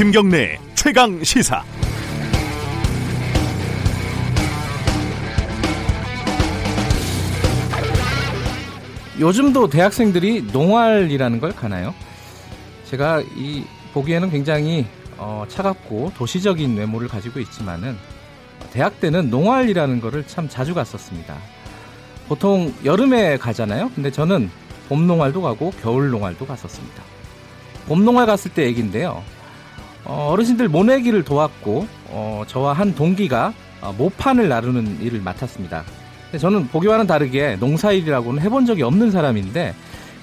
[0.00, 1.62] 김경래 최강 시사.
[9.20, 11.94] 요즘도 대학생들이 농활이라는 걸 가나요?
[12.86, 14.86] 제가 이 보기에는 굉장히
[15.18, 17.94] 어, 차갑고 도시적인 외모를 가지고 있지만은
[18.72, 21.36] 대학 때는 농활이라는 거를 참 자주 갔었습니다.
[22.26, 23.90] 보통 여름에 가잖아요.
[23.94, 24.50] 근데 저는
[24.88, 27.02] 봄 농활도 가고 겨울 농활도 갔었습니다.
[27.86, 29.22] 봄 농활 갔을 때 얘기인데요.
[30.12, 35.84] 어, 르신들 모내기를 도왔고 어, 저와 한 동기가 어, 모판을 나르는 일을 맡았습니다.
[36.36, 39.72] 저는 보기와는 다르게 농사일이라고는 해본 적이 없는 사람인데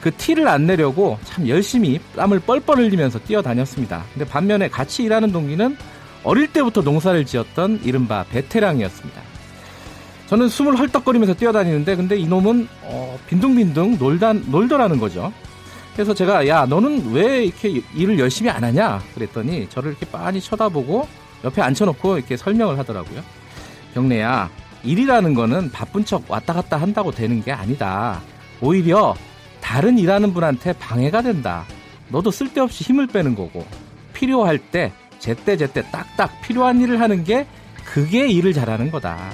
[0.02, 4.04] 그 티를 안 내려고 참 열심히 땀을 뻘뻘 흘리면서 뛰어다녔습니다.
[4.14, 5.78] 근데 반면에 같이 일하는 동기는
[6.26, 9.22] 어릴 때부터 농사를 지었던 이른바 베테랑이었습니다.
[10.28, 15.32] 저는 숨을 헐떡거리면서 뛰어다니는데 근데 이놈은 어, 빈둥빈둥 놀다, 놀더라는 거죠.
[15.98, 21.08] 그래서 제가 야 너는 왜 이렇게 일을 열심히 안 하냐 그랬더니 저를 이렇게 빤히 쳐다보고
[21.44, 23.24] 옆에 앉혀놓고 이렇게 설명을 하더라고요.
[23.96, 24.48] 경래야
[24.84, 28.22] 일이라는 거는 바쁜 척 왔다 갔다 한다고 되는 게 아니다.
[28.62, 29.16] 오히려
[29.60, 31.66] 다른 일하는 분한테 방해가 된다.
[32.10, 33.66] 너도 쓸데없이 힘을 빼는 거고
[34.14, 37.48] 필요할 때 제때제때 딱딱 필요한 일을 하는 게
[37.84, 39.32] 그게 일을 잘하는 거다.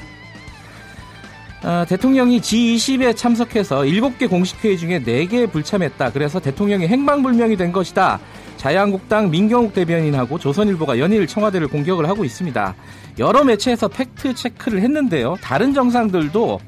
[1.64, 6.12] 어, 대통령이 G20에 참석해서 7개 공식회의 중에 4개에 불참했다.
[6.12, 8.20] 그래서 대통령이 행방불명이 된 것이다.
[8.58, 12.76] 자유한국당 민경욱 대변인하고 조선일보가 연일 청와대를 공격을 하고 있습니다.
[13.20, 15.38] 여러 매체에서 팩트 체크를 했는데요.
[15.42, 16.60] 다른 정상들도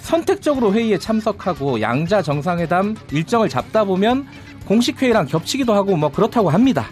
[0.00, 4.26] 선택적으로 회의에 참석하고 양자 정상회담 일정을 잡다 보면
[4.66, 6.88] 공식 회의랑 겹치기도 하고 뭐 그렇다고 합니다.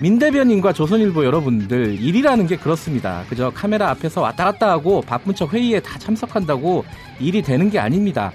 [0.00, 3.22] 민 대변인과 조선일보 여러분들 일이라는 게 그렇습니다.
[3.28, 6.86] 그저 카메라 앞에서 왔다 갔다 하고 바쁜 척 회의에 다 참석한다고
[7.18, 8.32] 일이 되는 게 아닙니다.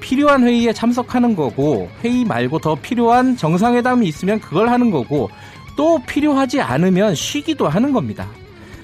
[0.00, 5.30] 필요한 회의에 참석하는 거고 회의 말고 더 필요한 정상회담이 있으면 그걸 하는 거고
[5.76, 8.26] 또 필요하지 않으면 쉬기도 하는 겁니다.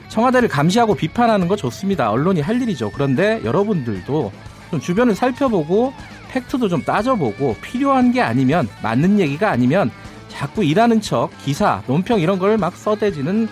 [0.09, 2.13] 청와대를 감시하고 비판하는 거 좋습니다.
[2.13, 2.93] 언론이 할 일이죠.
[2.93, 4.33] 그런데 여러분들도
[4.71, 5.93] 좀 주변을 살펴보고
[6.31, 9.91] 팩트도 좀 따져보고 필요한 게 아니면 맞는 얘기가 아니면
[10.31, 13.49] 자꾸 일하는 척 기사, 논평 이런 걸 막 써대지는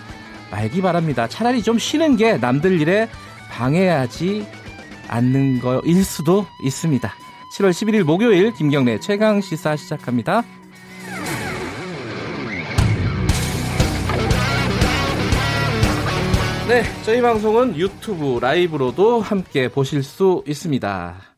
[0.51, 1.27] 말기 바랍니다.
[1.27, 3.07] 차라리 좀 쉬는 게 남들 일에
[3.51, 4.45] 방해하지
[5.07, 7.11] 않는 거일 수도 있습니다.
[7.57, 10.43] 7월 11일 목요일 김경래 최강 시사 시작합니다.
[16.67, 21.28] 네, 저희 방송은 유튜브 라이브로도 함께 보실 수 있습니다.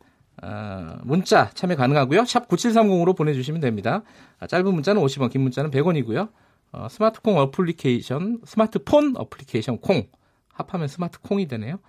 [0.42, 2.26] 어, 문자 참여 가능하고요.
[2.26, 4.04] 샵 9730으로 보내주시면 됩니다.
[4.40, 6.30] 아, 짧은 문자는 50원, 긴 문자는 100원이고요.
[6.72, 10.08] 어, 스마트콩 어플리케이션, 스마트폰 어플리케이션 콩
[10.54, 11.80] 합하면 스마트콩이 되네요.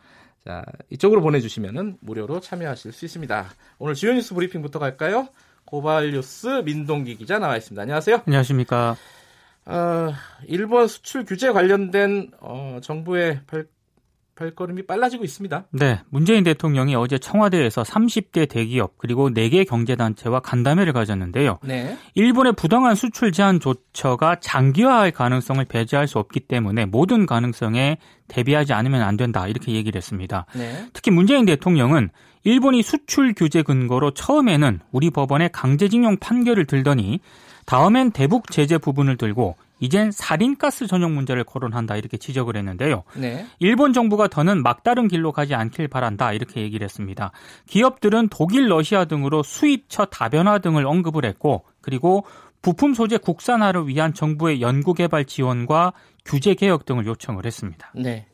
[0.45, 3.47] 자, 이쪽으로 보내주시면 무료로 참여하실 수 있습니다.
[3.79, 5.29] 오늘 주요 뉴스 브리핑부터 갈까요?
[5.65, 7.81] 고발뉴스 민동기 기자 나와 있습니다.
[7.81, 8.23] 안녕하세요.
[8.27, 8.97] 안녕하십니까.
[9.65, 10.13] 어,
[10.49, 13.67] 일본 수출 규제 관련된 어, 정부의 발,
[14.43, 15.67] 발걸음이 빨라지고 있습니다.
[15.71, 21.59] 네, 문재인 대통령이 어제 청와대에서 30개 대기업 그리고 4개 경제단체와 간담회를 가졌는데요.
[21.63, 21.97] 네.
[22.15, 27.99] 일본의 부당한 수출 제한 조처가 장기화할 가능성을 배제할 수 없기 때문에 모든 가능성에
[28.29, 30.47] 대비하지 않으면 안 된다 이렇게 얘기를 했습니다.
[30.55, 30.87] 네.
[30.93, 32.11] 특히 문재인 대통령은
[32.45, 37.21] 일본이 수출 규제 근거로 처음에는 우리 법원에 강제징용 판결을 들더니
[37.67, 43.03] 다음엔 대북 제재 부분을 들고 이젠 살인가스 전용 문제를 거론한다 이렇게 지적을 했는데요.
[43.17, 43.45] 네.
[43.59, 47.33] 일본 정부가 더는 막다른 길로 가지 않길 바란다 이렇게 얘기를 했습니다.
[47.67, 52.25] 기업들은 독일, 러시아 등으로 수입처 다변화 등을 언급을 했고 그리고
[52.63, 55.95] 부품 소재 국산화를 위한 정부의 연구개발 지원과
[56.25, 57.93] 규제 개혁 등을 요청을 했습니다.
[57.97, 58.29] 네.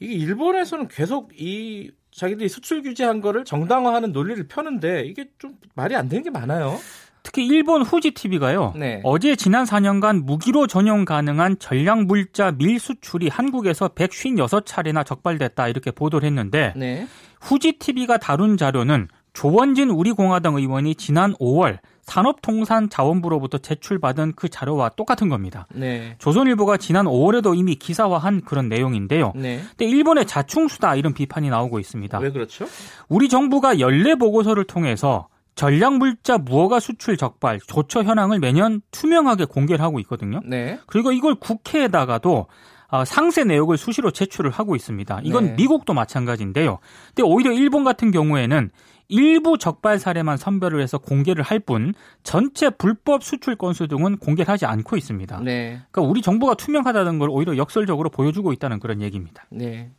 [0.00, 6.08] 이게 일본에서는 계속 이 자기들이 수출 규제한 거를 정당화하는 논리를 펴는데 이게 좀 말이 안
[6.08, 6.78] 되는 게 많아요.
[7.26, 8.72] 특히 일본 후지 TV가요.
[8.76, 9.00] 네.
[9.02, 16.24] 어제 지난 4년간 무기로 전용 가능한 전략 물자 밀 수출이 한국에서 156차례나 적발됐다 이렇게 보도를
[16.24, 17.08] 했는데 네.
[17.40, 25.66] 후지 TV가 다룬 자료는 조원진 우리공화당 의원이 지난 5월 산업통상자원부로부터 제출받은 그 자료와 똑같은 겁니다.
[25.74, 26.14] 네.
[26.18, 29.32] 조선일보가 지난 5월에도 이미 기사화한 그런 내용인데요.
[29.34, 29.62] 네.
[29.70, 32.20] 근데 일본의 자충수다 이런 비판이 나오고 있습니다.
[32.20, 32.66] 왜 그렇죠?
[33.08, 39.98] 우리 정부가 연례 보고서를 통해서 전략물자 무허가 수출 적발 조처 현황을 매년 투명하게 공개를 하고
[40.00, 40.40] 있거든요.
[40.44, 40.78] 네.
[40.86, 42.46] 그리고 이걸 국회에다가도
[42.88, 45.22] 어, 상세 내역을 수시로 제출을 하고 있습니다.
[45.24, 45.54] 이건 네.
[45.54, 46.78] 미국도 마찬가지인데요.
[47.08, 48.70] 근데 오히려 일본 같은 경우에는
[49.08, 54.66] 일부 적발 사례만 선별을 해서 공개를 할 뿐 전체 불법 수출 건수 등은 공개를 하지
[54.66, 55.40] 않고 있습니다.
[55.40, 55.80] 네.
[55.90, 59.44] 그러니까 우리 정부가 투명하다는 걸 오히려 역설적으로 보여주고 있다는 그런 얘기입니다.
[59.50, 59.90] 네.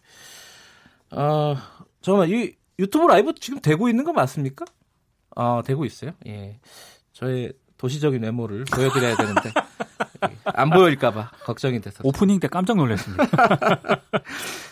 [1.12, 1.56] 어,
[2.01, 4.65] 잠깐만 이 유튜브 라이브 지금 되고 있는 거 맞습니까?
[5.38, 6.12] 어, 되고 있어요.
[6.25, 6.60] 예.
[7.13, 9.51] 저의 도시적인 외모를 보여드려야 되는데
[10.45, 12.00] 안 보일까봐 걱정이 돼서.
[12.04, 13.24] 오프닝 때 깜짝 놀랐습니다.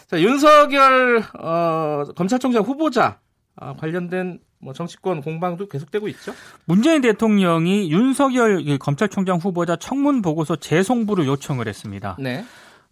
[0.07, 3.19] 자, 윤석열 어, 검찰총장 후보자
[3.56, 6.33] 아, 관련된 뭐 정치권 공방도 계속되고 있죠.
[6.65, 12.18] 문재인 대통령이 윤석열 검찰총장 후보자 청문 보고서 재송부를 요청을 했습니다.
[12.19, 12.44] 네.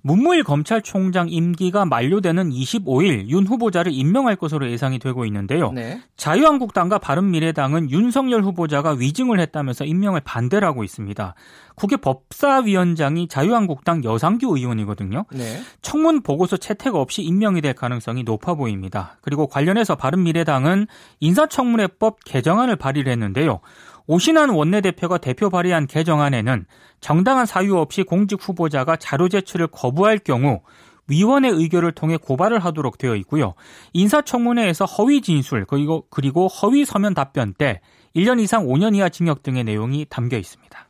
[0.06, 5.72] 문무일 검찰총장 임기가 만료되는 25일 윤 후보자를 임명할 것으로 예상이 되고 있는데요.
[5.72, 6.02] 네.
[6.18, 11.36] 자유한국당과 바른미래당은 윤석열 후보자가 위증을 했다면서 임명을 반대를 하고 있습니다.
[11.76, 15.24] 국회 법사위원장이 자유한국당 여상규 의원이거든요.
[15.32, 15.62] 네.
[15.82, 19.18] 청문 보고서 채택 없이 임명이 될 가능성이 높아 보입니다.
[19.22, 20.88] 그리고 관련해서 바른미래당은
[21.22, 23.62] 인사청문회법 개정안을 발의를 했는데요.
[24.08, 26.66] 오신환 원내대표가 대표 발의한 개정안에는
[27.00, 30.62] 정당한 사유 없이 공직 후보자가 자료 제출을 거부할 경우
[31.08, 33.56] 위원회 의결을 통해 고발을 하도록 되어 있고요.
[33.94, 37.82] 인사청문회에서 허위 진술 그리고 그리고 허위 서면 답변 때
[38.16, 40.88] 1년 이상 5년 이하 징역 등의 내용이 담겨 있습니다.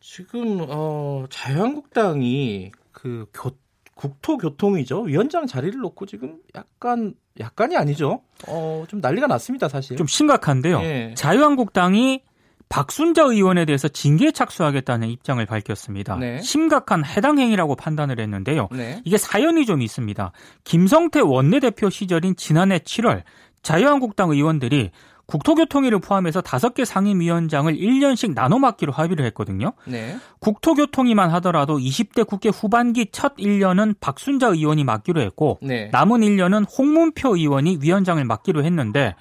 [0.00, 3.52] 지금 어, 자유한국당이 그 교,
[3.98, 8.22] 국토교통이죠 위원장 자리를 놓고 지금 약간 약간이 아니죠.
[8.46, 9.96] 어, 좀 난리가 났습니다, 사실.
[9.96, 10.80] 좀 심각한데요.
[10.82, 11.14] 예.
[11.16, 12.22] 자유한국당이
[12.68, 16.16] 박순자 의원에 대해서 징계에 착수하겠다는 입장을 밝혔습니다.
[16.16, 16.40] 네.
[16.42, 18.68] 심각한 해당 행위라고 판단을 했는데요.
[18.72, 19.00] 네.
[19.04, 20.32] 이게 사연이 좀 있습니다.
[20.64, 23.22] 김성태 원내대표 시절인 지난해 7월
[23.62, 24.90] 자유한국당 의원들이
[25.28, 29.74] 국토교통위를 포함해서 다섯 개 상임위원장을 1년씩 나눠 맡기로 합의를 했거든요.
[29.84, 30.16] 네.
[30.40, 35.90] 국토교통위만 하더라도 20대 국회 후반기 첫 1년은 박순자 의원이 맡기로 했고 네.
[35.92, 39.14] 남은 1년은 홍문표 의원이 위원장을 맡기로 했는데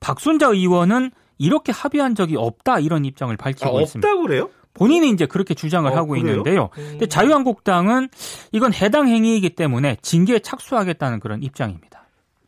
[0.00, 4.08] 박순자 의원은 이렇게 합의한 적이 없다 이런 입장을 밝히고 아, 있습니다.
[4.08, 4.50] 없다 그래요?
[4.72, 6.26] 본인이 이제 그렇게 주장을 어, 하고 그래요?
[6.26, 6.70] 있는데요.
[6.78, 6.86] 음.
[6.92, 8.08] 근데 자유한국당은
[8.52, 11.99] 이건 해당 행위이기 때문에 징계에 착수하겠다는 그런 입장입니다.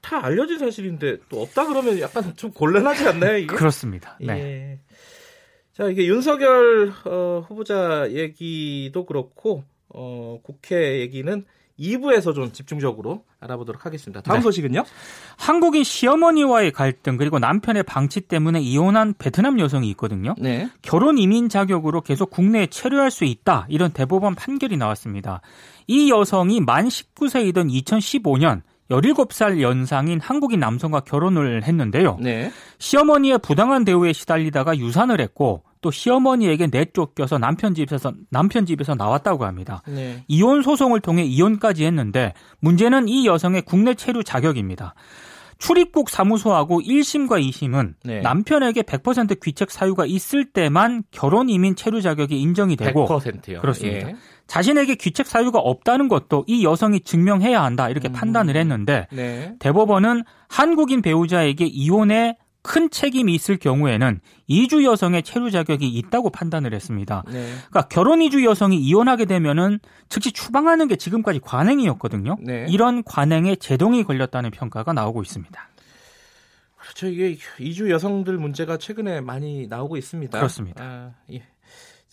[0.02, 3.38] 다 알려진 사실인데 또 없다 그러면 약간 좀 곤란하지 않나요?
[3.38, 3.54] 이게?
[3.54, 4.18] 그렇습니다.
[4.20, 4.32] 네.
[4.34, 4.80] 예.
[5.72, 11.44] 자 이게 윤석열 어, 후보자 얘기도 그렇고 어, 국회 얘기는
[11.78, 14.20] 2부에서 좀 집중적으로 알아보도록 하겠습니다.
[14.20, 14.42] 다음 네.
[14.42, 14.84] 소식은요?
[15.38, 20.34] 한국인 시어머니와의 갈등 그리고 남편의 방치 때문에 이혼한 베트남 여성이 있거든요.
[20.38, 20.68] 네.
[20.82, 25.40] 결혼 이민 자격으로 계속 국내에 체류할 수 있다 이런 대법원 판결이 나왔습니다.
[25.86, 32.18] 이 여성이 만 19세이던 2015년 17살 연상인 한국인 남성과 결혼을 했는데요.
[32.20, 32.50] 네.
[32.78, 39.82] 시어머니의 부당한 대우에 시달리다가 유산을 했고 또 시어머니에게 내쫓겨서 남편 집에서 남편 집에서 나왔다고 합니다.
[39.86, 40.24] 네.
[40.28, 44.94] 이혼 소송을 통해 이혼까지 했는데 문제는 이 여성의 국내 체류 자격입니다.
[45.62, 48.20] 출입국 사무소하고 1심과 2심은 네.
[48.20, 53.60] 남편에게 100% 귀책 사유가 있을 때만 결혼 이민 체류 자격이 인정이 되고 100%요.
[53.60, 54.08] 그렇습니다.
[54.08, 54.16] 예.
[54.48, 58.12] 자신에게 귀책 사유가 없다는 것도 이 여성이 증명해야 한다 이렇게 음.
[58.12, 59.54] 판단을 했는데 네.
[59.60, 67.24] 대법원은 한국인 배우자에게 이혼에 큰 책임이 있을 경우에는 이주 여성의 체류 자격이 있다고 판단을 했습니다.
[67.26, 67.44] 네.
[67.68, 72.36] 그러니까 결혼 이주 여성이 이혼하게 되면은 즉시 추방하는 게 지금까지 관행이었거든요.
[72.40, 72.66] 네.
[72.68, 75.68] 이런 관행에 제동이 걸렸다는 평가가 나오고 있습니다.
[76.76, 77.06] 그렇죠.
[77.06, 80.36] 이게 이주 여성들 문제가 최근에 많이 나오고 있습니다.
[80.38, 80.84] 그렇습니다.
[80.84, 81.42] 아, 예.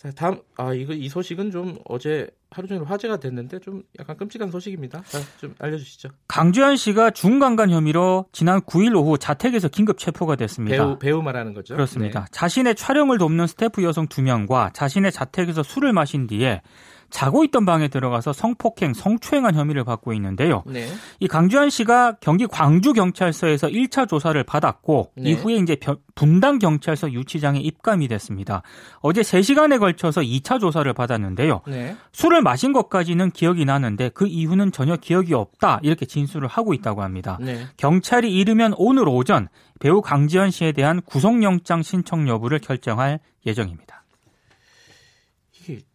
[0.02, 4.50] 자, 다음 아 이거 이 소식은 좀 어제 하루 종일 화제가 됐는데 좀 약간 끔찍한
[4.50, 5.02] 소식입니다.
[5.02, 6.08] 자, 좀 알려주시죠.
[6.26, 10.74] 강주현 씨가 중강간 혐의로 지난 9일 오후 자택에서 긴급 체포가 됐습니다.
[10.74, 11.74] 배우 배우 말하는 거죠?
[11.74, 12.20] 그렇습니다.
[12.20, 12.26] 네.
[12.32, 16.62] 자신의 촬영을 돕는 스태프 여성 2명과 자신의 자택에서 술을 마신 뒤에
[17.10, 20.62] 자고 있던 방에 들어가서 성폭행, 성추행한 혐의를 받고 있는데요.
[20.66, 20.88] 네.
[21.18, 25.30] 이 강주한 씨가 경기 광주 경찰서에서 1차 조사를 받았고 네.
[25.30, 25.76] 이후에 이제
[26.14, 28.62] 분당 경찰서 유치장에 입감이 됐습니다.
[29.00, 31.62] 어제 3시간에 걸쳐서 2차 조사를 받았는데요.
[31.66, 31.96] 네.
[32.12, 37.38] 술을 마신 것까지는 기억이 나는데 그 이후는 전혀 기억이 없다 이렇게 진술을 하고 있다고 합니다.
[37.40, 37.66] 네.
[37.76, 39.48] 경찰이 이르면 오늘 오전
[39.80, 43.99] 배우 강지현 씨에 대한 구속영장 신청 여부를 결정할 예정입니다.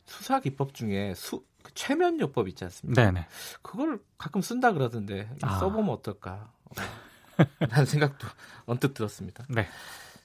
[0.06, 3.04] 수사 기법 중에 수그 최면 요법 있지 않습니까?
[3.04, 3.28] 네네.
[3.62, 5.60] 그걸 가끔 쓴다 그러던데 아.
[5.60, 6.52] 써보면 어떨까?
[6.66, 6.72] 어,
[7.60, 8.28] 라는 생각도
[8.66, 9.46] 언뜻 들었습니다.
[9.50, 9.68] 네.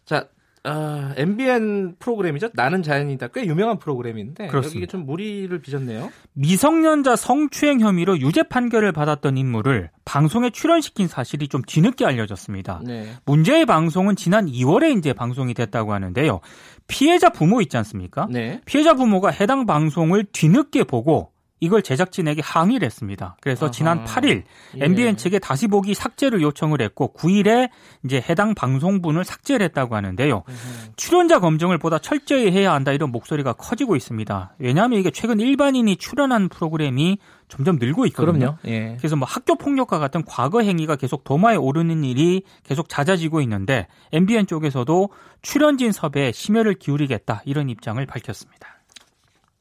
[0.05, 0.29] 자,
[0.63, 2.51] 어, MBN 프로그램이죠.
[2.53, 3.29] 나는 자연이다.
[3.29, 4.77] 꽤 유명한 프로그램인데 그렇습니다.
[4.79, 6.11] 여기에 좀 무리를 빚었네요.
[6.35, 12.83] 미성년자 성추행 혐의로 유죄 판결을 받았던 인물을 방송에 출연시킨 사실이 좀 뒤늦게 알려졌습니다.
[12.85, 13.07] 네.
[13.25, 16.41] 문제의 방송은 지난 2월에 이제 방송이 됐다고 하는데요.
[16.89, 18.27] 피해자 부모 있지 않습니까?
[18.31, 18.61] 네.
[18.67, 23.37] 피해자 부모가 해당 방송을 뒤늦게 보고 이걸 제작진에게 항의를 했습니다.
[23.41, 23.71] 그래서 아하.
[23.71, 24.45] 지난 8일
[24.79, 24.85] 예.
[24.85, 27.69] MBN 측에 다시 보기 삭제를 요청을 했고 9일에
[28.05, 30.43] 이제 해당 방송분을 삭제를 했다고 하는데요.
[30.49, 30.93] 으흠.
[30.97, 34.55] 출연자 검증을 보다 철저히 해야 한다 이런 목소리가 커지고 있습니다.
[34.59, 38.57] 왜냐하면 이게 최근 일반인이 출연한 프로그램이 점점 늘고 있거든요.
[38.67, 38.97] 예.
[38.99, 44.47] 그래서 뭐 학교 폭력과 같은 과거 행위가 계속 도마에 오르는 일이 계속 잦아지고 있는데 MBN
[44.47, 45.11] 쪽에서도
[45.43, 48.80] 출연진 섭외에 심혈을 기울이겠다 이런 입장을 밝혔습니다.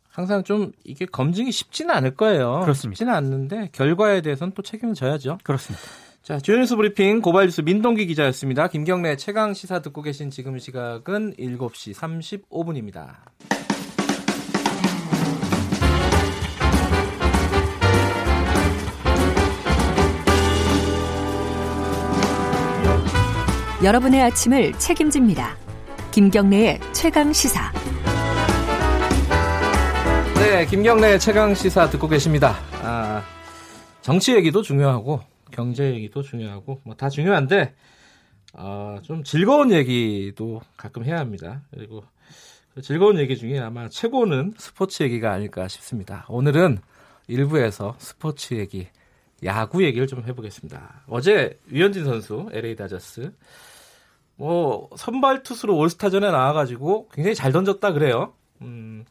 [0.09, 2.61] 항상 좀 이게 검증이 쉽지는 않을 거예요.
[2.61, 2.97] 그렇습니다.
[2.97, 5.37] 쉽지는 않는데 결과에 대해서는 또 책임을 져야죠.
[5.43, 5.85] 그렇습니다.
[6.21, 8.67] 자, 주연뉴스 브리핑 고발 뉴스 민동기 기자였습니다.
[8.67, 13.15] 김경래 최강 시사 듣고 계신 지금 시각은 7시 35분입니다.
[23.81, 25.55] 여러분의 아침을 책임집니다.
[26.11, 27.71] 김경래의 최강 시사.
[30.51, 32.55] 네, 김경래 최강 시사 듣고 계십니다.
[32.81, 33.23] 아,
[34.01, 37.75] 정치 얘기도 중요하고 경제 얘기도 중요하고 뭐 다 중요한데
[38.53, 41.61] 어, 좀 즐거운 얘기도 가끔 해야 합니다.
[41.71, 42.03] 그리고
[42.73, 46.25] 그 즐거운 얘기 중에 아마 최고는 스포츠 얘기가 아닐까 싶습니다.
[46.29, 46.79] 오늘은
[47.27, 48.87] 일부에서 스포츠 얘기,
[49.43, 51.03] 야구 얘기를 좀 해보겠습니다.
[51.09, 53.31] 어제 유현진 선수 LA 다저스
[54.35, 58.33] 뭐 선발 투수로 올스타전에 나와가지고 굉장히 잘 던졌다 그래요.
[58.61, 59.05] 음,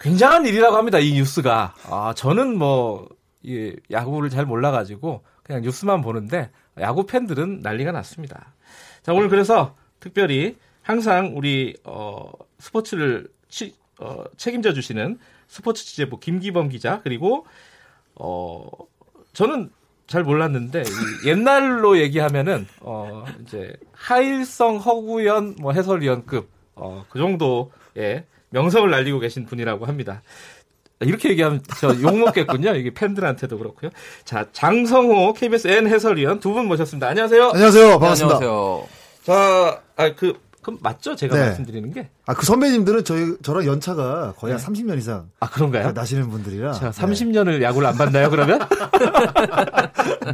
[0.00, 0.98] 굉장한 일이라고 합니다.
[0.98, 1.74] 이 뉴스가.
[1.90, 3.08] 아 저는 뭐
[3.44, 8.54] 이 야구를 잘 몰라가지고 그냥 뉴스만 보는데 야구 팬들은 난리가 났습니다.
[9.02, 16.70] 자 오늘 그래서 특별히 항상 우리 어, 스포츠를 치, 어, 책임져 주시는 스포츠 취재부 김기범
[16.70, 17.46] 기자 그리고
[18.14, 18.66] 어
[19.34, 19.70] 저는
[20.06, 20.82] 잘 몰랐는데
[21.26, 28.24] 옛날로 얘기하면은 어 이제 하일성 허구연 뭐 해설위원급 어 그 정도의
[28.54, 30.22] 명성을 날리고 계신 분이라고 합니다.
[31.00, 32.76] 이렇게 얘기하면 저 욕 먹겠군요.
[32.76, 33.90] 이게 팬들한테도 그렇고요.
[34.24, 37.08] 자 장성호 KBS N 해설위원 두 분 모셨습니다.
[37.08, 37.50] 안녕하세요.
[37.50, 37.98] 안녕하세요.
[37.98, 38.36] 반갑습니다.
[38.36, 38.88] 안녕하세요.
[39.24, 41.14] 자, 아, 그 그럼 맞죠?
[41.16, 41.42] 제가 네.
[41.46, 42.08] 말씀드리는 게.
[42.26, 44.62] 아, 그 선배님들은 저희, 저랑 연차가 거의 네.
[44.62, 45.28] 한 30년 이상.
[45.40, 45.92] 아, 그런가요?
[45.92, 46.72] 나시는 분들이라.
[46.72, 47.64] 자, 30년을 네.
[47.64, 48.60] 야구를 안 봤나요, 그러면?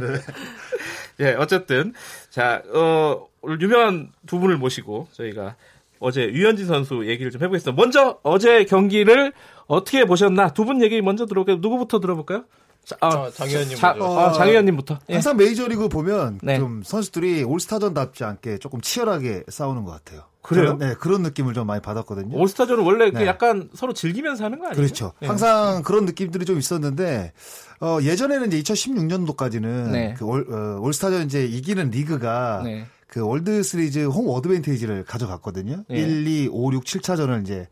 [1.19, 1.27] 네.
[1.31, 1.93] 예, 어쨌든.
[2.29, 5.55] 자, 어, 오늘 유명한 두 분을 모시고 저희가
[6.01, 7.79] 어제 유현진 선수 얘기를 좀 해보겠습니다.
[7.81, 9.31] 먼저 어제 경기를
[9.67, 10.49] 어떻게 보셨나?
[10.49, 11.57] 두 분 얘기 먼저 들어볼까요?
[11.61, 12.43] 누구부터 들어볼까요?
[12.83, 13.77] 자, 아, 어, 장 의원님.
[13.77, 14.97] 자, 어, 아, 장 의원님부터.
[15.09, 15.13] 예.
[15.13, 16.57] 항상 메이저리그 보면 네.
[16.57, 20.23] 좀 선수들이 올스타전답지 않게 조금 치열하게 싸우는 것 같아요.
[20.41, 20.75] 그래요?
[20.79, 22.35] 네, 그런 느낌을 좀 많이 받았거든요.
[22.35, 23.27] 올스타전은 원래 그 네.
[23.27, 24.75] 약간 서로 즐기면서 하는 거 아니에요?
[24.75, 25.13] 그렇죠.
[25.19, 25.27] 네.
[25.27, 27.31] 항상 그런 느낌들이 좀 있었는데
[27.79, 30.15] 어, 예전에는 이제 2016년도까지는 네.
[30.17, 32.87] 그 올, 어, 올스타전 이제 이기는 리그가 네.
[33.11, 35.83] 그 월드 시리즈 홈 어드밴테이지를 가져갔거든요.
[35.89, 37.67] 1, 2, 5, 6, 7차전을 이제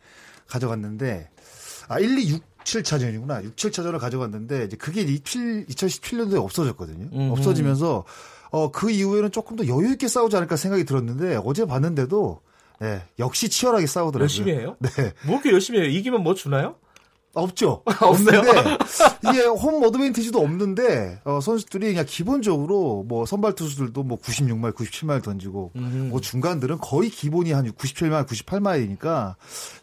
[0.47, 1.29] 가져갔는데
[1.87, 3.45] 아, 1, 2, 6 7차전이구나.
[3.45, 7.07] 6, 7차전을 가져갔는데 이제 그게 2017년도에 없어졌거든요.
[7.13, 7.31] 음흠.
[7.31, 8.03] 없어지면서
[8.51, 12.41] 어, 그 이후에는 조금 더 여유 있게 싸우지 않을까 생각이 들었는데 어제 봤는데도
[12.81, 14.23] 네, 역시 치열하게 싸우더라고요.
[14.23, 14.75] 열심히 해요?
[14.83, 15.13] 네.
[15.25, 15.87] 뭐 이렇게 열심히 해요?
[15.87, 16.75] 이기면 뭐 주나요?
[17.33, 17.83] 없죠.
[18.01, 18.41] 없는데
[19.29, 25.71] 이게 홈 어드밴티지도 없는데 어, 선수들이 그냥 기본적으로 뭐 선발 투수들도 뭐 96마일, 97마일 던지고
[25.75, 26.09] 음.
[26.11, 29.35] 뭐 중간들은 거의 기본이 한 97마일, 98마일이니까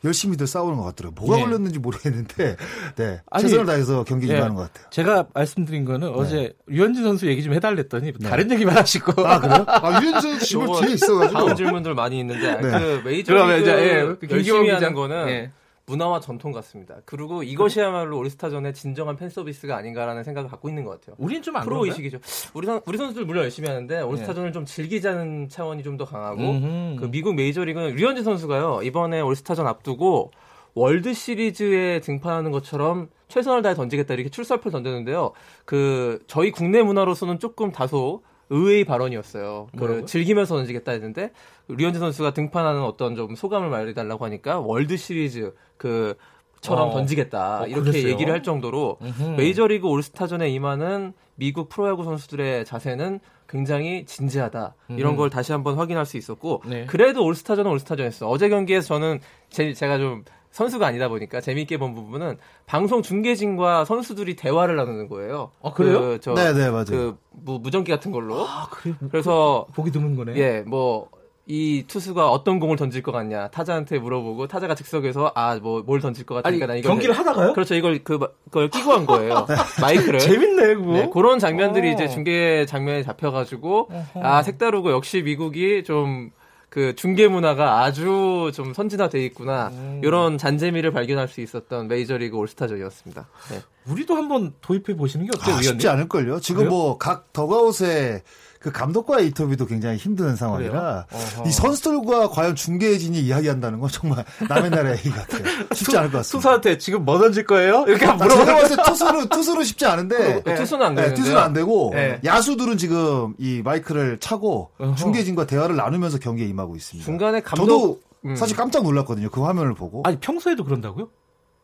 [0.04, 1.14] 열심히들 싸우는 것 같더라고요.
[1.20, 1.44] 뭐가 네.
[1.44, 2.56] 걸렸는지 모르겠는데
[2.96, 4.42] 네 아니, 최선을 다해서 경기 좀 네.
[4.42, 4.90] 하는 것 같아요.
[4.90, 6.14] 제가 말씀드린 거는 네.
[6.16, 8.28] 어제 유현진 선수 얘기 좀 해달랬더니 네.
[8.28, 9.64] 다른 얘기만 하시고 아 그래요?
[9.68, 12.60] 아 유현진 선수 집을 뒤에 있어가지고 다음 질문들 많이 있는데 네.
[12.60, 15.52] 그 메이저리그 예, 그 열심히 하는 거는 예.
[15.86, 16.96] 문화와 전통 같습니다.
[17.04, 21.14] 그리고 이것이야말로 올스타전의 진정한 팬 서비스가 아닌가라는 생각을 갖고 있는 것 같아요.
[21.18, 22.18] 우린 좀안 프로 의식이죠.
[22.54, 24.52] 우리 선, 우리 선수들 물론 열심히 하는데 올스타전을 네.
[24.52, 26.96] 좀 즐기자는 차원이 좀 더 강하고 음흠.
[27.00, 30.30] 그 미국 메이저리그는 류현진 선수가요 이번에 올스타전 앞두고
[30.74, 35.32] 월드 시리즈에 등판하는 것처럼 최선을 다해 던지겠다 이렇게 출사표를 던졌는데요.
[35.64, 39.68] 그 저희 국내 문화로서는 조금 다소 의외의 발언이었어요.
[39.76, 41.32] 그 즐기면서 던지겠다 했는데
[41.68, 46.14] 류현진 선수가 등판하는 어떤 좀 소감을 말해달라고 하니까 월드 시리즈 그
[46.60, 46.92] 처럼 어.
[46.92, 48.12] 던지겠다 어, 이렇게 그랬어요?
[48.12, 49.36] 얘기를 할 정도로 음흠.
[49.36, 55.16] 메이저리그 올스타전에 임하는 미국 프로야구 선수들의 자세는 굉장히 진지하다 이런 음.
[55.16, 56.86] 걸 다시 한번 확인할 수 있었고 네.
[56.86, 60.24] 그래도 올스타전은 올스타전이었어 어제 경기에서 저는 제, 제가 좀
[60.56, 65.50] 선수가 아니다 보니까 재미있게 본 부분은 방송 중계진과 선수들이 대화를 나누는 거예요.
[65.62, 66.00] 아 그래요?
[66.00, 66.84] 그, 저, 네, 네, 맞아요.
[66.86, 68.46] 그 무, 무전기 같은 걸로.
[68.46, 68.94] 아, 그래.
[69.10, 70.34] 그래서 보기 드문 거네.
[70.36, 71.08] 예, 뭐.
[71.48, 76.26] 이 투수가 어떤 공을 던질 것 같냐 타자한테 물어보고 타자가 즉석에서 아 뭐 뭘 던질
[76.26, 77.18] 것 같으니까 아니, 경기를 해.
[77.18, 77.52] 하다가요?
[77.52, 79.46] 그렇죠 이걸 그 그걸 끼고 한 거예요
[79.80, 81.92] 마이크를 재밌네 그거 네, 그런 장면들이 오.
[81.92, 84.26] 이제 중계 장면에 잡혀가지고 어허.
[84.26, 86.32] 아 색다르고 역시 미국이 좀
[86.76, 90.02] 그 중계 문화가 아주 좀 선진화돼 있구나 음.
[90.04, 93.28] 이런 잔재미를 발견할 수 있었던 메이저리그 올스타전이었습니다.
[93.50, 93.62] 네.
[93.90, 95.56] 우리도 한번 도입해 보시는 게 어때요?
[95.56, 96.40] 아, 쉽지 않을걸요.
[96.40, 98.22] 지금 뭐각 덕아웃에
[98.66, 101.06] 그 감독과의 인터뷰도 굉장히 힘든 상황이라
[101.46, 105.44] 이 선수들과 과연 중계진이 이야기한다는 건 정말 남의 나라 얘기 같아요.
[105.72, 106.36] 쉽지 않을 것 같습니다.
[106.36, 107.84] 투수한테 지금 뭐 던질 거예요?
[107.86, 110.54] 이렇게 봤을 때 투수는 투수는 쉽지 않은데 네.
[110.56, 112.18] 투수는 안 네, 투수는 안 되고 네.
[112.24, 117.04] 야수들은 지금 이 마이크를 차고 중계진과 대화를 나누면서 경기에 임하고 있습니다.
[117.04, 118.34] 중간에 감독 음.
[118.34, 119.30] 사실 깜짝 놀랐거든요.
[119.30, 120.02] 그 화면을 보고.
[120.04, 121.08] 아니 평소에도 그런다고요?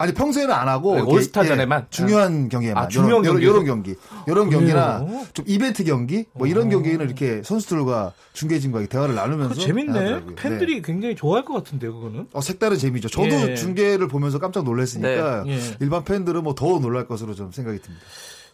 [0.02, 3.94] 아니 평소에는 안 하고 네, 올스타전에만 예, 중요한 경기에만 아, 중요한 요런, 요런 경기
[4.26, 6.70] 요런 경기나 좀 이벤트 경기 뭐 이런 오.
[6.70, 10.34] 경기는 이렇게 선수들과 중계진과 대화를 나누면서 재밌네 하더라고요.
[10.34, 10.82] 팬들이 네.
[10.82, 13.54] 굉장히 좋아할 것 같은데요 그거는 어 색다른 재미죠 저도 예.
[13.54, 15.52] 중계를 보면서 깜짝 놀랐으니까 네.
[15.52, 15.60] 예.
[15.78, 18.04] 일반 팬들은 뭐 더 놀랄 것으로 좀 생각이 듭니다.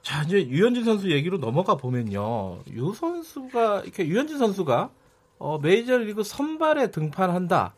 [0.03, 4.91] 자 이제 유현진 선수 얘기로 넘어가 보면요 유 선수가 이렇게 유현진 선수가
[5.39, 7.75] 어, 메이저리그 선발에 등판한다.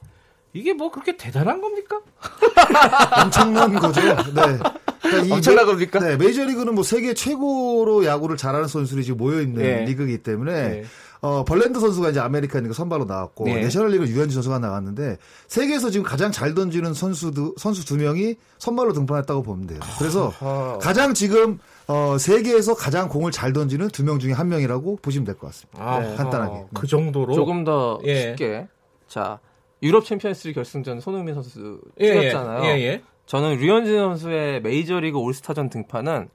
[0.52, 2.00] 이게 뭐 그렇게 대단한 겁니까?
[3.23, 4.00] 엄청난 거죠.
[4.00, 4.59] 네.
[5.02, 5.99] 그러니까 엄청난 메, 겁니까?
[6.00, 9.85] 네, 메이저리그는 뭐 세계 최고로 야구를 잘하는 선수들이 지금 모여 있는 네.
[9.87, 10.85] 리그이기 때문에 네.
[11.23, 13.61] 어, 벌랜더 선수가 이제 아메리칸 리그 선발로 나왔고 네.
[13.62, 19.42] 내셔널리그 유현진 선수가 나왔는데 세계에서 지금 가장 잘 던지는 선수도 선수 두 명이 선발로 등판했다고
[19.42, 19.80] 보면 돼요.
[19.99, 20.78] 그래서 아.
[20.80, 25.35] 가장 지금 어, 세계에서 가장 공을 잘 던지는 두 명 중에 한 명이라고 보시면 될
[25.37, 25.78] 것 같습니다.
[25.83, 26.64] 아, 네, 간단하게.
[26.75, 28.21] 그 정도로 조금 더 예.
[28.30, 28.66] 쉽게
[29.09, 29.38] 자
[29.83, 32.65] 유럽 챔피언스리그 결승전 손흥민 선수 뛰었잖아요.
[32.65, 36.29] 예, 예, 예, 저는 류현진 선수의 메이저리그 올스타전 등판은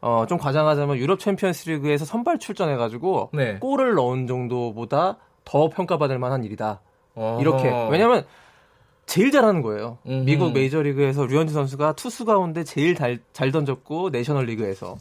[0.00, 3.58] 어, 좀 과장하자면 유럽 챔피언스리그에서 선발 출전해가지고 네.
[3.58, 6.82] 골을 넣은 정도보다 더 평가받을 만한 일이다.
[7.14, 7.40] 어허.
[7.40, 8.26] 이렇게 왜냐하면
[9.06, 9.98] 제일 잘하는 거예요.
[10.06, 10.24] 음흠.
[10.24, 14.96] 미국 메이저리그에서 류현진 선수가 투수 가운데 제일 잘, 잘 던졌고 내셔널리그에서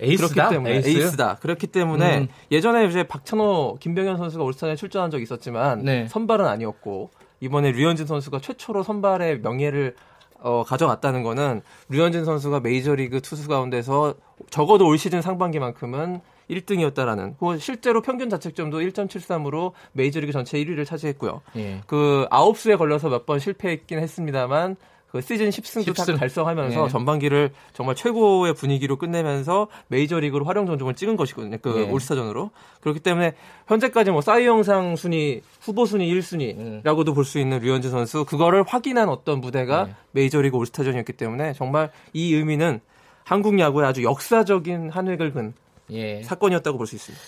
[0.00, 0.48] 에이스다?
[0.48, 1.16] 그렇기 때문에 에이스?
[1.16, 2.28] 다 그렇기 때문에 음.
[2.50, 6.08] 예전에 이제 박찬호, 김병현 선수가 올스타에 출전한 적이 있었지만 네.
[6.08, 7.10] 선발은 아니었고
[7.40, 9.94] 이번에 류현진 선수가 최초로 선발의 명예를
[10.40, 14.14] 어, 가져갔다는 거는 류현진 선수가 메이저리그 투수 가운데서
[14.50, 21.40] 적어도 올 시즌 상반기만큼은 1등이었다라는 혹은 실제로 평균 자책점도 1.73으로 메이저리그 전체 1위를 차지했고요.
[21.56, 21.80] 예.
[21.86, 24.76] 그 아홉수에 걸려서 몇 번 실패했긴 했습니다만
[25.14, 26.18] 그 시즌 10승도 10승.
[26.18, 26.88] 달성하면서 예.
[26.88, 31.56] 전반기를 정말 최고의 분위기로 끝내면서 메이저리그로 활용 전종을 찍은 것이거든요.
[31.62, 31.88] 그 예.
[31.88, 32.50] 올스타전으로.
[32.80, 33.34] 그렇기 때문에
[33.68, 37.14] 현재까지 뭐 싸이 영상 순위 후보 순위 1순위라고도 예.
[37.14, 39.94] 볼수 있는 류현진 선수 그거를 확인한 어떤 무대가 예.
[40.10, 42.80] 메이저리그 올스타전이었기 때문에 정말 이 의미는
[43.22, 45.54] 한국 야구의 아주 역사적인 한 획을 근
[45.90, 46.24] 예.
[46.24, 47.24] 사건이었다고 볼 수 있습니다.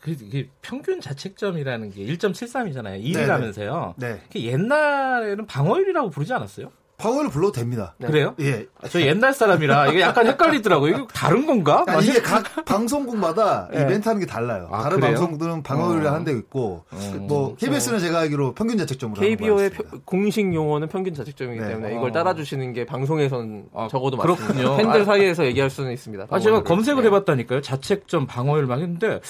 [0.00, 3.02] 그, 그 평균 자책점이라는 게 1.73이잖아요.
[3.02, 3.94] 1위라면서요.
[3.96, 4.20] 네.
[4.34, 6.70] 옛날에는 방어율이라고 부르지 않았어요?
[7.00, 7.94] 방어를 불러도 됩니다.
[7.98, 8.06] 네.
[8.06, 8.34] 그래요?
[8.40, 8.66] 예.
[8.82, 10.94] 아, 저 옛날 사람이라 이게 약간 헷갈리더라고요.
[10.94, 11.84] 이게 다른 건가?
[11.88, 13.82] 아니, 이게 각 방송국마다 네.
[13.82, 14.68] 이벤트 하는 게 달라요.
[14.70, 15.14] 아, 다른 그래요?
[15.14, 16.12] 방송들은 방어율을 어.
[16.12, 17.16] 한데 있고, 어.
[17.20, 19.20] 뭐, KBS는 제가 알기로 평균 자책점으로.
[19.20, 19.70] KBO의
[20.04, 21.68] 공식 용어는 평균 자책점이기 네.
[21.68, 22.12] 때문에 이걸 어.
[22.12, 24.76] 따라주시는 게 방송에선 아, 적어도 그렇군요.
[24.76, 25.04] 팬들 아.
[25.04, 26.26] 사이에서 얘기할 수는 있습니다.
[26.28, 27.08] 아, 제가 검색을 네.
[27.08, 27.62] 해봤다니까요.
[27.62, 29.20] 자책점 방어율 막 했는데,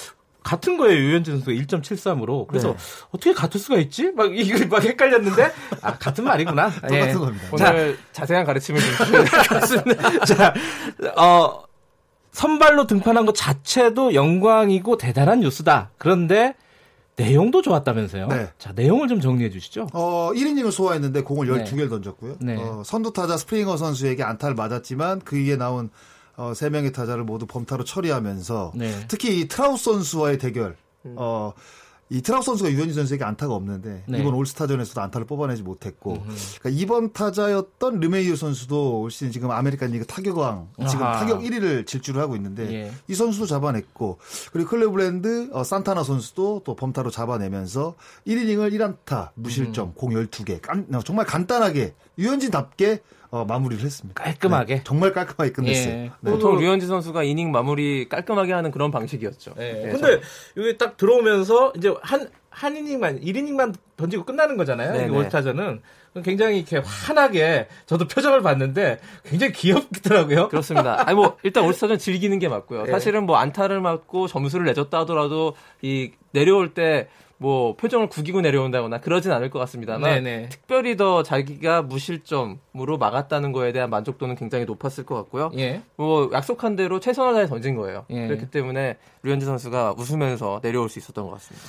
[0.42, 2.76] 같은 거예요 유현진 선수가 1.73으로 그래서 네.
[3.10, 4.10] 어떻게 같을 수가 있지?
[4.12, 6.70] 막 이거 막 헷갈렸는데 아 같은 말이구나.
[6.80, 7.12] 똑같은 예.
[7.12, 7.44] 겁니다.
[7.52, 9.24] 오늘 자, 자세한 가르침을 좀
[10.26, 10.54] 자,
[11.16, 11.62] 어
[12.32, 15.90] 선발로 등판한 것 자체도 영광이고 대단한 뉴스다.
[15.98, 16.54] 그런데
[17.16, 18.28] 내용도 좋았다면서요?
[18.28, 18.48] 네.
[18.58, 19.88] 자, 내용을 좀 정리해 주시죠.
[19.92, 22.36] 어, 1이닝을 소화했는데 공을 12개를 던졌고요.
[22.40, 22.56] 네.
[22.56, 25.90] 어, 선두 타자 스프링어 선수에게 안타를 맞았지만 그 위에 나온
[26.40, 29.04] 어, 세 명의 타자를 모두 범타로 처리하면서 네.
[29.08, 30.74] 특히 이 트라우스 선수와의 대결
[31.04, 31.14] 음.
[31.18, 31.52] 어,
[32.08, 34.18] 이 트라우트 선수가 유현진 선수에게 안타가 없는데 네.
[34.18, 36.24] 이번 올스타전에서도 안타를 뽑아내지 못했고
[36.58, 41.20] 그러니까 2번 타자였던 르메이휴 선수도 올 시즌 지금 아메리칸 리그 타격왕 지금 아하.
[41.20, 42.92] 타격 1위를 질주를 하고 있는데 예.
[43.06, 44.18] 이 선수도 잡아냈고
[44.50, 49.92] 그리고 클레브랜드 어, 산타나 선수도 또 범타로 잡아내면서 1이닝을 1안타 무실점 음.
[49.94, 54.22] 공 12개 간, 정말 간단하게 유현진답게 어, 마무리를 했습니다.
[54.22, 55.92] 깔끔하게 네, 정말 깔끔하게 끝냈어요.
[55.92, 56.10] 예.
[56.20, 56.30] 네.
[56.30, 59.54] 보통 류현진 선수가 이닝 마무리 깔끔하게 하는 그런 방식이었죠.
[59.58, 59.72] 예.
[59.72, 60.20] 네, 근데
[60.56, 64.92] 여기 딱 들어오면서 이제 한한 이닝만 1이닝만 던지고 끝나는 거잖아요.
[64.92, 65.80] 네, 이 올스타전은
[66.24, 70.48] 굉장히 이렇게 환하게 저도 표정을 봤는데 굉장히 귀엽더라고요.
[70.48, 71.08] 그렇습니다.
[71.08, 72.84] 아니 뭐 일단 올스타전 즐기는 게 맞고요.
[72.84, 72.90] 네.
[72.90, 77.08] 사실은 뭐 안타를 맞고 점수를 내줬다 하더라도 이 내려올 때
[77.40, 80.50] 뭐 표정을 구기고 내려온다거나 그러진 않을 것 같습니다만 네네.
[80.50, 85.50] 특별히 더 자기가 무실점으로 막았다는 거에 대한 만족도는 굉장히 높았을 것 같고요.
[85.56, 85.80] 예.
[85.96, 88.04] 뭐 약속한 대로 최선을 다해 던진 거예요.
[88.10, 88.26] 예.
[88.26, 91.66] 그렇기 때문에 류현진 선수가 웃으면서 내려올 수 있었던 것 같습니다.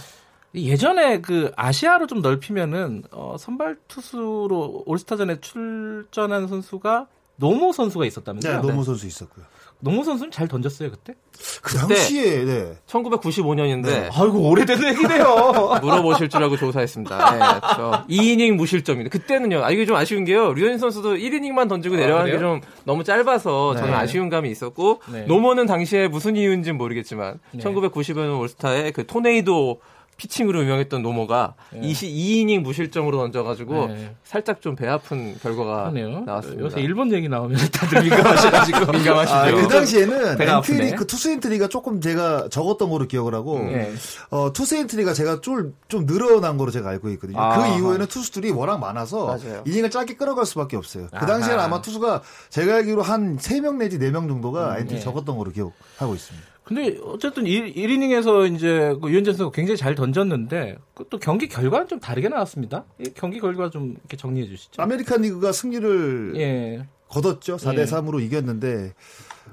[0.55, 7.07] 예전에 그 아시아로 좀 넓히면은 어, 선발 투수로 올스타전에 출전한 선수가
[7.37, 8.61] 노모 선수가 있었다면서요?
[8.61, 9.45] 네, 노모 선수 있었고요.
[9.81, 11.13] 노모 선수는 잘 던졌어요 그때?
[11.61, 12.73] 그 당시에 네.
[12.87, 14.09] 1995년인데 네.
[14.13, 15.79] 아이고 오래된 얘기네요.
[15.81, 17.31] 물어보실 줄 알고 조사했습니다.
[17.31, 17.39] 네,
[17.75, 19.63] 저 2이닝 무실점인데 그때는요.
[19.63, 20.53] 아 이게 좀 아쉬운 게요.
[20.53, 23.95] 류현진 선수도 1이닝만 던지고 아, 내려가는 게좀 너무 짧아서 저는 네.
[23.95, 25.21] 아쉬운 감이 있었고 네.
[25.23, 29.81] 노모는 당시에 무슨 이유인지는 모르겠지만 1995년 올스타에 그 토네이도
[30.21, 31.81] 피칭으로 유명했던 노모가 네.
[31.81, 34.15] 22이닝 무실점으로 던져가지고 네.
[34.23, 36.21] 살짝 좀 배 아픈 결과가 그러네요.
[36.21, 36.63] 나왔습니다.
[36.63, 39.35] 요새 일본 얘기 나오면 다들 민감하셔가지고 민감하시죠.
[39.37, 43.91] 아, 그 당시에는 엔트리 그 투수 엔트리가 조금 제가 적었던 거로 기억을 하고 네.
[44.29, 47.39] 어, 투수 엔트리가 제가 좀, 좀 늘어난 거로 제가 알고 있거든요.
[47.39, 49.63] 아, 그 이후에는 투수들이 워낙 많아서 맞아요.
[49.65, 51.07] 이닝을 짧게 끌어갈 수밖에 없어요.
[51.11, 55.01] 그 당시에는 아마 투수가 제가 알기로 한 3명 내지 4명 정도가 음, 엔트리 네.
[55.01, 56.50] 적었던 거로 기억하고 있습니다.
[56.73, 61.89] 근데 어쨌든 1, 1이닝에서 이제 그 류현진 선수가 굉장히 잘 던졌는데 그 또 경기 결과는
[61.89, 62.85] 좀 다르게 나왔습니다.
[63.13, 64.81] 경기 결과 좀 이렇게 정리해 주시죠.
[64.81, 66.87] 아메리칸 리그가 승리를 예.
[67.09, 67.57] 거뒀죠.
[67.57, 67.83] 4대 예.
[67.83, 68.93] 3으로 이겼는데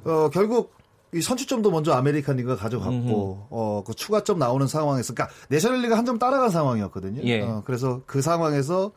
[0.05, 0.75] 어, 결국
[1.13, 6.21] 이 선취점도 먼저 아메리칸 리그가 가져갔고 어, 그 추가점 나오는 상황에서 그러니까 내셔널 리그가 한점
[6.21, 7.23] 따라간 상황이었거든요.
[7.25, 7.41] 예.
[7.41, 8.93] 어, 그래서 그 상황에서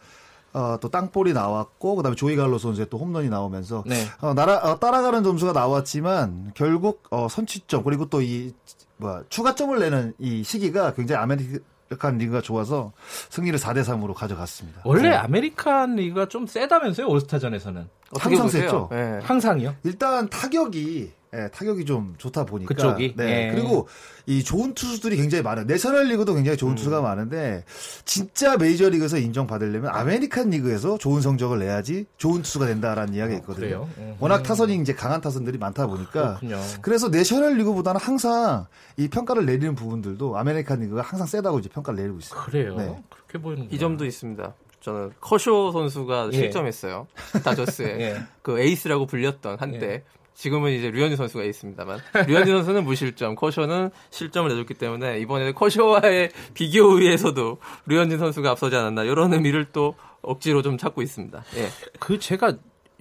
[0.54, 4.06] 어, 또 땅볼이 나왔고 그다음에 조이 갈로 선수의 또 홈런이 나오면서 네.
[4.20, 8.54] 어, 나라, 어, 따라가는 점수가 나왔지만 결국 어, 선취점 그리고 또 이
[8.98, 12.92] 뭐야 추가점을 내는 이 시기가 굉장히 아메리칸 리그가 좋아서
[13.30, 14.82] 승리를 4대 3으로 가져갔습니다.
[14.86, 15.16] 원래 네.
[15.16, 18.90] 아메리칸 리그가 좀 세다면서요 올스타전에서는 항상 셌죠.
[18.92, 19.20] 네.
[19.24, 19.76] 항상이요?
[19.84, 22.74] 일단 타격이 예, 타격이 좀 좋다 보니까.
[22.74, 23.14] 그쪽이.
[23.16, 23.48] 네.
[23.48, 23.56] 예.
[23.56, 23.88] 그리고
[24.26, 25.66] 이 좋은 투수들이 굉장히 많아요.
[25.66, 26.76] 내셔널 리그도 굉장히 좋은 음.
[26.76, 27.64] 투수가 많은데
[28.04, 33.88] 진짜 메이저 리그에서 인정받으려면 아메리칸 리그에서 좋은 성적을 내야지 좋은 투수가 된다라는 이야기가 어, 있거든요.
[33.98, 36.40] 어, 워낙 타선이 이제 강한 타선들이 많다 보니까.
[36.40, 36.60] 그렇군요.
[36.82, 38.66] 그래서 내셔널 리그보다는 항상
[38.98, 42.42] 이 평가를 내리는 부분들도 아메리칸 리그가 항상 세다고 이제 평가를 내리고 있어요.
[42.42, 42.76] 그래요.
[42.76, 43.02] 네.
[43.10, 44.54] 그렇게 보이는 이 점도 있습니다.
[44.82, 46.38] 저는 커쇼 선수가 예.
[46.38, 47.08] 실점했어요.
[47.46, 48.22] 다저스에 예.
[48.42, 50.04] 그 에이스라고 불렸던 한때 예.
[50.42, 57.60] 지금은 이제 류현진 선수가 있습니다만 류현진 선수는 무실점, 커쇼는 실점을 내줬기 때문에 이번에 커쇼와의 비교에서도
[57.86, 61.44] 류현진 선수가 앞서지 않았나 이런 의미를 또 억지로 좀 찾고 있습니다.
[61.58, 61.68] 예.
[62.00, 62.54] 그 제가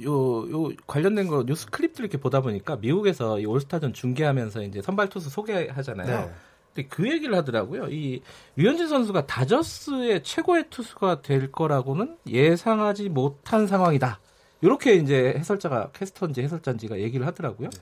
[0.02, 5.08] 요, 요 관련된 거 뉴스 클립들 이렇게 보다 보니까 미국에서 이 올스타전 중계하면서 이제 선발
[5.08, 6.20] 투수 소개하잖아요.
[6.26, 6.30] 네.
[6.74, 7.88] 근데 그 얘기를 하더라고요.
[7.88, 8.20] 이
[8.56, 14.20] 류현진 선수가 다저스의 최고의 투수가 될 거라고는 예상하지 못한 상황이다.
[14.62, 17.70] 이렇게 이제 해설자가 캐스터인지 해설자인지가 얘기를 하더라고요.
[17.70, 17.78] 네.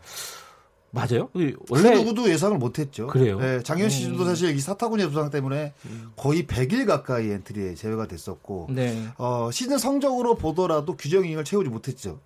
[0.90, 1.28] 맞아요?
[1.68, 3.08] 원래 그 누구도 예상을 못했죠.
[3.08, 3.38] 그래요.
[3.38, 4.26] 네, 작년 시즌도 음.
[4.26, 6.12] 사실 이 사타구니 부상 때문에 음.
[6.16, 9.06] 거의 100일 가까이 엔트리에 제외가 됐었고, 네.
[9.18, 12.20] 어, 시즌 성적으로 보더라도 규정 이닝을 채우지 못했죠.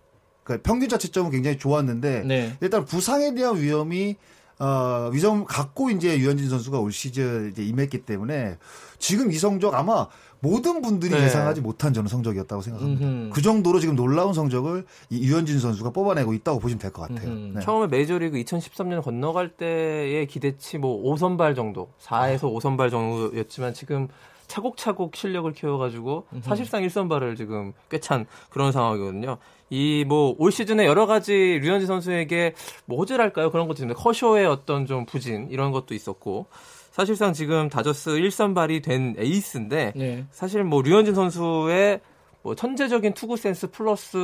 [0.45, 2.57] 그러니까 평균 자체점은 굉장히 좋았는데 네.
[2.61, 4.17] 일단 부상에 대한 위험이
[4.59, 8.59] 어, 위험 갖고 이제 유현진 선수가 올 시즌 이제 임했기 때문에
[8.99, 10.07] 지금 이 성적 아마
[10.41, 11.25] 모든 분들이 네.
[11.25, 13.07] 예상하지 못한 저는 성적이었다고 생각합니다.
[13.07, 13.31] 음흠.
[13.33, 17.33] 그 정도로 지금 놀라운 성적을 이 유현진 선수가 뽑아내고 있다고 보시면 될 것 같아요.
[17.33, 17.61] 네.
[17.61, 22.59] 처음에 메이저리그 2013년 건너갈 때의 기대치 뭐 5선발 정도, 4에서 아.
[22.59, 24.09] 5선발 정도였지만 지금
[24.49, 26.27] 차곡차곡 실력을 키워가지고.
[26.43, 29.39] 사실상 1선발을 지금 꿰찬 그런 상황이거든요.
[29.73, 31.33] 이 뭐 올 시즌에 여러 가지
[31.63, 32.55] 류현진 선수에게
[32.85, 33.51] 뭐 호재랄까요?
[33.51, 36.47] 그런 것도 있는데 커쇼의 어떤 좀 부진 이런 것도 있었고
[36.91, 40.27] 사실상 지금 다저스 1선발이 된 에이스인데 네.
[40.31, 42.01] 사실 뭐 류현진 선수의
[42.43, 44.19] 뭐 천재적인 투구 센스 플러스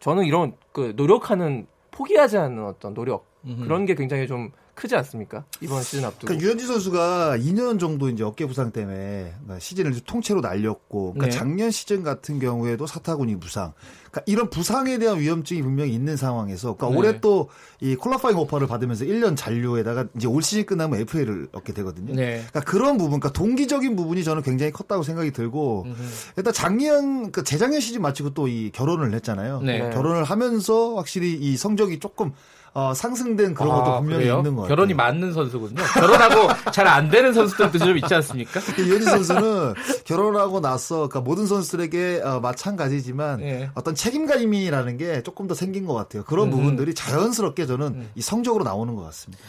[0.00, 3.62] 저는 이런 그 노력하는 포기하지 않는 어떤 노력 음흠.
[3.64, 5.44] 그런 게 굉장히 좀 크지 않습니까?
[5.60, 6.26] 이번 시즌 앞두고.
[6.26, 11.30] 그러니까 류현진 선수가 2년 정도 이제 어깨 부상 때문에 그러니까 시즌을 통째로 날렸고, 그러니까 네.
[11.30, 13.72] 작년 시즌 같은 경우에도 사타구니 부상,
[14.10, 16.98] 그러니까 이런 부상에 대한 위험증이 분명히 있는 상황에서, 그러니까 네.
[16.98, 17.48] 올해 또
[17.80, 22.14] 이 콜라파잉 오퍼를 받으면서 1년 잔류에다가 이제 올 시즌 끝나면 FA를 얻게 되거든요.
[22.14, 22.42] 네.
[22.48, 26.02] 그러니까 그런 부분, 그러니까 동기적인 부분이 저는 굉장히 컸다고 생각이 들고, 음흠.
[26.38, 29.60] 일단 작년, 그러니까 재작년 시즌 마치고 또 이 결혼을 했잖아요.
[29.62, 29.90] 네.
[29.90, 32.32] 결혼을 하면서 확실히 이 성적이 조금
[32.76, 34.38] 어, 상승된 그런 것도 아, 분명히 그래요?
[34.38, 34.74] 있는 것 같아요.
[34.76, 35.80] 결혼이 맞는 선수군요.
[35.94, 38.60] 결혼하고 잘 안 되는 선수들도 좀 있지 않습니까?
[38.78, 43.70] 유현진 선수는 결혼하고 나서 그러니까 모든 선수들에게 어, 마찬가지지만 예.
[43.74, 46.24] 어떤 책임감이라는 게 조금 더 생긴 것 같아요.
[46.24, 46.50] 그런 음.
[46.50, 48.10] 부분들이 자연스럽게 저는 음.
[48.16, 49.42] 이 성적으로 나오는 것 같습니다.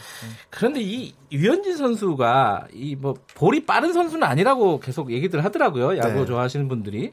[0.50, 5.98] 그런데 이 유현진 선수가 이 뭐 볼이 빠른 선수는 아니라고 계속 얘기들 하더라고요.
[5.98, 6.24] 야구 네.
[6.26, 7.12] 좋아하시는 분들이.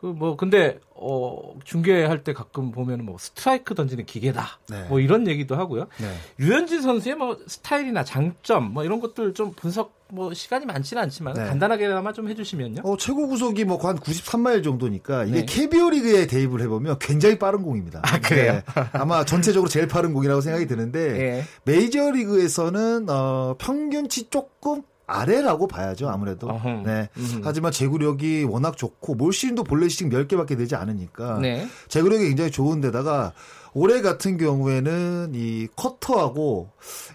[0.00, 4.58] 그 뭐 근데 어 중계할 때 가끔 보면 뭐 스트라이크 던지는 기계다.
[4.68, 4.84] 네.
[4.88, 5.86] 뭐 이런 얘기도 하고요.
[5.98, 6.14] 네.
[6.38, 11.44] 류현진 선수의 뭐 스타일이나 장점 뭐 이런 것들 좀 분석 뭐 시간이 많지는 않지만 네.
[11.44, 12.82] 간단하게나마 좀 해주시면요.
[12.84, 15.46] 어 최고 구속이 뭐 한 93마일 정도니까 이게 네.
[15.46, 18.00] KBO 리그에 대입을 해보면 굉장히 빠른 공입니다.
[18.02, 18.54] 아 그래요?
[18.54, 18.62] 네.
[18.92, 21.44] 아마 전체적으로 제일 빠른 공이라고 생각이 드는데 네.
[21.64, 26.48] 메이저 리그에서는 어 평균치 조금 아래라고 봐야죠 아무래도.
[26.48, 26.84] 어흥.
[26.84, 27.08] 네.
[27.16, 27.40] 음흠.
[27.44, 31.66] 하지만 제구력이 워낙 좋고 몰신도 볼레싱 10개밖에 되지 않으니까 네.
[31.88, 33.32] 제구력이 굉장히 좋은데다가
[33.72, 36.70] 올해 같은 경우에는 이 커터하고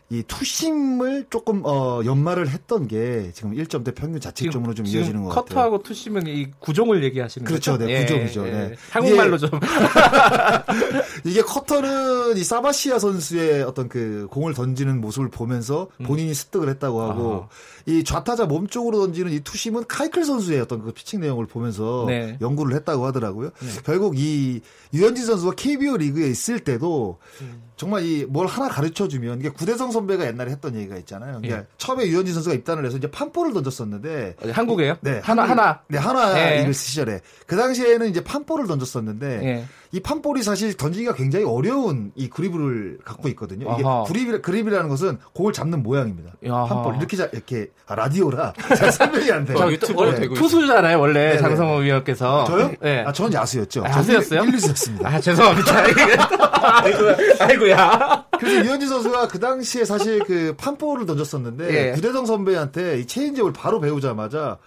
[0.09, 5.43] 이 투심을 조금 어 연말을 했던 게 지금 1점대 평균 자책점으로 좀 이어지는 것 같아요.
[5.45, 7.85] 커터하고 투심은 이 구종을 얘기하시는 그렇죠, 거죠?
[7.85, 8.47] 네, 예, 구종이죠.
[8.47, 8.75] 예, 네.
[8.89, 9.49] 한국말로 좀
[11.25, 16.05] 이게 커터는 이 사바시아 선수의 어떤 그 공을 던지는 모습을 보면서 음.
[16.05, 17.74] 본인이 습득을 했다고 하고 아.
[17.87, 22.37] 이 좌타자 몸쪽으로 던지는 이 투심은 카이클 선수의 어떤 그 피칭 내용을 보면서 네.
[22.41, 23.51] 연구를 했다고 하더라고요.
[23.51, 23.81] 네.
[23.83, 24.61] 결국 이
[24.93, 27.64] 유현진 선수가 KBO 리그에 있을 때도 음.
[27.77, 31.39] 정말 이 뭘 하나 가르쳐 주면 이게 구대성 선배가 옛날에 했던 얘기가 있잖아요.
[31.41, 31.65] 그러니까 예.
[31.77, 34.97] 처음에 유현진 선수가 입단을 해서 이제 판포를 던졌었는데 한국에요?
[35.01, 35.79] 네, 하나 하나.
[35.87, 36.61] 네, 하나 예.
[36.61, 39.65] 이글 시절에 그 당시에는 이제 판포를 던졌었는데 예.
[39.91, 43.73] 이 판볼이 사실 던지기가 굉장히 어려운 이 그립을 갖고 있거든요.
[43.73, 46.31] 이게 그립, 그립이라는 것은 공을 잡는 모양입니다.
[46.45, 46.65] 야하.
[46.67, 49.71] 판볼 이렇게 자, 이렇게 아, 라디오라 잘 설명이 안 돼요.
[49.71, 50.21] 유튜브로 네.
[50.21, 51.37] 되고 투수잖아요, 원래 네네.
[51.39, 52.45] 장성호 위원께서.
[52.45, 52.73] 저요?
[52.81, 53.03] 네.
[53.05, 53.85] 아, 전 야수였죠.
[53.85, 54.43] 아, 야수였어요?
[54.43, 55.05] 1, 2수였습니다.
[55.05, 55.77] 아, 죄송합니다.
[55.77, 57.15] 아이고야.
[57.39, 58.25] 아이고 야.
[58.39, 61.91] 그래서 이현진 선수가 그 당시에 사실 그 판볼을 던졌었는데 예.
[61.93, 64.57] 구대성 선배한테 이 체인지업을 바로 배우자마자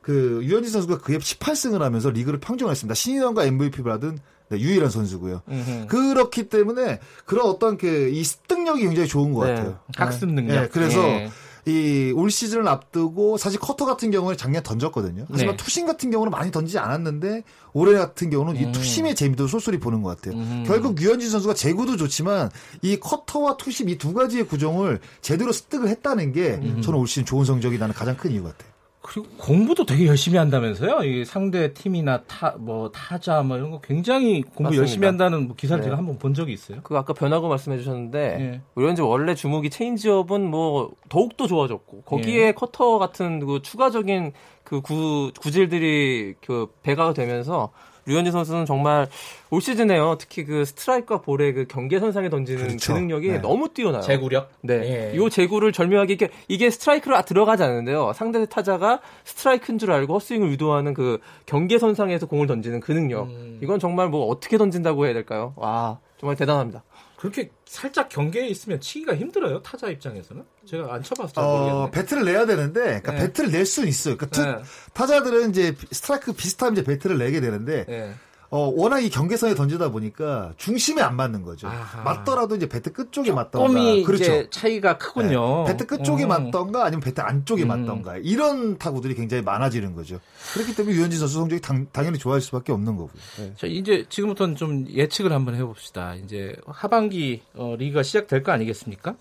[0.00, 2.94] 그 류현진 선수가 그에 18승을 하면서 리그를 평정했습니다.
[2.94, 5.42] 신인왕과 MVP 받은 네, 유일한 선수고요.
[5.48, 5.86] 음흠.
[5.88, 9.54] 그렇기 때문에 그런 어떤 그 이 습득력이 굉장히 좋은 것 네.
[9.54, 9.78] 같아요.
[9.96, 10.54] 학습 능력.
[10.60, 11.30] 네, 그래서 예.
[11.66, 15.26] 이 올 시즌을 앞두고 사실 커터 같은 경우는 작년 던졌거든요.
[15.30, 15.64] 하지만 네.
[15.64, 18.68] 투심 같은 경우는 많이 던지지 않았는데 올해 같은 경우는 음.
[18.68, 20.40] 이 two-seam의 재미도 쏠쏠히 보는 것 같아요.
[20.40, 20.64] 음.
[20.66, 22.50] 결국 류현진 선수가 제구도 좋지만
[22.82, 26.82] 이 커터와 투심 이 두 가지의 구종을 제대로 습득을 했다는 게 음.
[26.82, 28.71] 저는 올 시즌 좋은 성적이 나는 가장 큰 이유 같아요.
[29.02, 31.02] 그리고 공부도 되게 열심히 한다면서요?
[31.02, 34.80] 이 상대 팀이나 타, 뭐, 타자, 뭐, 이런 거 굉장히 공부 맞습니다.
[34.80, 35.86] 열심히 한다는 뭐 기사를 네.
[35.86, 36.78] 제가 한번 본 적이 있어요.
[36.84, 38.60] 그 아까 변화구 말씀해 주셨는데, 네.
[38.76, 42.52] 우리는 원래 주무기 체인지업은 뭐, 더욱더 좋아졌고, 거기에 네.
[42.52, 47.72] 커터 같은 그 추가적인 그 구, 구질들이 그 배가가 되면서
[48.06, 49.08] 류현진 선수는 정말
[49.50, 50.16] 올 시즌에요.
[50.18, 52.94] 특히 그 스트라이크와 볼의 그 경계 선상에 던지는 그렇죠.
[52.94, 53.38] 그 능력이 네.
[53.38, 54.02] 너무 뛰어나요.
[54.02, 54.50] 제구력?
[54.62, 55.12] 네.
[55.14, 55.16] 예.
[55.16, 58.12] 이 제구를 절묘하게 이게 이게 스트라이크로 들어가지 않는데요.
[58.14, 63.28] 상대 타자가 스트라이크인 줄 알고 헛스윙을 유도하는 그 경계 선상에서 공을 던지는 그 능력.
[63.28, 63.58] 음.
[63.62, 65.52] 이건 정말 뭐 어떻게 던진다고 해야 될까요?
[65.56, 66.82] 와, 정말 대단합니다.
[67.22, 72.24] 그렇게 살짝 경계에 있으면 치기가 힘들어요 타자 입장에서는 제가 안 쳐봐서 잘 모르겠는데 어, 배트를
[72.24, 73.18] 내야 되는데 그러니까 네.
[73.18, 74.16] 배트를 낼 수는 있어요.
[74.16, 74.64] 그러니까 네.
[74.92, 78.12] 타자들은 이제 스트라이크 비슷하면 이제 배트를 내게 되는데 네.
[78.52, 81.68] 어, 워낙 이 경계선에 던지다 보니까 중심에 안 맞는 거죠.
[81.68, 82.02] 아하.
[82.02, 83.72] 맞더라도 이제 배트 끝쪽에 맞던가.
[84.04, 84.50] 그렇죠.
[84.50, 85.64] 차이가 크군요.
[85.66, 85.72] 네.
[85.72, 86.28] 배트 끝쪽에 음.
[86.28, 87.68] 맞던가 아니면 배트 안쪽에 음.
[87.68, 88.18] 맞던가.
[88.18, 90.20] 이런 타구들이 굉장히 많아지는 거죠.
[90.52, 93.22] 그렇기 때문에 유현진 선수 성적이 당, 연히 좋아질 수밖에 없는 거고요.
[93.38, 93.54] 네.
[93.56, 96.14] 자, 이제 지금부터는 좀 예측을 한번 해 봅시다.
[96.16, 99.14] 이제 하반기 어, 리그가 시작될 거 아니겠습니까?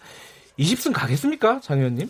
[0.60, 1.62] 20승 가겠습니까?
[1.62, 2.10] 장 의원님?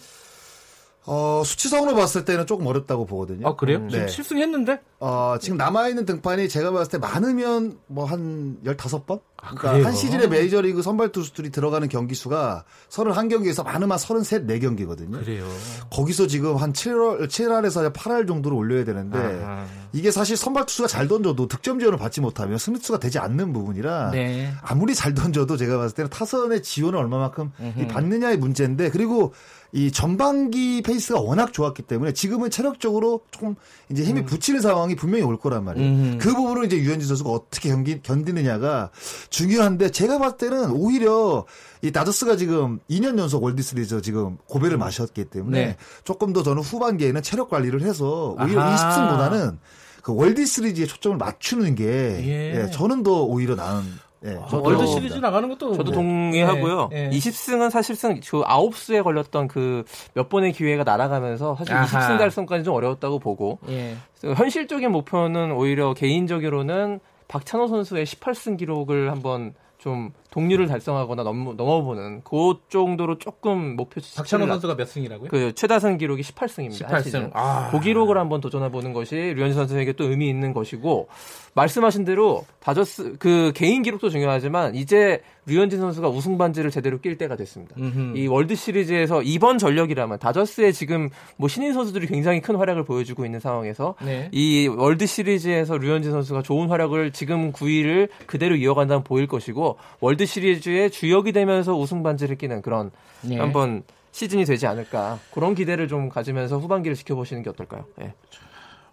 [1.06, 3.48] 어, 수치상으로 봤을 때는 조금 어렵다고 보거든요.
[3.48, 3.78] 아, 그래요?
[3.80, 4.08] 음, 네.
[4.08, 4.80] 실승했는데?
[5.00, 9.22] 어, 지금 남아있는 등판이 제가 봤을 때 많으면 뭐 한 15번?
[9.44, 15.24] 아, 그러니까 한 시즌에 메이저리그 선발 투수들이 들어가는 경기 수가 31경기에서 많으면 33, 4경기거든요.
[15.24, 15.48] 그래요.
[15.90, 19.66] 거기서 지금 한 7월, 7할에서 8할 정도를 올려야 되는데 아하.
[19.94, 24.54] 이게 사실 선발 투수가 잘 던져도 득점 지원을 받지 못하면 승리수가 되지 않는 부분이라 네.
[24.62, 27.52] 아무리 잘 던져도 제가 봤을 때는 타선의 지원을 얼마만큼
[27.90, 29.34] 받느냐의 문제인데 그리고
[29.74, 33.56] 이 전반기 페이스가 워낙 좋았기 때문에 지금은 체력적으로 조금
[33.90, 34.26] 이제 힘에 음.
[34.26, 35.90] 부치는 상황이 분명히 올 거란 말이에요.
[35.90, 36.18] 음.
[36.20, 38.90] 그 부분을 이제 류현진 선수가 어떻게 견기, 견디느냐가
[39.30, 41.46] 중요한데 제가 봤을 때는 오히려
[41.82, 44.80] 이 다저스가 지금 2년 연속 월드시리즈 지금 고배를 음.
[44.80, 45.78] 마셨기 때문에 네.
[46.04, 48.76] 조금 더 저는 후반기에는 체력 관리를 해서 오히려 아하.
[48.76, 49.58] 20승보다는
[50.02, 52.64] 그 월드 시리즈에 초점을 맞추는 게 예.
[52.64, 53.84] 예, 저는 더 오히려 나은
[54.22, 56.90] 네, 아, 월드 시리즈 나가는 것도 저도 뭐, 동의하고요.
[56.92, 57.18] 네, 네.
[57.18, 61.86] 20승은 사실상 그 9수에 걸렸던 그 몇 번의 기회가 날아가면서 사실 아하.
[61.86, 63.96] 20승 달성까지 좀 어려웠다고 보고 예.
[64.22, 72.54] 현실적인 목표는 오히려 개인적으로는 박찬호 선수의 18승 기록을 한번 좀 동률을 달성하거나 넘, 넘어보는 그
[72.70, 75.30] 정도로 조금 목표 박찬호 선수가 몇 승이라고요?
[75.30, 76.88] 그 최다승 기록이 18승입니다.
[76.88, 77.32] 18승.
[77.34, 77.70] 아.
[77.70, 81.10] 그 기록을 한번 도전해 보는 것이 류현진 선수에게 또 의미 있는 것이고
[81.54, 87.36] 말씀하신 대로 다저스 그 개인 기록도 중요하지만 이제 류현진 선수가 우승 반지를 제대로 낄 때가
[87.36, 87.76] 됐습니다.
[87.78, 88.18] 음흠.
[88.18, 93.40] 이 월드 시리즈에서 이번 전력이라면 다저스의 지금 뭐 신인 선수들이 굉장히 큰 활약을 보여주고 있는
[93.40, 94.30] 상황에서 네.
[94.32, 100.92] 이 월드 시리즈에서 류현진 선수가 좋은 활약을 지금 구위를 그대로 이어간다면 보일 것이고 월드 시리즈의
[100.92, 103.38] 주역이 되면서 우승 반지를 끼는 그런 네.
[103.38, 107.86] 한번 시즌이 되지 않을까 그런 기대를 좀 가지면서 후반기를 지켜보시는 게 어떨까요?
[107.98, 108.14] 네.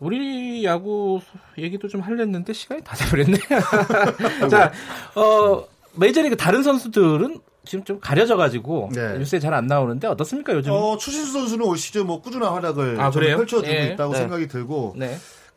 [0.00, 1.20] 우리 야구
[1.58, 3.36] 얘기도 좀 하려는데 시간이 다 돼버렸네.
[4.48, 4.72] 자,
[5.16, 5.64] 어,
[5.94, 9.18] 메이저리그 다른 선수들은 지금 좀 가려져가지고 네.
[9.18, 10.72] 뉴스에 잘 안 나오는데 어떻습니까 요즘?
[10.72, 13.88] 어, 추신수 선수는 올 시즌 뭐 꾸준한 활약을 아, 펼쳐두고 네.
[13.92, 14.18] 있다고 네.
[14.20, 14.94] 생각이 들고.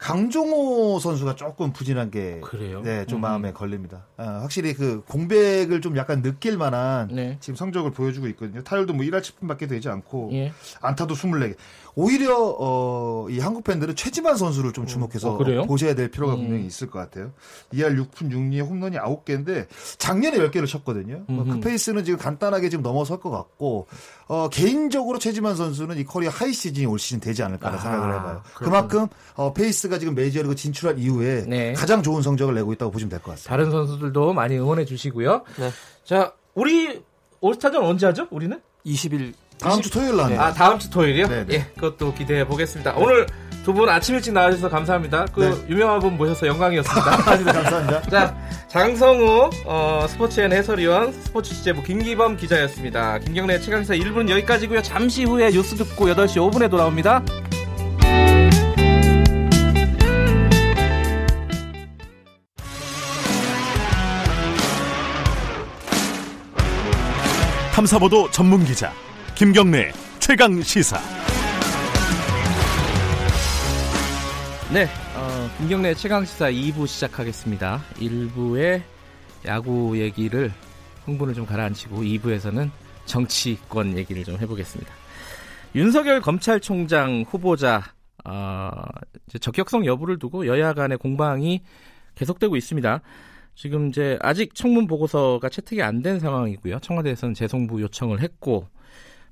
[0.01, 0.07] 네.
[0.07, 2.81] 강종호 선수가 조금 부진한 게 그래요?
[2.81, 3.21] 네, 좀 음.
[3.21, 4.07] 마음에 걸립니다.
[4.17, 7.37] 아, 확실히 그 공백을 좀 약간 느낄 만한 네.
[7.39, 8.63] 지금 성적을 보여주고 있거든요.
[8.63, 10.51] 타율도 뭐 1할 7분밖에 되지 않고 예.
[10.81, 11.55] 안타도 24개.
[11.95, 16.41] 오히려 어, 이 한국 팬들은 최지만 선수를 좀 주목해서 어, 보셔야 될 필요가 음.
[16.41, 17.32] 분명히 있을 것 같아요.
[17.73, 21.23] 2할 6푼 6리에 홈런이 9개인데 작년에 10개를 쳤거든요.
[21.27, 23.88] 어, 그 페이스는 지금 간단하게 지금 넘어설 것 같고
[24.27, 28.41] 어, 개인적으로 최지만 선수는 이 career high 시즌이 올 시즌 되지 않을까 아, 생각을 해봐요.
[28.54, 28.65] 그렇군요.
[28.69, 31.73] 그만큼 어, 페이스가 지금 메이저리그 진출한 이후에 네.
[31.73, 33.49] 가장 좋은 성적을 내고 있다고 보시면 될 것 같습니다.
[33.49, 35.43] 다른 선수들도 많이 응원해 주시고요.
[35.60, 35.71] 네.
[36.06, 37.01] 자, 우리
[37.41, 38.27] 올스타전 언제 하죠?
[38.32, 38.60] 우리는?
[38.86, 39.84] 20일 다음 20...
[39.84, 40.34] 주 토요일 날.
[40.39, 41.28] 아, 다음 주 토요일이요?
[41.28, 41.54] 네, 네.
[41.56, 42.93] 예, 그것도 기대해 보겠습니다.
[42.93, 43.02] 네.
[43.02, 43.28] 오늘
[43.63, 45.26] 두 분 아침 일찍 나와주셔서 감사합니다.
[45.34, 45.65] 그 네.
[45.69, 47.12] 유명한 분 모셔서 영광이었습니다.
[47.32, 48.02] 아, 네, 감사합니다.
[48.10, 48.36] 자,
[48.69, 53.19] 장성우 어, 스포츠엔 해설위원, 스포츠 취재부 김기범 기자였습니다.
[53.19, 54.82] 김경래 최강사 1분 여기까지고요.
[54.82, 57.21] 잠시 후에 뉴스 듣고 8시 5분에 돌아옵니다.
[67.74, 68.91] 탐사보도 전문 기자
[69.41, 70.99] 김경래 최강 시사.
[74.71, 74.84] 네,
[75.15, 77.82] 어, 김경래 최강 시사 2부 시작하겠습니다.
[77.95, 78.84] 1부에
[79.47, 80.51] 야구 얘기를
[81.06, 82.69] 흥분을 좀 가라앉히고 2부에서는
[83.06, 84.93] 정치권 얘기를 좀 해보겠습니다.
[85.73, 87.82] 윤석열 검찰총장 후보자
[88.23, 88.69] 어,
[89.39, 91.63] 적격성 여부를 두고 여야 간의 공방이
[92.13, 93.01] 계속되고 있습니다.
[93.56, 96.77] 지금 이제 아직 청문 보고서가 채택이 안 된 상황이고요.
[96.82, 98.67] 청와대에서는 재송부 요청을 했고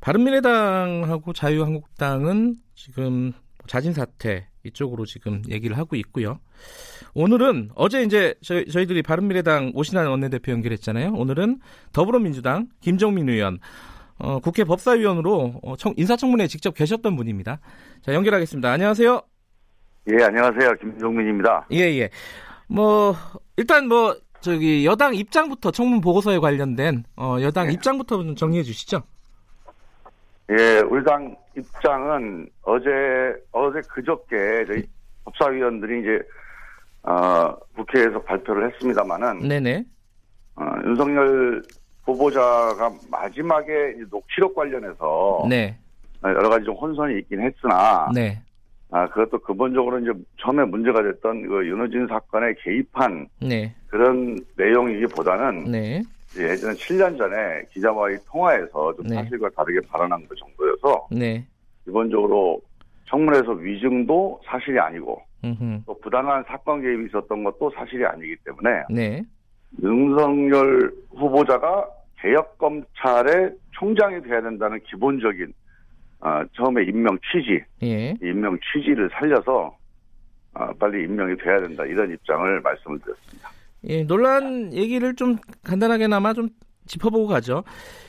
[0.01, 3.33] 바른미래당하고 자유한국당은 지금
[3.67, 6.39] 자진 사퇴 이쪽으로 지금 얘기를 하고 있고요.
[7.13, 11.13] 오늘은 어제 이제 저희, 저희들이 바른미래당 오신환 원내대표 연결했잖아요.
[11.13, 11.59] 오늘은
[11.93, 13.59] 더불어민주당 김정민 의원
[14.17, 17.59] 어, 국회 법사위원으로 어, 청, 인사청문회에 직접 계셨던 분입니다.
[18.01, 18.69] 자 연결하겠습니다.
[18.69, 19.21] 안녕하세요.
[20.11, 20.73] 예, 안녕하세요.
[20.81, 21.67] 김정민입니다.
[21.71, 22.09] 예, 예.
[22.67, 23.15] 뭐
[23.55, 27.73] 일단 뭐 저기 여당 입장부터 청문 보고서에 관련된 어, 여당 네.
[27.73, 29.03] 입장부터 좀 정리해 주시죠.
[30.49, 32.89] 예, 우리 당 입장은 어제
[33.51, 34.83] 어제 그저께 저희
[35.25, 36.19] 법사위원들이 이제
[37.03, 39.85] 어, 국회에서 발표를 했습니다마는 네네.
[40.55, 41.61] 어, 윤석열
[42.03, 45.77] 후보자가 마지막에 녹취록 관련해서 네.
[46.23, 48.41] 여러 가지 좀 혼선이 있긴 했으나 네.
[48.91, 53.73] 아, 그것도 근본적으로 이제 처음에 문제가 됐던 그 윤호진 사건에 개입한 네.
[53.87, 56.01] 그런 내용이기보다는 네.
[56.37, 59.15] 예전 7년 전에 기자와의 통화에서 좀 네.
[59.15, 61.45] 사실과 다르게 발언한 것 정도여서 네.
[61.85, 62.61] 기본적으로
[63.05, 65.81] 청문회에서 위증도 사실이 아니고 음흠.
[65.85, 69.23] 또 부당한 사건 개입이 있었던 것도 사실이 아니기 때문에 네.
[69.81, 71.89] 윤석열 후보자가
[72.19, 75.53] 개혁 검찰의 총장이 돼야 된다는 기본적인
[76.21, 78.13] 어, 처음에 임명 취지, 예.
[78.21, 79.73] 임명 취지를 살려서
[80.53, 83.49] 어, 빨리 임명이 돼야 된다 이런 입장을 말씀을 드렸습니다.
[83.85, 86.49] 예, 논란 얘기를 좀 간단하게나마 좀
[86.85, 87.63] 짚어보고 가죠.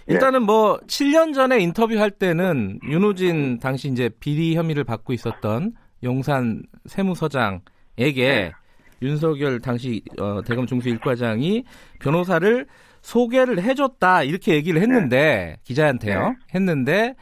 [0.06, 0.44] 일단은 예.
[0.44, 8.52] 뭐 7년 전에 인터뷰할 때는 윤호진 당시 이제 비리 혐의를 받고 있었던 용산 세무서장에게 예.
[9.02, 11.64] 윤석열 당시 어, 대검 중수 1과장이
[12.00, 12.66] 변호사를
[13.02, 15.56] 소개를 해줬다 이렇게 얘기를 했는데 네.
[15.64, 16.36] 기자한테요 네.
[16.54, 17.14] 했는데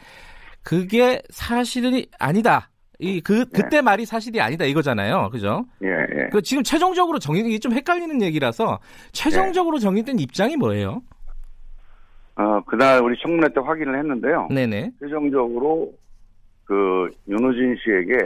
[0.62, 2.70] 그게 사실이 아니다.
[3.00, 3.82] 이 그 그때 네.
[3.82, 5.64] 말이 사실이 아니다 이거잖아요, 그죠?
[5.82, 6.28] 예, 예.
[6.32, 8.80] 그 지금 최종적으로 정리 좀 헷갈리는 얘기라서
[9.12, 9.82] 최종적으로 네.
[9.82, 11.02] 정리된 입장이 뭐예요?
[12.34, 14.48] 어 그날 우리 청문회 때 확인을 했는데요.
[14.50, 14.92] 네네.
[15.00, 15.92] 최종적으로
[16.64, 18.18] 그 윤호진 씨에게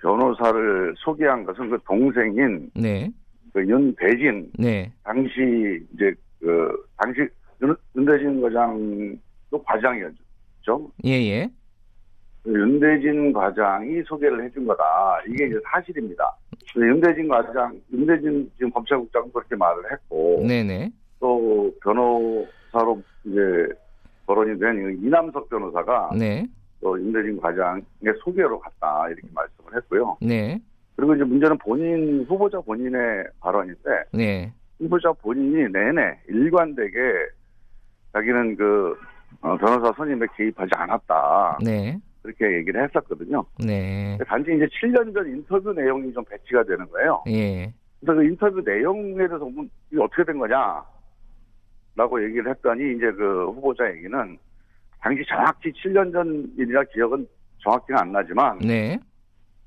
[0.00, 3.10] 변호사를 소개한 것은 그 동생인 네.
[3.52, 4.90] 그 윤대진 네.
[5.04, 7.20] 당시 이제 그 당시
[7.62, 10.90] 윤, 윤대진 과장도 과장이었죠.
[11.04, 11.50] 예예.
[12.46, 14.84] 윤대진 과장이 소개를 해준 거다.
[15.28, 16.34] 이게 이제 사실입니다.
[16.76, 20.90] 윤대진 과장, 윤대진 지금 검찰국장도 그렇게 말을 했고, 네네.
[21.18, 23.68] 또 변호사로 이제
[24.26, 26.46] 거론이 된 이남석 변호사가 네.
[26.80, 27.82] 또 윤대진 과장의
[28.22, 30.16] 소개로 갔다 이렇게 말씀을 했고요.
[30.22, 30.58] 네.
[30.96, 34.52] 그리고 이제 문제는 본인 후보자 본인의 발언인데, 네.
[34.78, 36.98] 후보자 본인이 내내 일관되게
[38.12, 38.96] 자기는 그
[39.42, 41.58] 어, 변호사 선임에 개입하지 않았다.
[41.64, 41.98] 네.
[42.22, 43.44] 그렇게 얘기를 했었거든요.
[43.58, 44.18] 네.
[44.26, 47.22] 단지 이제 7년 전 인터뷰 내용이 좀 배치가 되는 거예요.
[47.28, 47.72] 예.
[48.00, 49.48] 그래서 그 인터뷰 내용에 대해서
[49.90, 50.82] 이게 어떻게 된 거냐?
[51.96, 54.38] 라고 얘기를 했더니 이제 그 후보자 얘기는
[55.00, 57.26] 당시 정확히 7년 전 일이라 기억은
[57.62, 58.98] 정확히는 안 나지만 네.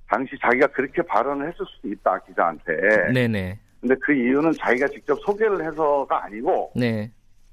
[0.07, 3.11] 당시 자기가 그렇게 발언을 했을 수도 있다 기자한테.
[3.13, 3.59] 네네.
[3.81, 7.11] 근데 그 이유는 자기가 직접 소개를 해서가 아니고 네.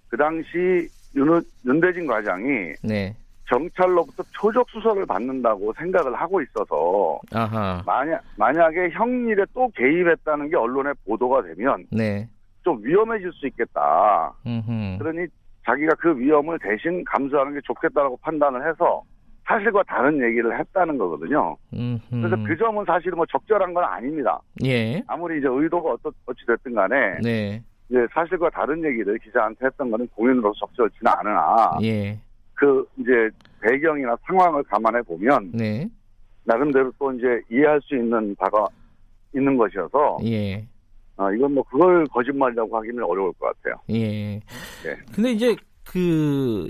[0.08, 3.16] 그 당시 윤, 윤대진 과장이 네.
[3.50, 7.82] 경찰로부터 표적 수사를 받는다고 생각을 하고 있어서 아하.
[7.84, 12.28] 만약 만약에 형일에 또 개입했다는 게 언론에 보도가 되면 네.
[12.62, 14.32] 좀 위험해질 수 있겠다.
[14.46, 14.98] 음흠.
[14.98, 15.26] 그러니
[15.66, 19.02] 자기가 그 위험을 대신 감수하는 게 좋겠다라고 판단을 해서
[19.44, 21.56] 사실과 다른 얘기를 했다는 거거든요.
[21.74, 21.98] 음흠.
[22.10, 24.38] 그래서 그 점은 사실은 뭐 적절한 건 아닙니다.
[24.64, 25.02] 예.
[25.08, 27.60] 아무리 이제 의도가 어떠, 어찌 됐든 간에 네.
[27.88, 32.16] 이제 사실과 다른 얘기를 기자한테 했던 거는 공연으로서 적절치는 않으나 예.
[32.60, 33.10] 그 이제
[33.62, 35.88] 배경이나 상황을 감안해 보면 네.
[36.44, 38.66] 나름대로 또 이제 이해할 수 있는 바가
[39.34, 40.66] 있는 것이어서 예.
[41.16, 43.80] 아, 이건 뭐 그걸 거짓말이라고 하기는 어려울 것 같아요.
[43.88, 44.40] 예.
[44.84, 44.96] 네.
[45.14, 46.68] 근데 이제 그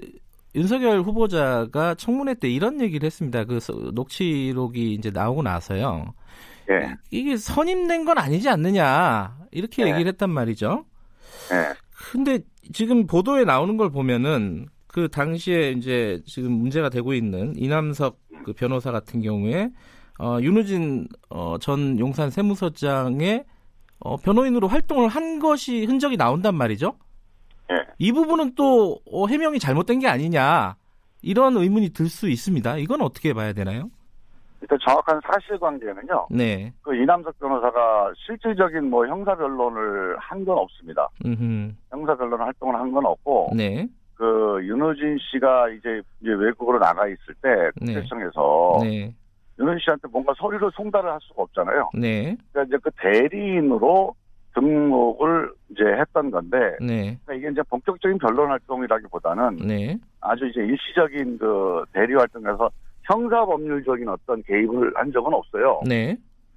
[0.55, 3.45] 윤석열 후보자가 청문회 때 이런 얘기를 했습니다.
[3.45, 3.59] 그
[3.93, 6.15] 녹취록이 이제 나오고 나서요.
[6.71, 6.95] 예.
[7.11, 9.89] 이게 선임된 건 아니지 않느냐 이렇게 예.
[9.89, 10.85] 얘기를 했단 말이죠.
[11.53, 11.75] 예.
[12.13, 12.39] 근데
[12.73, 18.91] 지금 보도에 나오는 걸 보면은 그 당시에 이제 지금 문제가 되고 있는 이남석 그 변호사
[18.91, 19.71] 같은 경우에
[20.19, 23.45] 어, 윤우진 어, 전 용산 세무서장의
[24.01, 26.95] 어, 변호인으로 활동을 한 것이 흔적이 나온단 말이죠.
[27.69, 27.77] 네.
[27.99, 30.75] 이 부분은 또 어, 해명이 잘못된 게 아니냐
[31.23, 32.79] 이런 의문이 들 수 있습니다.
[32.79, 33.91] 이건 어떻게 봐야 되나요?
[34.63, 36.27] 일단 정확한 사실관계는요.
[36.31, 36.73] 네.
[36.83, 41.09] 그 이남석 변호사가 실질적인 뭐 형사 변론을 한 건 없습니다.
[41.25, 41.73] 음흠.
[41.91, 43.53] 형사 변론 활동을 한 건 없고.
[43.55, 43.87] 네.
[44.21, 48.89] 그 윤호진 씨가 이제 이제 외국으로 나가 있을 때 국세청에서 네.
[48.91, 49.15] 네.
[49.59, 51.89] 윤호진 씨한테 뭔가 서류를 송달을 할 수가 없잖아요.
[51.95, 52.37] 네.
[52.53, 54.15] 그러니까 이제 그 대리인으로
[54.55, 57.17] 등록을 이제 했던 건데 네.
[57.25, 59.97] 그러니까 이게 이제 본격적인 변론 활동이라기보다는 네.
[60.21, 62.71] 아주 이제 일시적인 그 대리 활동에서
[63.05, 65.81] 형사 법률적인 어떤 개입을 한 적은 없어요.
[65.89, 66.15] 네.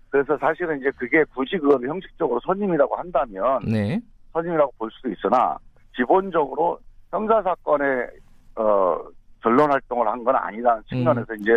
[0.10, 4.02] 그래서 사실은 이제 그게 굳이 그걸 형식적으로 선임이라고 한다면 네.
[4.34, 5.58] 선임이라고 볼 수도 있으나
[5.96, 6.80] 기본적으로
[7.14, 8.08] 형사 사건에
[8.56, 8.98] 어
[9.42, 11.38] 변론 활동을 한 건 아니라는 측면에서 음.
[11.40, 11.52] 이제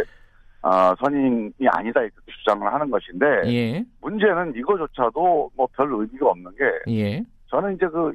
[0.63, 3.85] 어, 선임이 아니다 이렇게 주장을 하는 것인데 예.
[4.01, 7.25] 문제는 이거조차도 뭐 별 의미가 없는 게 예.
[7.47, 8.13] 저는 이제 그,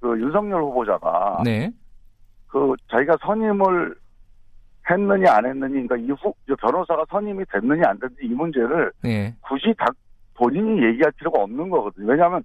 [0.00, 1.70] 그 윤석열 후보자가 네.
[2.46, 3.94] 그 자기가 선임을
[4.88, 9.34] 했느냐 안 했느냐 그러니까 이후 변호사가 선임이 됐느냐 안 됐느냐 이 문제를 예.
[9.40, 9.86] 굳이 다
[10.34, 12.06] 본인이 얘기할 필요가 없는 거거든요.
[12.06, 12.42] 왜냐하면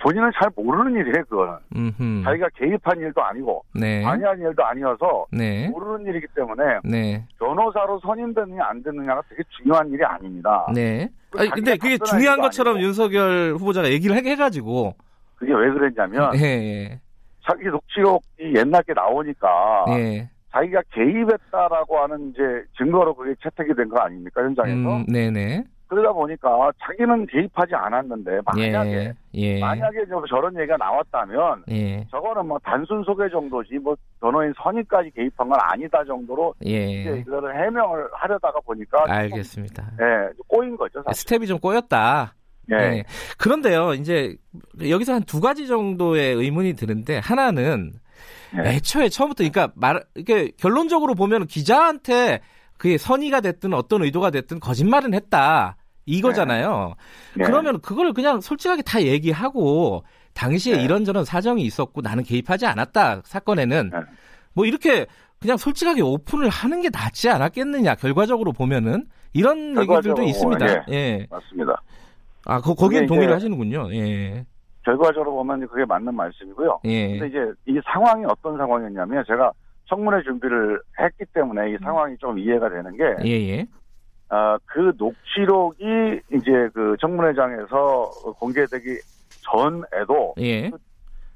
[0.00, 1.54] 본인은 잘 모르는 일이에요, 그거는.
[1.76, 2.24] 음흠.
[2.24, 4.02] 자기가 개입한 일도 아니고, 네.
[4.02, 5.68] 관여한 일도 아니어서, 네.
[5.68, 7.24] 모르는 일이기 때문에, 네.
[7.38, 10.66] 변호사로 선임됐느냐, 안 됐느냐가 되게 중요한 일이 아닙니다.
[10.74, 11.08] 네.
[11.36, 12.86] 아니, 근데 그게 중요한 것처럼 아니고.
[12.88, 14.94] 윤석열 후보자가 얘기를 해가지고.
[15.36, 17.00] 그게 왜 그랬냐면, 네.
[17.46, 20.28] 자기 녹취록이 옛날 게 나오니까, 네.
[20.52, 22.42] 자기가 개입했다라고 하는 이제
[22.78, 24.96] 증거로 그게 채택이 된 거 아닙니까, 현장에서?
[24.98, 25.64] 음, 네네.
[25.86, 29.60] 그러다 보니까 자기는 개입하지 않았는데 만약에 예, 예.
[29.60, 32.06] 만약에 저런 얘기가 나왔다면 예.
[32.10, 37.00] 저거는 뭐 단순 소개 정도지 뭐 변호인 선임까지 개입한 건 아니다 정도로 예.
[37.02, 39.92] 이제 이거를 해명을 하려다가 보니까 알겠습니다.
[40.00, 41.02] 예, 꼬인 거죠.
[41.04, 41.20] 사실.
[41.20, 42.34] 스텝이 좀 꼬였다.
[42.70, 42.76] 예.
[42.76, 43.04] 네.
[43.36, 44.36] 그런데요, 이제
[44.88, 47.92] 여기서 한 두 가지 정도의 의문이 드는데 하나는
[48.56, 48.76] 네.
[48.76, 52.40] 애초에 처음부터 그러니까 말 이게 결론적으로 보면 기자한테
[52.84, 55.78] 그게 선의가 됐든 어떤 의도가 됐든 거짓말은 했다.
[56.04, 56.92] 이거잖아요.
[57.34, 57.42] 네.
[57.42, 57.44] 네.
[57.46, 60.04] 그러면 그걸 그냥 솔직하게 다 얘기하고
[60.34, 60.82] 당시에 네.
[60.84, 63.98] 이런저런 사정이 있었고 나는 개입하지 않았다 사건에는 네.
[64.52, 65.06] 뭐 이렇게
[65.40, 70.68] 그냥 솔직하게 오픈을 하는 게 낫지 않았겠느냐 결과적으로 보면은 이런 얘기들도 있습니다.
[70.68, 70.84] 예.
[70.90, 71.26] 예.
[71.30, 71.82] 맞습니다.
[72.44, 73.94] 아, 거, 거기엔 동의를 하시는군요.
[73.94, 74.44] 예.
[74.84, 76.80] 결과적으로 보면 그게 맞는 말씀이고요.
[76.84, 77.18] 예.
[77.18, 79.52] 근데 이제 이 상황이 어떤 상황이었냐면 제가
[79.86, 83.66] 청문회 준비를 했기 때문에 이 상황이 좀 이해가 되는 게, 예, 예.
[84.34, 88.98] 어, 그 녹취록이 이제 그 청문회장에서 공개되기
[89.42, 90.70] 전에도 예.
[90.70, 90.78] 그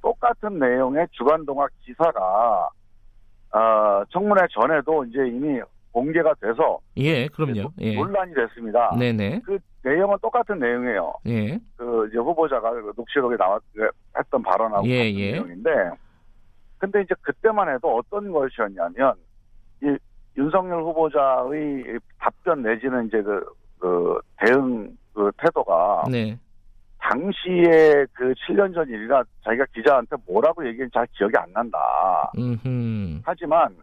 [0.01, 2.68] 똑같은 내용의 주간동학 기사가
[3.53, 5.61] 어, 청문회 전에도 이제 이미
[5.92, 7.72] 공개가 돼서 예, 그럼요.
[7.80, 7.94] 예.
[7.94, 8.94] 논란이 됐습니다.
[8.99, 9.42] 네네.
[9.44, 11.14] 그 내용은 똑같은 내용이에요.
[11.26, 11.59] 예.
[11.76, 13.62] 그 이제 후보자가 그 녹취록에 나왔
[14.16, 15.32] 했던 발언하고 예, 같은 예.
[15.32, 15.70] 내용인데
[16.79, 19.14] 근데 이제 그때만 해도 어떤 것이었냐면
[19.83, 19.97] 이
[20.37, 23.45] 윤석열 후보자의 답변 내지는 이제 그,
[23.79, 26.39] 그 대응 그 태도가 네.
[26.99, 31.79] 당시에 그 7년 전 일이라 자기가 기자한테 뭐라고 얘기했는지 잘 기억이 안 난다.
[32.37, 33.20] 음흠.
[33.24, 33.74] 하지만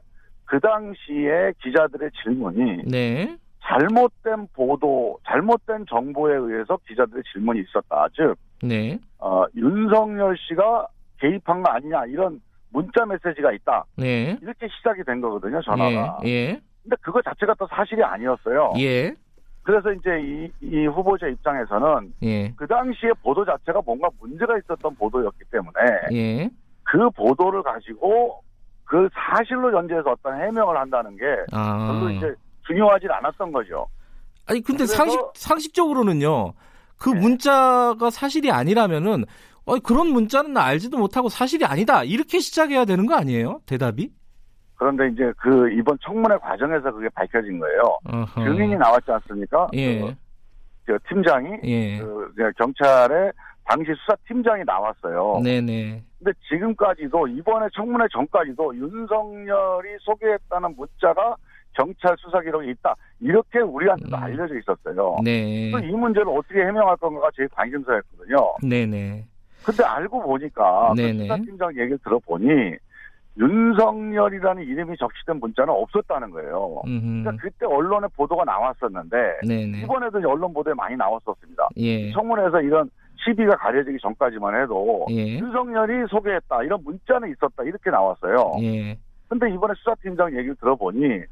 [0.46, 3.36] 그 당시에 기자들의 질문이 네.
[3.64, 8.08] 잘못된 보도, 잘못된 정보에 의해서 기자들의 질문이 있었다.
[8.14, 9.00] 즉, 네.
[9.18, 10.88] 어, 윤석열 씨가
[11.20, 12.40] 개입한 거 아니냐 이런
[12.76, 13.86] 문자 메시지가 있다.
[13.96, 14.38] 네.
[14.42, 16.20] 이렇게 시작이 된 거거든요, 전화가.
[16.26, 16.30] 예.
[16.30, 16.62] 예.
[16.84, 18.74] 근데 그거 자체가 또 사실이 아니었어요.
[18.80, 19.16] 예.
[19.64, 22.52] 그래서 이제 이, 이 후보자 입장에서는 예.
[22.56, 25.74] 그 당시에 보도 자체가 뭔가 문제가 있었던 보도였기 때문에
[26.12, 26.50] 예.
[26.84, 28.42] 그 보도를 가지고
[28.84, 31.24] 그 사실로 전제해서 어떤 해명을 한다는 게
[31.54, 31.88] 아.
[31.88, 32.36] 별로 이제
[32.68, 33.88] 중요하진 않았던 거죠.
[34.46, 36.54] 아니 근데 상식 상식적으로는요.
[36.98, 37.20] 그 네.
[37.20, 39.26] 문자가 사실이 아니라면은
[39.66, 43.62] 어, 그런 문자는 알지도 못하고 사실이 아니다 이렇게 시작해야 되는 거 아니에요?
[43.66, 44.12] 대답이?
[44.76, 47.82] 그런데 이제 그 이번 청문회 과정에서 그게 밝혀진 거예요.
[48.06, 48.44] 어허.
[48.44, 49.68] 증인이 나왔지 않습니까?
[49.74, 50.02] 예.
[50.02, 50.14] 그,
[50.86, 51.98] 그 팀장이 예.
[52.00, 53.32] 그 경찰의
[53.64, 55.40] 당시 수사팀장이 나왔어요.
[55.44, 56.04] 네네.
[56.20, 61.36] 근데 지금까지도 이번에 청문회 전까지도 윤석열이 소개했다는 문자가
[61.74, 62.96] 경찰 수사 기록에 있다.
[63.20, 64.24] 이렇게 우리한테도 음.
[64.24, 65.18] 알려져 있었어요.
[65.24, 65.70] 네.
[65.70, 68.38] 이 문제를 어떻게 해명할 건가가 제일 관심사였거든요.
[68.62, 69.26] 네네.
[69.66, 72.76] 근데 알고 보니까 그 수사팀장 얘기를 들어보니
[73.38, 76.82] 윤석열이라는 이름이 적시된 문자는 없었다는 거예요.
[76.86, 77.24] 음흠.
[77.24, 79.80] 그러니까 그때 언론에 보도가 나왔었는데 네네.
[79.80, 81.68] 이번에도 언론 보도에 많이 나왔었습니다.
[81.78, 82.12] 예.
[82.14, 82.90] 청문회에서 이런
[83.26, 85.38] 시비가 가려지기 전까지만 해도 예.
[85.40, 88.54] 윤석열이 소개했다 이런 문자는 있었다 이렇게 나왔어요.
[88.62, 88.98] 예.
[89.28, 91.24] 근데 이번에 수사팀장 얘기를 들어보니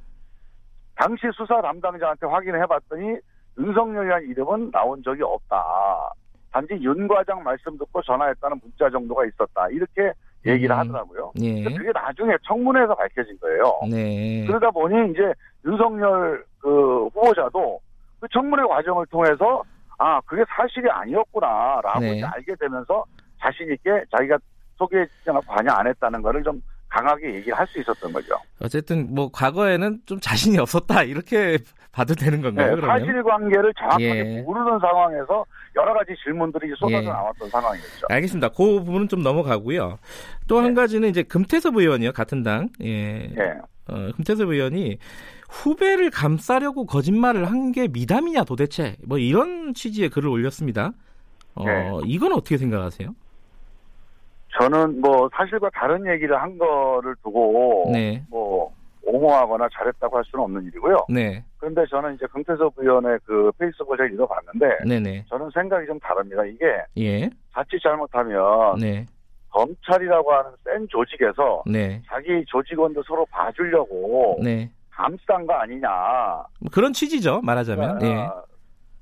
[0.95, 3.17] 당시 수사 담당자한테 확인해 봤더니
[3.57, 5.63] 윤석열이라는 이름은 나온 적이 없다.
[6.53, 9.67] 단지 윤 과장 말씀 듣고 전화했다는 문자 정도가 있었다.
[9.69, 10.13] 이렇게
[10.45, 10.79] 얘기를 음.
[10.79, 11.33] 하더라고요.
[11.41, 11.63] 예.
[11.63, 13.79] 그게 나중에 청문회에서 밝혀진 거예요.
[13.89, 14.45] 네.
[14.45, 15.33] 그러다 보니 이제
[15.65, 17.79] 윤석열 그 후보자도
[18.19, 19.63] 그 청문회 과정을 통해서
[19.97, 22.23] 아 그게 사실이 아니었구나라고 네.
[22.23, 23.03] 알게 되면서
[23.39, 24.37] 자신 있게 자기가
[24.75, 26.61] 소개 지장을 관여 안 했다는 거를 좀
[26.93, 28.35] 강하게 얘기를 할 수 있었던 거죠.
[28.59, 31.57] 어쨌든 뭐 과거에는 좀 자신이 없었다 이렇게
[31.91, 32.75] 봐도 되는 건가요?
[32.75, 34.41] 네, 사실관계를 정확하게 예.
[34.41, 37.07] 모르는 상황에서 여러 가지 질문들이 쏟아져 예.
[37.07, 38.07] 나왔던 상황이었죠.
[38.09, 38.49] 알겠습니다.
[38.49, 39.97] 그 부분은 좀 넘어가고요.
[40.47, 40.73] 또한 네.
[40.73, 42.69] 가지는 이제 금태섭 의원이요, 같은 당.
[42.81, 43.27] 예.
[43.35, 43.53] 네.
[43.87, 44.97] 어, 금태섭 의원이
[45.49, 50.91] 후배를 감싸려고 거짓말을 한 게 미담이냐 도대체 뭐 이런 취지의 글을 올렸습니다.
[51.55, 51.91] 어, 네.
[52.07, 53.09] 이건 어떻게 생각하세요?
[54.59, 58.23] 저는 뭐 사실과 다른 얘기를 한 거를 두고 네.
[58.29, 58.71] 뭐
[59.05, 60.97] 옹호하거나 잘했다고 할 수는 없는 일이고요.
[61.09, 61.43] 네.
[61.57, 65.25] 그런데 저는 이제 금태섭 의원의 그 페이스북을 제가 읽어봤는데 네네.
[65.29, 66.43] 저는 생각이 좀 다릅니다.
[66.45, 66.65] 이게
[66.97, 67.29] 예.
[67.53, 69.05] 자칫 잘못하면 네.
[69.49, 72.01] 검찰이라고 하는 센 조직에서 네.
[72.07, 74.69] 자기 조직원도 서로 봐주려고 네.
[74.89, 75.89] 감싼 거 아니냐.
[76.59, 77.41] 뭐 그런 취지죠.
[77.41, 77.99] 말하자면.
[77.99, 78.07] 네.
[78.07, 78.27] 예.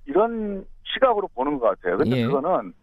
[0.05, 1.97] 이런 시각으로 보는 것 같아요.
[1.97, 2.25] 근데 예.
[2.25, 2.73] 그거는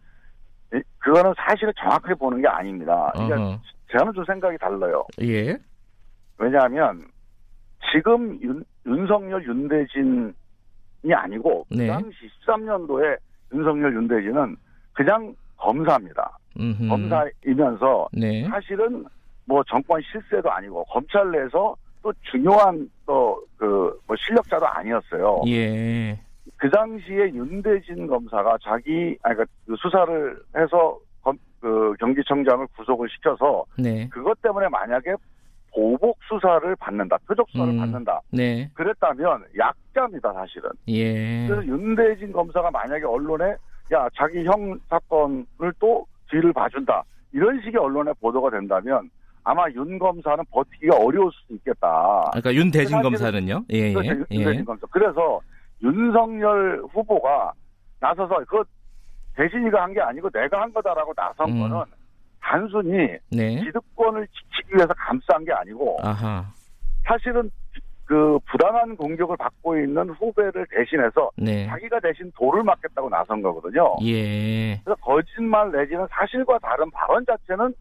[0.99, 3.11] 그거는 사실을 정확하게 보는 게 아닙니다.
[3.15, 3.59] 그러니까
[3.91, 5.05] 저는 좀 생각이 달라요.
[5.21, 5.57] 예.
[6.37, 7.05] 왜냐하면
[7.91, 10.33] 지금 윤, 윤석열 윤대진이
[11.13, 11.87] 아니고 그 네.
[11.87, 13.17] 그 당시 13년도에
[13.53, 14.55] 윤석열 윤대진은
[14.93, 16.37] 그냥 검사입니다.
[16.59, 16.87] 음흠.
[16.87, 18.47] 검사이면서 네.
[18.47, 19.05] 사실은
[19.45, 25.41] 뭐 정권 실세도 아니고 검찰 내에서 또 중요한 또그뭐 실력자도 아니었어요.
[25.47, 26.19] 예.
[26.59, 33.63] 그 당시에 윤대진 검사가 자기 아니 그러니까 그 수사를 해서 검, 그 경기청장을 구속을 시켜서
[33.77, 34.07] 네.
[34.09, 35.15] 그것 때문에 만약에
[35.73, 38.19] 보복 수사를 받는다, 표적 수사를 음, 받는다.
[38.31, 38.69] 네.
[38.73, 40.69] 그랬다면 약자입니다, 사실은.
[40.89, 41.47] 예.
[41.47, 43.55] 그래서 윤대진 검사가 만약에 언론에
[43.93, 49.09] 야 자기 형 사건을 또 뒤를 봐준다 이런 식의 언론에 보도가 된다면
[49.45, 52.25] 아마 윤 검사는 버티기가 어려울 수도 있겠다.
[52.33, 53.63] 그러니까 윤대진 검사는요?
[53.69, 54.35] 예, 그렇죠, 예.
[54.35, 54.63] 윤대진 예.
[54.65, 54.85] 검사.
[54.87, 55.39] 그래서
[55.83, 57.53] 윤석열 후보가
[57.99, 58.63] 나서서 그
[59.35, 61.61] 대진이가 한 게 아니고 내가 한 거다라고 나선 음.
[61.69, 61.83] 거는
[62.41, 63.55] 단순히 네.
[63.61, 66.45] 기득권을 지키기 위해서 감싼 게 아니고 아하.
[67.05, 67.49] 사실은
[68.05, 71.67] 그 부당한 공격을 받고 있는 후배를 대신해서 네.
[71.67, 73.95] 자기가 대신 돌을 맞겠다고 나선 거거든요.
[74.03, 74.77] 예.
[74.83, 77.73] 그래서 거짓말 내지는 사실과 다른 발언 자체는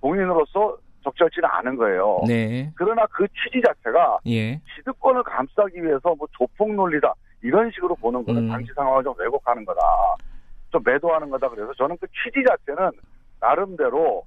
[0.00, 2.22] 공인으로서 적절치 는 않은 거예요.
[2.26, 2.70] 네.
[2.76, 4.60] 그러나 그 취지 자체가 예.
[4.76, 8.48] 기득권을 감싸기 위해서 뭐 조폭 논리다 이런 식으로 보는 거는 음.
[8.48, 9.80] 당시 상황을 좀 왜곡하는 거다.
[10.70, 11.48] 좀 매도하는 거다.
[11.48, 12.90] 그래서 저는 그 취지 자체는
[13.40, 14.22] 나름대로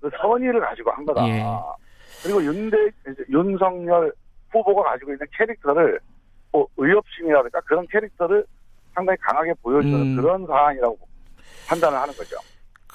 [0.00, 1.26] 그 선의를 가지고 한 거다.
[1.28, 1.44] 예.
[2.22, 2.76] 그리고 윤대
[3.30, 4.12] 윤석열
[4.50, 6.00] 후보가 가지고 있는 캐릭터를
[6.52, 8.44] 뭐 의협심이라든가 그런 캐릭터를
[8.94, 10.16] 상당히 강하게 보여주는 음.
[10.16, 10.98] 그런 사안이라고
[11.68, 12.36] 판단을 하는 거죠.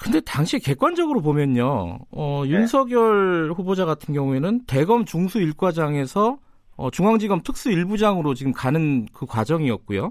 [0.02, 2.50] 근데 당시 객관적으로 보면요, 어, 네.
[2.50, 6.38] 윤석열 후보자 같은 경우에는 대검 중수 일과장에서
[6.76, 10.10] 어, 중앙지검 특수 일부장으로 지금 가는 그 과정이었고요.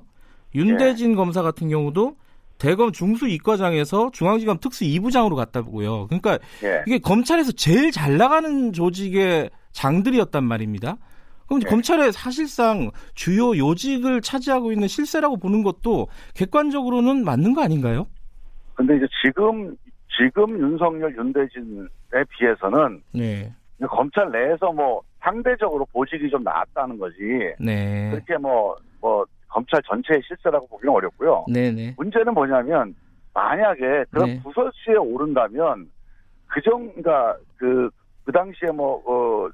[0.55, 1.15] 윤대진 네.
[1.15, 2.15] 검사 같은 경우도
[2.57, 6.05] 대검 중수 이과장에서 중앙지검 특수 2부장으로 갔다고요.
[6.07, 6.83] 그러니까 예.
[6.85, 10.97] 이게 검찰에서 제일 잘 나가는 조직의 장들이었단 말입니다.
[11.47, 11.69] 그럼 예.
[11.69, 18.05] 검찰의 사실상 주요 요직을 차지하고 있는 실세라고 보는 것도 객관적으로는 맞는 거 아닌가요?
[18.81, 19.75] 근데 이제 지금
[20.09, 23.53] 지금 윤석열 윤대진에 비해서는 네.
[23.87, 27.17] 검찰 내에서 뭐 상대적으로 보직이 좀 나았다는 거지.
[27.59, 28.09] 네.
[28.09, 31.45] 그렇게 뭐뭐 뭐 검찰 전체의 실세라고 보기는 어렵고요.
[31.53, 31.93] 네네.
[31.95, 32.95] 문제는 뭐냐면
[33.35, 34.41] 만약에 그런 네.
[34.41, 35.91] 부서지에 오른다면
[36.47, 37.89] 그정 그러니까 그,
[38.25, 39.51] 그그 당시에 뭐, 그,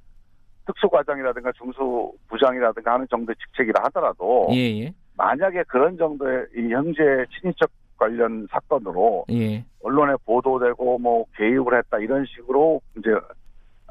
[0.68, 4.48] 특수과장이라든가 중수부장이라든가 하는 정도의 직책이라 하더라도.
[4.52, 4.94] 예, 예.
[5.18, 7.02] 만약에 그런 정도의 이 형제
[7.40, 9.26] 친인척 관련 사건으로.
[9.32, 9.64] 예.
[9.84, 13.10] 언론에 보도되고 뭐 개입을 했다 이런 식으로 이제,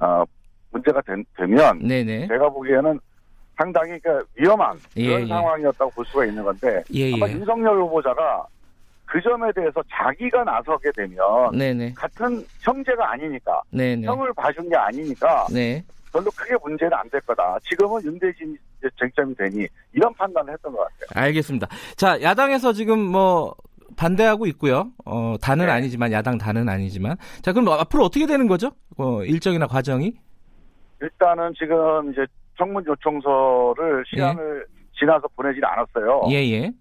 [0.01, 0.25] 어,
[0.71, 2.27] 문제가 되, 면 네네.
[2.29, 2.99] 제가 보기에는
[3.57, 5.27] 상당히 그 위험한 예, 그런 예.
[5.27, 7.33] 상황이었다고 볼 수가 있는 건데 예, 아마 예.
[7.33, 8.47] 윤석열 후보자가
[9.07, 11.17] 그 점에 대해서 자기가 나서게 되면
[11.57, 11.95] 네네.
[11.95, 14.07] 같은 형제가 아니니까 네네.
[14.07, 15.83] 형을 봐준 게 아니니까 네.
[16.13, 17.57] 별로 크게 문제는 안 될 거다.
[17.63, 18.59] 지금은 윤대진
[19.01, 21.25] 쟁점이 되니 이런 판단을 했던 것 같아요.
[21.25, 21.67] 알겠습니다.
[21.97, 23.55] 자 야당에서 지금 뭐
[23.97, 24.91] 반대하고 있고요.
[25.05, 25.73] 어 단은 네.
[25.73, 28.73] 아니지만 야당 단은 아니지만 자 그럼 앞으로 어떻게 되는 거죠?
[28.99, 30.15] 어, 일정이나 과정이?
[31.01, 32.27] 일단은 지금 이제
[32.57, 34.77] 청문 요청서를 시간을 예.
[34.99, 36.23] 지나서 보내질 않았어요.
[36.31, 36.73] 예, 예.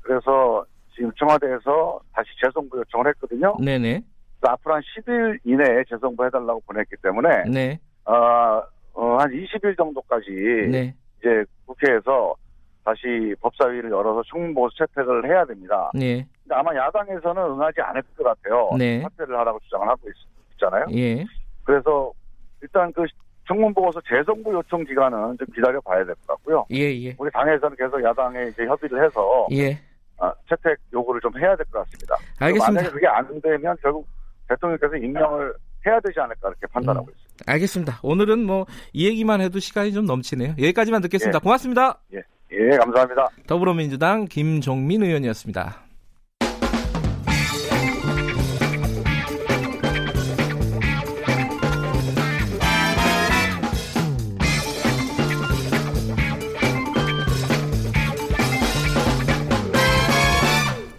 [0.00, 3.54] 그래서 지금 청와대에서 다시 재송부 요청을 했거든요.
[3.62, 4.02] 네네.
[4.42, 7.78] 앞으로 한 10일 이내에 재송부 해달라고 보냈기 때문에 네.
[8.06, 8.62] 어,
[8.94, 10.30] 어, 한 20일 정도까지
[10.70, 10.94] 네.
[11.18, 12.34] 이제 국회에서
[12.84, 15.90] 다시 법사위를 열어서 청문보고서 채택을 해야 됩니다.
[15.94, 16.26] 네.
[16.42, 18.70] 근데 아마 야당에서는 응하지 않을 것 같아요.
[18.78, 19.00] 네.
[19.02, 20.14] 사퇴를 하라고 주장을 하고 있,
[20.58, 21.24] 잖아요 예.
[21.64, 22.12] 그래서
[22.60, 23.04] 일단 그
[23.48, 26.66] 청문보고서 재정부 요청 기간은 좀 기다려 봐야 될 것 같고요.
[26.70, 27.14] 예, 예.
[27.18, 29.78] 우리 당에서는 계속 야당에 이제 협의를 해서 예.
[30.18, 32.14] 아, 채택 요구를 좀 해야 될 것 같습니다.
[32.40, 32.72] 알겠습니다.
[32.72, 34.06] 만약에 그게 안 되면 결국
[34.48, 35.54] 대통령께서 임명을
[35.86, 37.44] 해야 되지 않을까 이렇게 판단하고 음, 있습니다.
[37.52, 38.00] 알겠습니다.
[38.02, 40.50] 오늘은 뭐 이 얘기만 해도 시간이 좀 넘치네요.
[40.58, 41.38] 여기까지만 듣겠습니다.
[41.38, 41.40] 예.
[41.42, 41.98] 고맙습니다.
[42.12, 42.22] 예,
[42.52, 43.28] 예, 감사합니다.
[43.46, 45.84] 더불어민주당 김종민 의원이었습니다.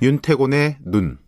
[0.01, 1.19] 윤태곤의 눈.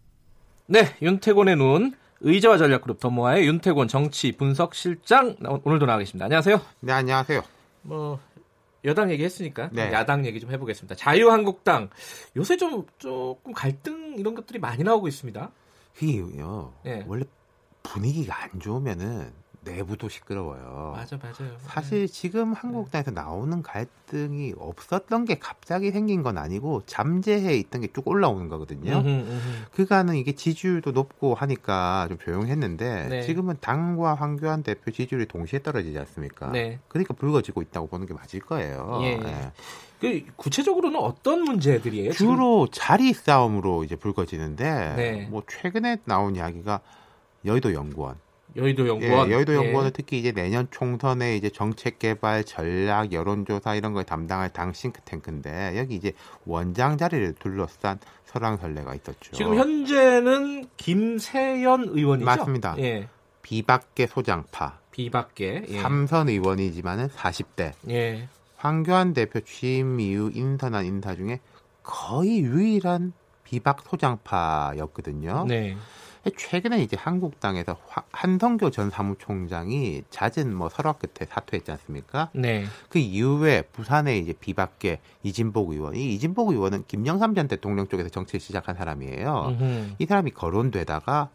[0.66, 1.94] 네, 윤태곤의 눈.
[2.22, 6.26] 의자와 전략그룹 더모아의 윤태곤 정치 분석 실장 오늘도 나와 계십니다.
[6.26, 6.60] 안녕하세요.
[6.80, 7.42] 네, 안녕하세요.
[7.84, 8.20] 뭐
[8.86, 9.92] 여당 얘기했으니까 네.
[9.92, 10.96] 야당 얘기 좀 해보겠습니다.
[10.96, 11.90] 자유한국당
[12.36, 15.52] 요새 좀 조금 갈등 이런 것들이 많이 나오고 있습니다.
[16.02, 16.74] 이게요.
[16.84, 17.04] 네.
[17.08, 17.24] 원래
[17.84, 19.32] 분위기가 안 좋으면은
[19.64, 20.94] 내부도 시끄러워요.
[20.96, 21.56] 맞아, 맞아요.
[21.60, 22.08] 사실 네.
[22.08, 28.08] 지금 한국 당에서 나오는 갈등이 없었던 게 갑자기 생긴 건 아니고 잠재해 있던 게 쭉
[28.08, 28.98] 올라오는 거거든요.
[28.98, 29.66] 음흠, 음흠.
[29.74, 33.22] 그간은 이게 지지율도 높고 하니까 좀 조용했는데 네.
[33.22, 36.52] 지금은 당과 황교안 대표 지지율이 동시에 떨어지지 않습니까?
[36.52, 36.80] 네.
[36.88, 39.00] 그러니까 불거지고 있다고 보는 게 맞을 거예요.
[39.04, 39.18] 예.
[39.18, 39.52] 네.
[40.02, 42.12] 그 구체적으로는 어떤 문제들이에요?
[42.12, 42.84] 주로 지금?
[42.86, 45.28] 자리 싸움으로 이제 불거지는데 네.
[45.30, 46.82] 뭐 최근에 나온 이야기가
[47.46, 48.16] 여의도 연구원
[48.56, 49.30] 여의도 연구원.
[49.30, 49.92] 예, 여의도 연구원은 예.
[49.92, 55.96] 특히 이제 내년 총선에 이제 정책 개발, 전략, 여론조사 이런 걸 담당할 당 싱크탱크인데 여기
[55.96, 56.14] 이제
[56.46, 59.32] 원장 자리를 둘러싼 설왕설래가 있었죠.
[59.32, 62.26] 지금 현재는 김세연 의원이죠.
[62.26, 62.76] 맞습니다.
[62.80, 63.08] 예.
[63.42, 64.80] 비박계 소장파.
[64.92, 65.66] 비박계.
[65.68, 65.80] 예.
[65.80, 67.74] 삼선 의원이지만은 40대.
[67.90, 68.28] 예.
[68.58, 71.40] 황교안 대표 취임 이후 인선한 인사 중에
[71.84, 75.46] 거의 유일한 비박 소장파였거든요.
[75.48, 75.76] 네.
[76.32, 77.78] 최근에 이제 한국당에서
[78.12, 82.30] 한성교 전 사무총장이 잦은 뭐 설화 끝에 사퇴했지 않습니까?
[82.34, 82.66] 네.
[82.90, 88.40] 그 이후에 부산에 이제 비박계 이진복 의원 이 이진복 의원은 김영삼 전 대통령 쪽에서 정치를
[88.40, 89.58] 시작한 사람이에요.
[89.60, 89.96] 음흠.
[90.00, 91.30] 이 사람이 거론되다가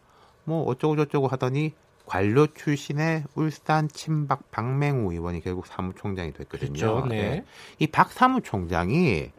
[0.45, 1.73] 뭐 어쩌고 저쩌고 하더니
[2.07, 6.73] 관료 출신의 울산 친박 박맹우 의원이 결국 사무총장이 됐거든요.
[6.73, 7.05] 그렇죠.
[7.07, 7.29] 네.
[7.29, 7.45] 네.
[7.77, 9.29] 이박 사무총장이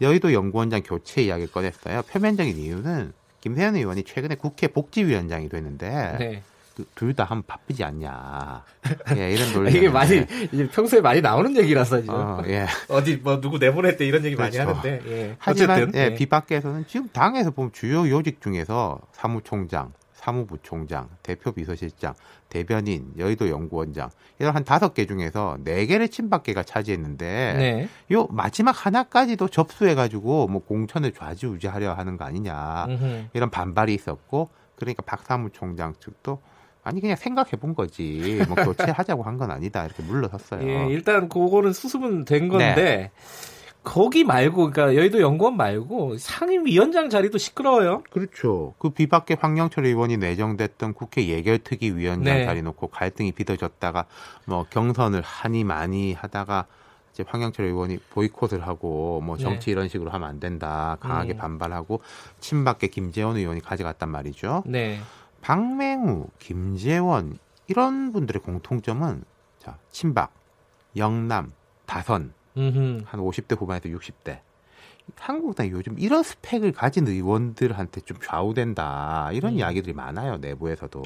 [0.00, 2.02] 여의도 연구원장 교체 이야기를 꺼냈어요.
[2.02, 6.42] 표면적인 이유는 김세현 의원이 최근에 국회 복지위원장이 됐는데 네.
[6.76, 8.64] 그 둘다 한번 바쁘지 않냐.
[9.16, 9.76] 예, 이런 논리.
[9.76, 12.14] 이게 많이 이제 평소에 많이 나오는 얘기라서 지금.
[12.14, 12.66] 어, 예.
[12.88, 14.58] 어디 뭐 누구 내보냈대 이런 얘기 그렇죠.
[14.58, 15.02] 많이 하는데.
[15.10, 15.36] 예.
[15.38, 16.14] 하지만 어쨌든, 예, 예.
[16.14, 22.14] 비박계에서는 지금 당에서 보면 주요 요직 중에서 사무총장, 사무부총장, 대표 비서실장,
[22.50, 27.88] 대변인, 여의도 연구원장 이런 한 다섯 개 중에서 네 개를 친박계가 차지했는데 네.
[28.12, 33.24] 요 마지막 하나까지도 접수해가지고 뭐 공천을 좌지우지하려 하는 거 아니냐 음흠.
[33.32, 36.40] 이런 반발이 있었고 그러니까 박 사무총장 측도
[36.82, 40.66] 아니 그냥 생각해 본 거지 뭐 교체하자고 한 건 아니다 이렇게 물러섰어요.
[40.68, 42.74] 예, 일단 그거는 수습은 된 건데.
[42.74, 43.10] 네.
[43.82, 48.02] 거기 말고 그러니까 여의도 연구원 말고 상임위원장 자리도 시끄러워요.
[48.10, 48.74] 그렇죠.
[48.78, 52.44] 그 비박계 황영철 의원이 내정됐던 국회 예결특위 위원장 네.
[52.44, 54.04] 자리 놓고 갈등이 빚어졌다가
[54.46, 56.66] 뭐 경선을 하니 많이 하다가
[57.12, 59.72] 이제 황영철 의원이 보이콧을 하고 뭐 정치 네.
[59.72, 61.38] 이런 식으로 하면 안 된다 강하게 음.
[61.38, 62.02] 반발하고
[62.40, 64.62] 친박계 김재원 의원이 가져갔단 말이죠.
[64.66, 65.00] 네.
[65.40, 69.24] 박맹우, 김재원 이런 분들의 공통점은
[69.58, 70.32] 자 친박,
[70.96, 71.52] 영남,
[71.86, 73.02] 다선 음흠.
[73.06, 74.38] 한 50대 후반에서 60대.
[75.16, 79.58] 한국당이 요즘 이런 스펙을 가진 의원들한테 좀 좌우된다 이런 음.
[79.58, 81.02] 이야기들이 많아요 내부에서도.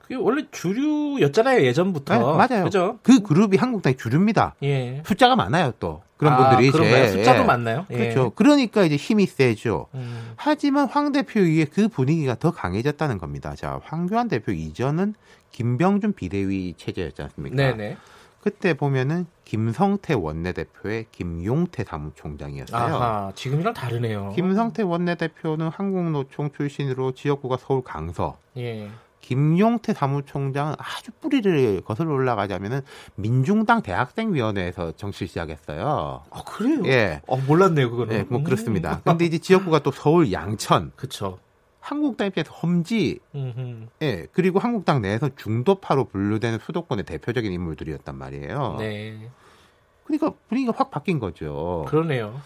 [0.00, 2.14] 그게 원래 주류였잖아요 예전부터.
[2.16, 2.64] 네, 맞아요.
[2.64, 2.98] 그죠?
[3.02, 4.54] 그 그룹이 한국당의 주류입니다.
[4.62, 5.02] 예.
[5.04, 7.04] 숫자가 많아요 또 그런 아, 분들이 그런가요?
[7.04, 7.44] 이제 숫자도 예.
[7.44, 7.86] 많나요?
[7.90, 7.96] 예.
[7.96, 8.30] 그렇죠.
[8.30, 9.86] 그러니까 이제 힘이 세죠.
[9.94, 10.32] 음.
[10.36, 13.54] 하지만 황 대표 위에 그 분위기가 더 강해졌다는 겁니다.
[13.54, 15.14] 자 황교안 대표 이전은
[15.52, 17.56] 김병준 비대위 체제였지 않습니까?
[17.56, 17.96] 네네.
[18.40, 22.94] 그때 보면은 김성태 원내대표의 김용태 사무총장이었어요.
[22.94, 24.32] 아하, 지금이랑 다르네요.
[24.34, 28.38] 김성태 원내대표는 한국노총 출신으로 지역구가 서울 강서.
[28.56, 28.88] 예.
[29.20, 32.80] 김용태 사무총장은 아주 뿌리를 거슬러 올라가자면은
[33.16, 36.22] 민중당 대학생위원회에서 정치 시작했어요.
[36.30, 36.82] 아 그래요?
[36.86, 37.20] 예.
[37.26, 38.14] 어 몰랐네요 그거는.
[38.14, 39.02] 예, 뭐 그렇습니다.
[39.04, 40.92] 근데 이제 지역구가 또 서울 양천.
[40.96, 41.38] 그렇죠.
[41.88, 43.18] 한국당 입장에서 험지,
[44.02, 48.76] 예, 그리고 한국당 내에서 중도파로 분류되는 수도권의 대표적인 인물들이었단 말이에요.
[48.78, 49.30] 네.
[50.04, 51.86] 그러니까 분위기가 확 바뀐 거죠.
[51.88, 52.38] 그러네요.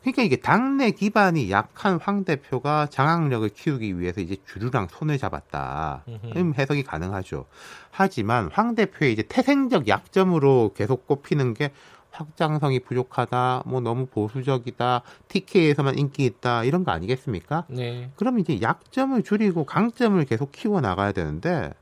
[0.00, 6.04] 그러니까 이게 당내 기반이 약한 황 대표가 장악력을 키우기 위해서 이제 주류랑 손을 잡았다.
[6.36, 7.44] 음, 해석이 가능하죠.
[7.90, 11.72] 하지만 황 대표의 이제 태생적 약점으로 계속 꼽히는 게
[12.10, 17.64] 확장성이 부족하다, 뭐 너무 보수적이다, TK에서만 인기 있다 이런 거 아니겠습니까?
[17.68, 18.10] 네.
[18.16, 21.72] 그럼 이제 약점을 줄이고 강점을 계속 키워 나가야 되는데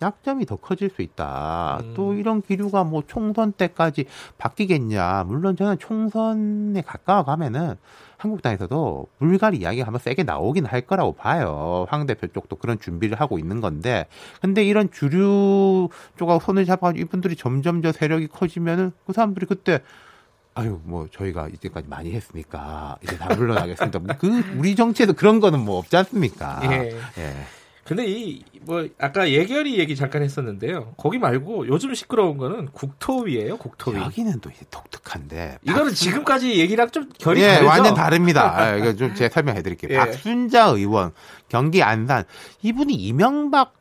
[0.00, 1.80] 약점이 더 커질 수 있다.
[1.82, 1.94] 음.
[1.94, 4.06] 또 이런 기류가 뭐 총선 때까지
[4.38, 5.24] 바뀌겠냐.
[5.24, 7.74] 물론 저는 총선에 가까워 가면은
[8.18, 11.86] 한국당에서도 물갈이 이야기가 한번 세게 나오긴 할 거라고 봐요.
[11.88, 14.06] 황 대표 쪽도 그런 준비를 하고 있는 건데.
[14.42, 15.88] 근데 이런 주류
[16.18, 19.80] 쪽하고 손을 잡아가지고 이분들이 점점 저 세력이 커지면은 그 사람들이 그때
[20.54, 24.16] 아유 뭐 저희가 이제까지 많이 했으니까 이제 다 물러나겠습니다.
[24.16, 26.60] 그 우리 정치에도 그런 거는 뭐 없지 않습니까?
[26.68, 26.98] 예.
[27.18, 27.34] 예.
[27.88, 30.92] 근데 이 뭐 아까 예결위 얘기 잠깐 했었는데요.
[30.98, 33.56] 거기 말고 요즘 시끄러운 거는 국토위예요.
[33.56, 33.96] 국토위.
[33.96, 35.60] 여기는 또 독특한데.
[35.62, 35.94] 이거는 박순...
[35.94, 37.66] 지금까지 얘기랑 좀 결이 예, 다르죠.
[37.66, 38.58] 완전 다릅니다.
[38.58, 39.92] 아, 이거 좀 제가 설명해 드릴게요.
[39.94, 39.96] 예.
[39.96, 41.12] 박순자 의원
[41.48, 42.24] 경기 안산
[42.60, 43.72] 이분이 이명박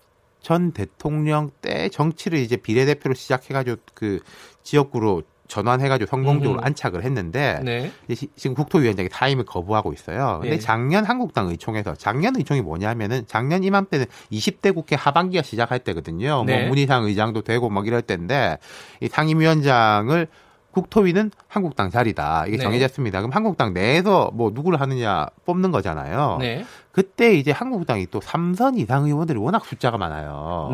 [0.42, 4.22] 전 대통령 때 정치를 이제 비례대표로 시작해가지고 그
[4.64, 6.66] 지역구로 전환해가지고 성공적으로 음.
[6.66, 7.92] 안착을 했는데 네.
[8.36, 10.40] 지금 국토위원장이 타임을 거부하고 있어요.
[10.42, 10.60] 근데 네.
[10.60, 16.36] 작년 한국당 의총에서 작년 의총이 뭐냐면은 작년 이맘때는 20대 국회 하반기가 시작할 때거든요.
[16.36, 16.60] 뭐 네.
[16.60, 18.58] 뭐 문희상 의장도 되고 막 이럴 때인데
[19.02, 20.28] 이 상임위원장을
[20.72, 22.46] 국토위는 한국당 자리다.
[22.48, 22.64] 이게 네.
[22.64, 23.22] 정해졌습니다.
[23.22, 26.38] 그럼 한국당 내에서 뭐 누구를 하느냐 뽑는 거잖아요.
[26.40, 26.66] 네.
[26.92, 30.70] 그때 이제 한국당이 또 3선 이상 의원들이 워낙 숫자가 많아요.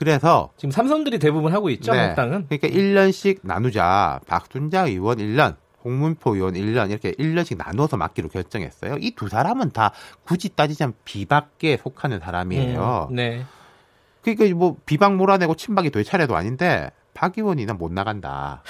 [0.00, 0.04] 네.
[0.04, 1.98] 그래서 지금 삼선들이 대부분 하고 있죠, 네.
[1.98, 2.46] 한국당은.
[2.48, 4.20] 그러니까 1년씩 나누자.
[4.26, 8.96] 박순자 의원 1년, 홍문표 의원 1년 이렇게 1년씩 나눠서 맡기로 결정했어요.
[9.00, 9.92] 이 두 사람은 다
[10.24, 13.08] 굳이 따지자면 비박계에 속하는 사람이에요.
[13.10, 13.44] 음, 네.
[14.22, 16.90] 그러니까 뭐 비박 몰아내고 친박이 될 차례도 아닌데
[17.20, 18.62] 박 의원이나 못 나간다.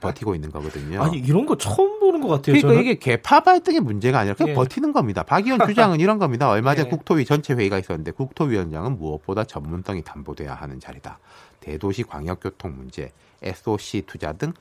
[0.00, 1.02] 버티고 있는 거거든요.
[1.02, 2.54] 아니 이런 거 처음 보는 것 같아요.
[2.54, 2.80] 그러니까 저는.
[2.80, 4.54] 이게 개파 발등의 문제가 아니라 그냥 예.
[4.54, 5.22] 버티는 겁니다.
[5.24, 6.48] 박 의원 주장은 이런 겁니다.
[6.48, 6.88] 얼마 전 예.
[6.88, 11.18] 국토위 전체 회의가 있었는데 국토위원장은 무엇보다 전문성이 담보돼야 하는 자리다.
[11.60, 13.12] 대도시 광역교통 문제,
[13.42, 14.54] SOC 투자 등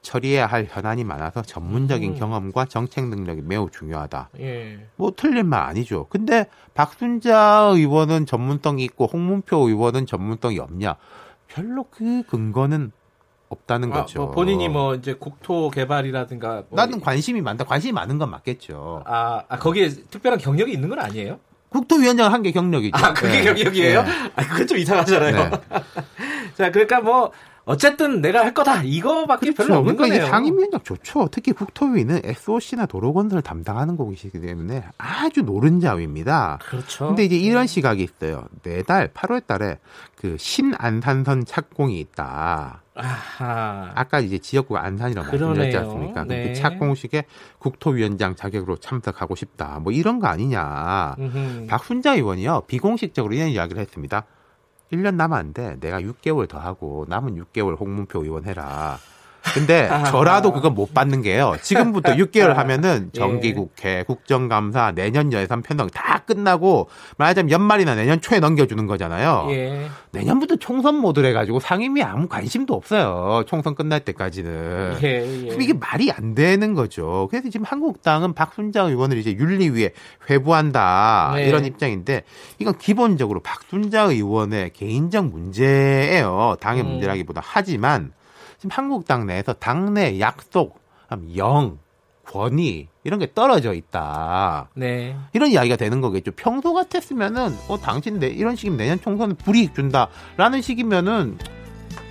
[0.00, 2.18] 처리해야 할 현안이 많아서 전문적인 음.
[2.18, 4.30] 경험과 정책 능력이 매우 중요하다.
[4.40, 4.86] 예.
[4.96, 6.08] 뭐 틀린 말 아니죠.
[6.10, 10.96] 근데 박순자 의원은 전문성이 있고 홍문표 의원은 전문성이 없냐?
[11.52, 12.92] 별로 그 근거는
[13.48, 14.20] 없다는 아, 거죠.
[14.20, 17.64] 뭐 본인이 뭐 이제 국토 개발이라든가 뭐 나는 관심이 많다.
[17.64, 19.02] 관심이 많은 건 맞겠죠.
[19.04, 21.38] 아, 아 거기에 특별한 경력이 있는 건 아니에요?
[21.68, 22.96] 국토위원장 한 게 경력이죠.
[22.96, 23.44] 아, 그게 네.
[23.44, 24.02] 경력이에요?
[24.02, 24.10] 네.
[24.36, 25.50] 아, 그건 좀 이상하잖아요.
[25.50, 25.50] 네.
[26.56, 27.32] 자, 그러니까 뭐
[27.64, 29.68] 어쨌든 내가 할 거다 이거밖에 그렇죠.
[29.68, 30.30] 별로 없는 그러니까 거네요.
[30.30, 31.28] 상임위원장 좋죠.
[31.30, 36.58] 특히 국토위는 SOC나 도로건설을 담당하는 곳이기 때문에 아주 노른자위입니다.
[36.60, 37.08] 그렇죠.
[37.08, 38.44] 근데 이제 이런 시각이 있어요.
[38.64, 39.78] 매달 8월 달에
[40.16, 42.82] 그 신안산선 착공이 있다.
[42.94, 43.90] 아하.
[43.94, 46.24] 아까 이제 지역구가 안산이라고 말씀드렸지 않습니까?
[46.24, 46.48] 네.
[46.48, 47.24] 그 착공식에
[47.58, 49.78] 국토위원장 자격으로 참석하고 싶다.
[49.80, 51.14] 뭐 이런 거 아니냐.
[51.18, 51.66] 음흠.
[51.68, 52.64] 박순자 의원이요.
[52.66, 54.24] 비공식적으로 이런 이야기를 했습니다.
[54.92, 58.98] 1년 남았는데 내가 6개월 더 하고 남은 6개월 홍문표 의원 해라.
[59.54, 61.56] 근데 저라도 그건 못 받는 게요.
[61.62, 63.18] 지금부터 6개월 하면은 예.
[63.18, 66.88] 정기국회, 국정감사, 내년 예산 편성 다 끝나고
[67.18, 69.48] 말하자면 연말이나 내년 초에 넘겨주는 거잖아요.
[69.50, 69.88] 예.
[70.12, 73.44] 내년부터 총선 모드를 해가지고 상임위 아무 관심도 없어요.
[73.46, 74.98] 총선 끝날 때까지는.
[75.02, 75.56] 예, 예.
[75.60, 77.28] 이게 말이 안 되는 거죠.
[77.30, 79.92] 그래서 지금 한국당은 박순자 의원을 이제 윤리위에
[80.30, 81.48] 회부한다 네.
[81.48, 82.22] 이런 입장인데
[82.58, 86.56] 이건 기본적으로 박순자 의원의 개인적 문제예요.
[86.60, 86.88] 당의 음.
[86.88, 88.12] 문제라기보다 하지만
[88.62, 90.80] 지금 한국 당 내에서 당내 약속,
[91.36, 91.78] 영,
[92.24, 94.68] 권위 이런 게 떨어져 있다.
[94.74, 95.16] 네.
[95.32, 96.30] 이런 이야기가 되는 거겠죠.
[96.36, 101.38] 평소 같았으면은 어 당신 내 이런 식이면 내년 총선은 불이익 준다라는 식이면은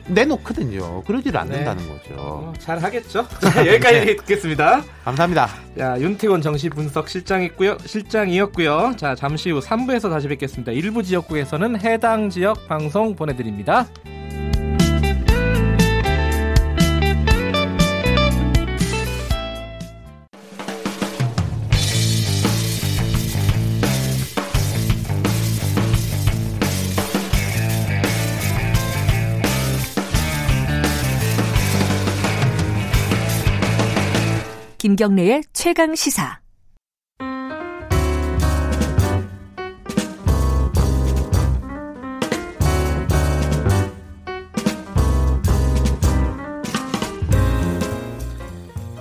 [0.10, 1.04] 내놓거든요.
[1.04, 1.90] 그러지를 않는다는 네.
[1.90, 2.16] 거죠.
[2.18, 3.26] 어, 잘 하겠죠.
[3.56, 4.84] 여기까지 듣겠습니다.
[5.06, 5.48] 감사합니다.
[5.78, 7.78] 자, 윤태곤 정시 분석 실장이었고요.
[7.86, 8.96] 실장이었고요.
[8.98, 10.74] 자, 잠시 후 3부에서 다시 뵙겠습니다.
[10.74, 13.88] 일부 지역국에서는 해당 지역 방송 보내 드립니다.
[35.02, 36.40] 김경래의 최강 시사.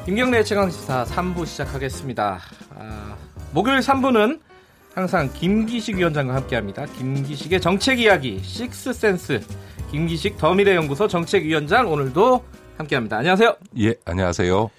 [0.06, 2.38] 김경래의 최강시사 3부 시작하겠습니다.
[2.78, 3.16] 아,
[3.52, 4.40] 목요일 3부는
[4.94, 6.86] 항상 김기식 위원장과 함께합니다.
[6.86, 9.42] 김기식의 정책 이야기 식스센스
[9.90, 12.42] 김기식 더미래연구소 정책위원장 오늘도
[12.78, 13.18] 함께합니다.
[13.18, 13.54] 안녕하세요.
[13.80, 14.70] 예, 안녕하세요.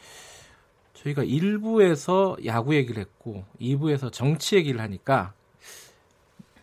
[1.04, 5.34] 저희가 1부에서 야구 얘기를 했고 2부에서 정치 얘기를 하니까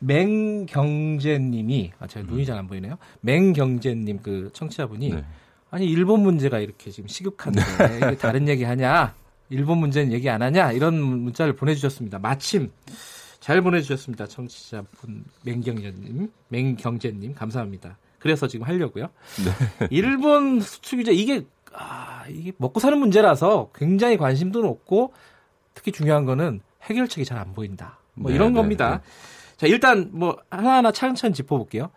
[0.00, 2.98] 맹경제님이 아 제가 눈이 잘 안 보이네요.
[3.20, 5.24] 맹경제님 그 청취자분이 네.
[5.70, 7.60] 아니 일본 문제가 이렇게 지금 시급한데
[8.00, 8.16] 네.
[8.16, 9.14] 다른 얘기 하냐?
[9.50, 10.72] 일본 문제는 얘기 안 하냐?
[10.72, 12.18] 이런 문자를 보내주셨습니다.
[12.18, 12.70] 마침
[13.40, 14.26] 잘 보내주셨습니다.
[14.26, 17.98] 청취자분 맹경제님, 맹경제님 감사합니다.
[18.18, 19.08] 그래서 지금 하려고요.
[19.44, 19.86] 네.
[19.90, 21.44] 일본 수출 규제 이게
[21.74, 25.12] 아, 이게 먹고 사는 문제라서 굉장히 관심도 높고
[25.74, 27.98] 특히 중요한 거는 해결책이 잘 안 보인다.
[28.14, 29.00] 뭐 네, 이런 네, 겁니다.
[29.02, 29.56] 네.
[29.56, 31.90] 자, 일단 뭐 하나하나 차근차근 짚어볼게요.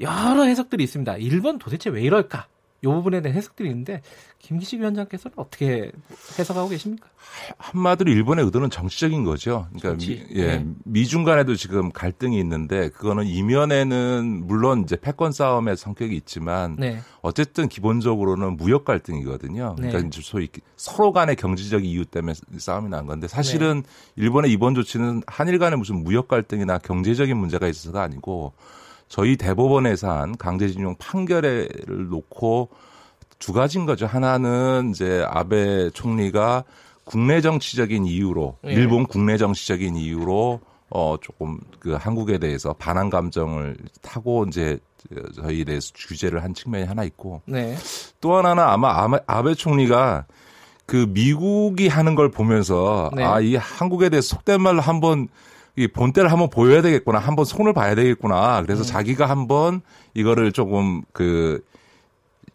[0.00, 1.16] 여러 해석들이 있습니다.
[1.18, 2.46] 일본 도대체 왜 이럴까?
[2.82, 4.00] 이 부분에 대한 해석들이 있는데
[4.40, 5.92] 김기식 위원장께서는 어떻게
[6.38, 7.08] 해석하고 계십니까?
[7.58, 9.68] 한마디로 일본의 의도는 정치적인 거죠.
[9.76, 10.66] 그러니까 미, 예, 네.
[10.84, 17.00] 미중 간에도 지금 갈등이 있는데 그거는 이면에는 물론 이제 패권 싸움의 성격이 있지만 네.
[17.20, 19.76] 어쨌든 기본적으로는 무역 갈등이거든요.
[19.76, 20.08] 그러니까 네.
[20.22, 24.22] 소위 서로 간의 경제적 이유 때문에 싸움이 난 건데 사실은 네.
[24.22, 28.54] 일본의 이번 조치는 한일 간의 무슨 무역 갈등이나 경제적인 문제가 있어서가 아니고
[29.06, 31.68] 저희 대법원에서 한 강제징용 판결을
[32.08, 32.70] 놓고
[33.40, 34.06] 두 가지인 거죠.
[34.06, 36.62] 하나는 이제 아베 총리가
[37.04, 38.72] 국내 정치적인 이유로 예.
[38.72, 40.60] 일본 국내 정치적인 이유로
[40.90, 44.78] 어 조금 그 한국에 대해서 반한 감정을 타고 이제
[45.34, 47.76] 저희에 대해서 규제를 한 측면이 하나 있고 네.
[48.20, 50.26] 또 하나는 아마 아베 총리가
[50.86, 53.24] 그 미국이 하는 걸 보면서 네.
[53.24, 55.28] 아이 한국에 대해서 속된 말로 한번
[55.76, 57.18] 이 본때를 한번 보여야 되겠구나.
[57.18, 58.60] 한번 손을 봐야 되겠구나.
[58.62, 58.84] 그래서 음.
[58.84, 59.80] 자기가 한번
[60.14, 61.64] 이거를 조금 그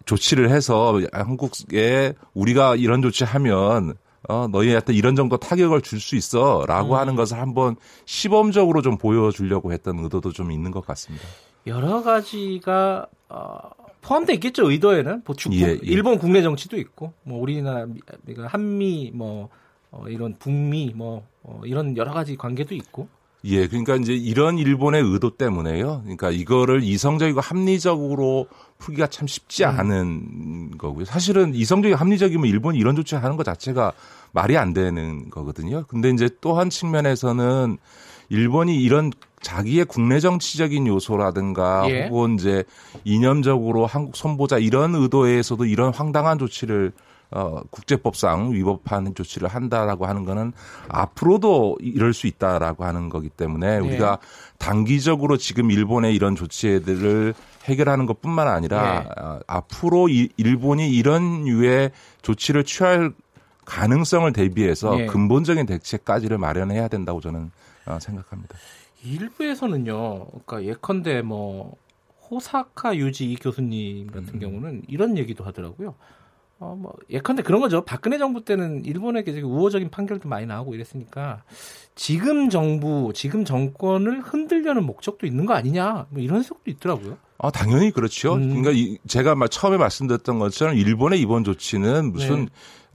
[0.05, 3.95] 조치를 해서 한국에 우리가 이런 조치하면
[4.27, 6.99] 어, 너희한테 이런 정도 타격을 줄 수 있어 라고 음.
[6.99, 7.75] 하는 것을 한번
[8.05, 11.27] 시범적으로 좀 보여주려고 했던 의도도 좀 있는 것 같습니다.
[11.67, 13.59] 여러 가지가 어,
[14.01, 15.23] 포함되어 있겠죠, 의도에는.
[15.25, 15.79] 뭐 축구, 예, 예.
[15.81, 17.87] 일본 국내 정치도 있고, 뭐 우리나라,
[18.47, 19.49] 한미, 뭐,
[19.89, 23.07] 어, 이런 북미, 뭐, 어, 이런 여러 가지 관계도 있고.
[23.45, 26.01] 예, 그러니까 이제 이런 일본의 의도 때문에요.
[26.01, 28.47] 그러니까 이거를 이성적이고 합리적으로
[28.79, 29.69] 풀기가 참 쉽지 음.
[29.79, 31.05] 않은 거고요.
[31.05, 33.91] 사실은 이성적이고 합리적이면 일본이 이런 조치 하는 것 자체가
[34.31, 35.85] 말이 안 되는 거거든요.
[35.87, 37.77] 근데 이제 또 한 측면에서는
[38.29, 42.07] 일본이 이런 자기의 국내 정치적인 요소라든가 예.
[42.07, 42.63] 혹은 이제
[43.03, 46.91] 이념적으로 한국 손보자 이런 의도에서도 이런 황당한 조치를
[47.35, 50.53] 어, 국제법상 위법하는 조치를 한다라고 하는 거는
[50.87, 53.85] 앞으로도 이럴 수 있다라고 하는 거기 때문에 네.
[53.85, 54.19] 우리가
[54.57, 57.33] 단기적으로 지금 일본의 이런 조치들을
[57.65, 59.09] 해결하는 것뿐만 아니라 네.
[59.21, 63.11] 어, 앞으로 이, 일본이 이런 유의 조치를 취할
[63.65, 65.05] 가능성을 대비해서 네.
[65.07, 67.51] 근본적인 대책까지를 마련해야 된다고 저는
[67.85, 68.55] 어, 생각합니다.
[69.03, 71.75] 일부에서는요, 그러니까 예컨대 뭐
[72.31, 74.39] 호사카 유지 교수님 같은 음.
[74.39, 75.95] 경우는 이런 얘기도 하더라고요.
[76.59, 77.83] 어, 뭐, 예컨대 그런 거죠.
[77.83, 81.43] 박근혜 정부 때는 일본에게 우호적인 판결도 많이 나오고 이랬으니까
[81.95, 86.07] 지금 정부, 지금 정권을 흔들려는 목적도 있는 거 아니냐.
[86.09, 87.17] 뭐 이런 해석도 있더라고요.
[87.37, 88.35] 아, 당연히 그렇죠.
[88.35, 88.49] 음.
[88.49, 92.45] 그러니까 이, 제가 처음에 말씀드렸던 것처럼 일본의 이번 조치는 무슨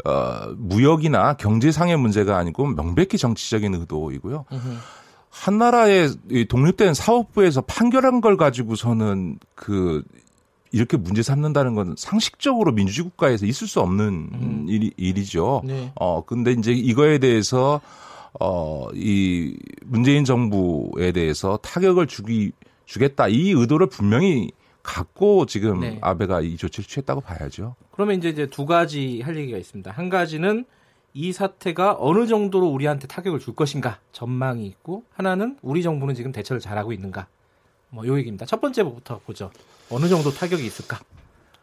[0.05, 0.11] 네.
[0.11, 4.47] 어, 무역이나 경제상의 문제가 아니고 명백히 정치적인 의도이고요.
[4.51, 4.79] 으흠.
[5.29, 6.11] 한 나라의
[6.49, 10.03] 독립된 사업부에서 판결한 걸 가지고서는 그
[10.73, 14.67] 이렇게 문제 삼는다는 건 상식적으로 민주주의 국가에서 있을 수 없는 음.
[14.69, 15.63] 일, 일이죠.
[15.65, 15.93] 네.
[15.97, 17.81] 어, 근데 이제 이거에 대해서
[18.39, 22.53] 어, 이 문재인 정부에 대해서 타격을 주기,
[22.85, 23.27] 주겠다.
[23.29, 24.53] 이 의도를 분명히
[24.83, 25.99] 갖고 지금 네.
[26.01, 27.75] 아베가 이 조치를 취했다고 봐야죠.
[27.91, 29.91] 그러면 이제, 이제 두 가지 할 얘기가 있습니다.
[29.91, 30.65] 한 가지는
[31.13, 36.61] 이 사태가 어느 정도로 우리한테 타격을 줄 것인가 전망이 있고 하나는 우리 정부는 지금 대처를
[36.61, 37.27] 잘하고 있는가
[37.91, 38.47] 뭐 요 얘기입니다.
[38.47, 39.51] 첫 번째부터 보죠.
[39.91, 40.99] 어느 정도 타격이 있을까?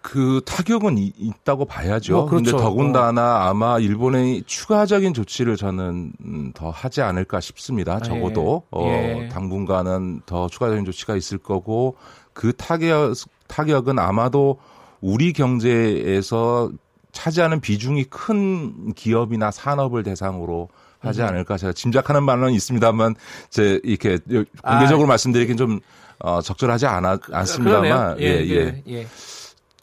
[0.01, 2.13] 그 타격은 이, 있다고 봐야죠.
[2.13, 2.63] 뭐 그런데 그렇죠.
[2.63, 3.49] 더군다나 어.
[3.49, 7.95] 아마 일본의 추가적인 조치를 저는 음, 더 하지 않을까 싶습니다.
[7.95, 8.78] 아, 적어도 예.
[8.78, 9.28] 어, 예.
[9.30, 11.97] 당분간은 더 추가적인 조치가 있을 거고
[12.32, 13.15] 그 타격
[13.47, 14.59] 타격은 아마도
[15.01, 16.71] 우리 경제에서
[17.11, 20.69] 차지하는 비중이 큰 기업이나 산업을 대상으로
[20.99, 21.28] 하지 음.
[21.28, 23.15] 않을까 제가 짐작하는 바는 있습니다만
[23.49, 24.19] 제 이렇게
[24.63, 25.80] 공개적으로 아, 말씀드리긴 좀
[26.20, 28.84] 어, 적절하지 않아, 않습니다만 예, 예, 예.
[28.88, 29.07] 예.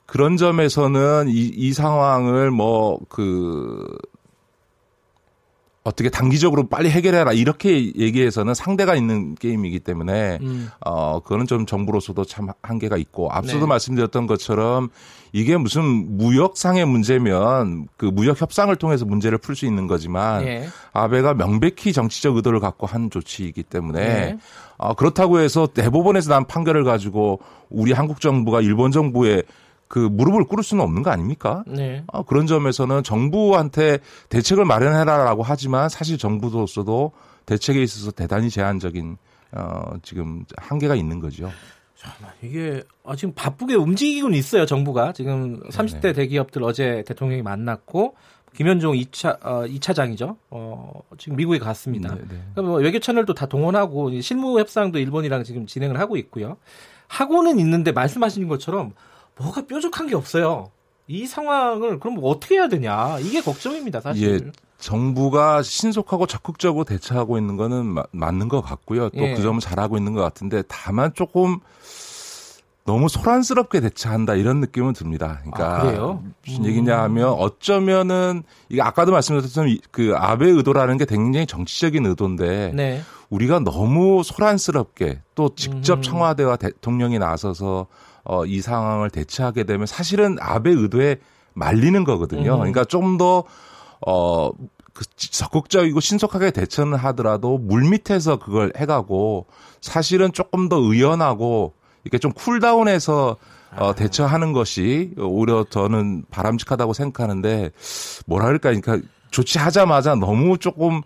[0.07, 3.97] 그런 점에서는 이, 이 상황을 뭐 그
[5.85, 10.71] 어떻게 단기적으로 빨리 해결해라 이렇게 얘기해서는 상대가 있는 게임이기 때문에 음.
[10.81, 13.67] 어 그거는 좀 정부로서도 참 한계가 있고 앞서도 네.
[13.67, 14.89] 말씀드렸던 것처럼
[15.33, 20.67] 이게 무슨 무역상의 문제면 그 무역 협상을 통해서 문제를 풀 수 있는 거지만 네.
[20.95, 24.39] 아베가 명백히 정치적 의도를 갖고 한 조치이기 때문에 네.
[24.79, 29.43] 어, 그렇다고 해서 대법원에서 난 판결을 가지고 우리 한국 정부가 일본 정부에
[29.95, 31.63] 그 무릎을 꿇을 수는 없는 거 아닙니까?
[31.69, 32.03] 네.
[32.13, 37.13] 아, 그런 점에서는 정부한테 대책을 마련해라라고 하지만 사실 정부로서도
[37.47, 39.17] 대책에 있어서 대단히 제한적인
[39.53, 41.49] 어, 지금 한계가 있는 거죠.
[42.43, 46.13] 이게 아, 지금 바쁘게 움직이고는 있어요 정부가 지금 30대 네네.
[46.15, 48.17] 대기업들 어제 대통령이 만났고
[48.57, 50.37] 김현종 2차 어, 2차장이죠.
[50.51, 52.17] 어, 지금 미국에 갔습니다.
[52.17, 56.57] 그러니까 뭐 외교 채널도 다 동원하고 실무 협상도 일본이랑 지금 진행을 하고 있고요.
[57.07, 58.93] 하고는 있는데 말씀하신 것처럼
[59.39, 60.71] 뭐가 뾰족한 게 없어요.
[61.07, 64.41] 이 상황을 그럼 어떻게 해야 되냐 이게 걱정입니다 사실.
[64.47, 69.11] 예, 정부가 신속하고 적극적으로 대처하고 있는 거는 마, 맞는 것 같고요.
[69.11, 69.37] 또그 예.
[69.37, 71.59] 점은 잘하고 있는 것 같은데 다만 조금
[72.87, 75.41] 너무 소란스럽게 대처한다 이런 느낌은 듭니다.
[75.43, 82.05] 그러니까 아, 무슨 얘기냐 하면 어쩌면은 이게 아까도 말씀드렸던 그 아베 의도라는 게 굉장히 정치적인
[82.05, 83.01] 의도인데 네.
[83.31, 86.03] 우리가 너무 소란스럽게 또 직접 음.
[86.03, 87.87] 청와대와 대통령이 나서서
[88.25, 91.19] 어, 이 상황을 대처하게 되면 사실은 아베 의도에
[91.55, 92.55] 말리는 거거든요.
[92.55, 92.59] 음.
[92.59, 93.45] 그러니까 좀 더
[94.07, 94.51] 어,
[94.93, 99.47] 그 적극적이고 신속하게 대처는 하더라도 물 밑에서 그걸 해가고
[99.81, 103.37] 사실은 조금 더 의연하고 이렇게 좀 쿨다운해서
[103.77, 103.95] 어, 아.
[103.95, 107.71] 대처하는 것이 오히려 저는 바람직하다고 생각하는데
[108.29, 108.99] 그럴까 그러니까
[109.31, 111.03] 조치하자마자 너무 조금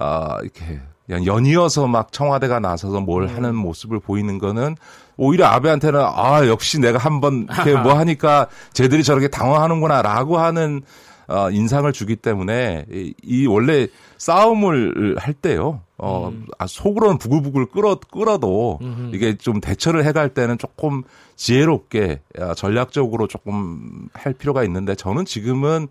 [0.00, 0.80] 아 이렇게
[1.10, 3.36] 연이어서 막 청와대가 나서서 뭘 음.
[3.36, 4.76] 하는 모습을 보이는 거는
[5.16, 10.82] 오히려 아베한테는 아 역시 내가 한번 이렇게 뭐 하니까 쟤들이 저렇게 당황하는구나라고 하는
[11.28, 13.86] 어, 인상을 주기 때문에 이, 이 원래
[14.18, 15.80] 싸움을 할 때요.
[15.96, 16.46] 어, 음.
[16.58, 19.14] 아, 속으로는 부글부글 끓어, 끓어도 음흠.
[19.14, 21.04] 이게 좀 대처를 해갈 때는 조금
[21.42, 25.88] 지혜롭게 아, 전략적으로 조금 할 필요가 있는데 저는 지금은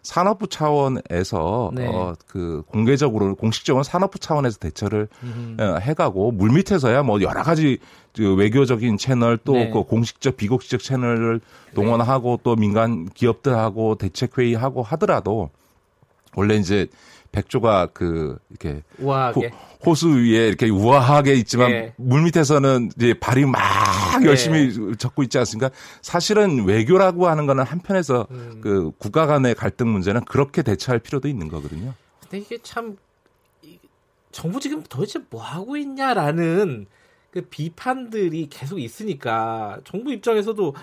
[0.00, 1.86] 산업부 차원에서 네.
[1.86, 5.60] 어, 그 공개적으로 공식적으로 산업부 차원에서 대처를 음흠.
[5.60, 7.80] 어, 해가고 물 밑에서야 뭐 여러 가지
[8.16, 9.70] 그 외교적인 채널 또그 네.
[9.70, 11.42] 공식적 비공식적 채널을
[11.74, 12.42] 동원하고 네.
[12.42, 15.50] 또 민간 기업들하고 대책 회의하고 하더라도
[16.34, 16.86] 원래 이제
[17.34, 19.50] 백조가 그 이렇게 우아하게.
[19.84, 21.92] 호, 수 위에 이렇게 우아하게 있지만 예.
[21.96, 23.60] 물 밑에서는 이제 발이 막
[24.22, 24.26] 예.
[24.26, 24.94] 열심히 예.
[24.94, 25.70] 적고 있지 않습니까?
[26.00, 28.60] 사실은 외교라고 하는 거는 한편에서 음.
[28.62, 31.92] 그 국가 간의 갈등 문제는 그렇게 대처할 필요도 있는 거거든요.
[32.20, 32.96] 근데 이게 참
[34.30, 36.86] 정부 지금 도대체 뭐 하고 있냐라는
[37.32, 40.74] 그 비판들이 계속 있으니까 정부 입장에서도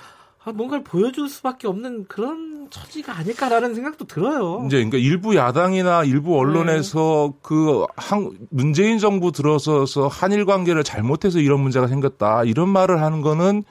[0.43, 4.63] 아, 뭔가를 보여줄 수밖에 없는 그런 처지가 아닐까라는 생각도 들어요.
[4.65, 7.39] 이제 그러니까 일부 야당이나 일부 언론에서 네.
[7.43, 13.63] 그 한, 문재인 정부 들어서서 한일 관계를 잘못해서 이런 문제가 생겼다 이런 말을 하는 거는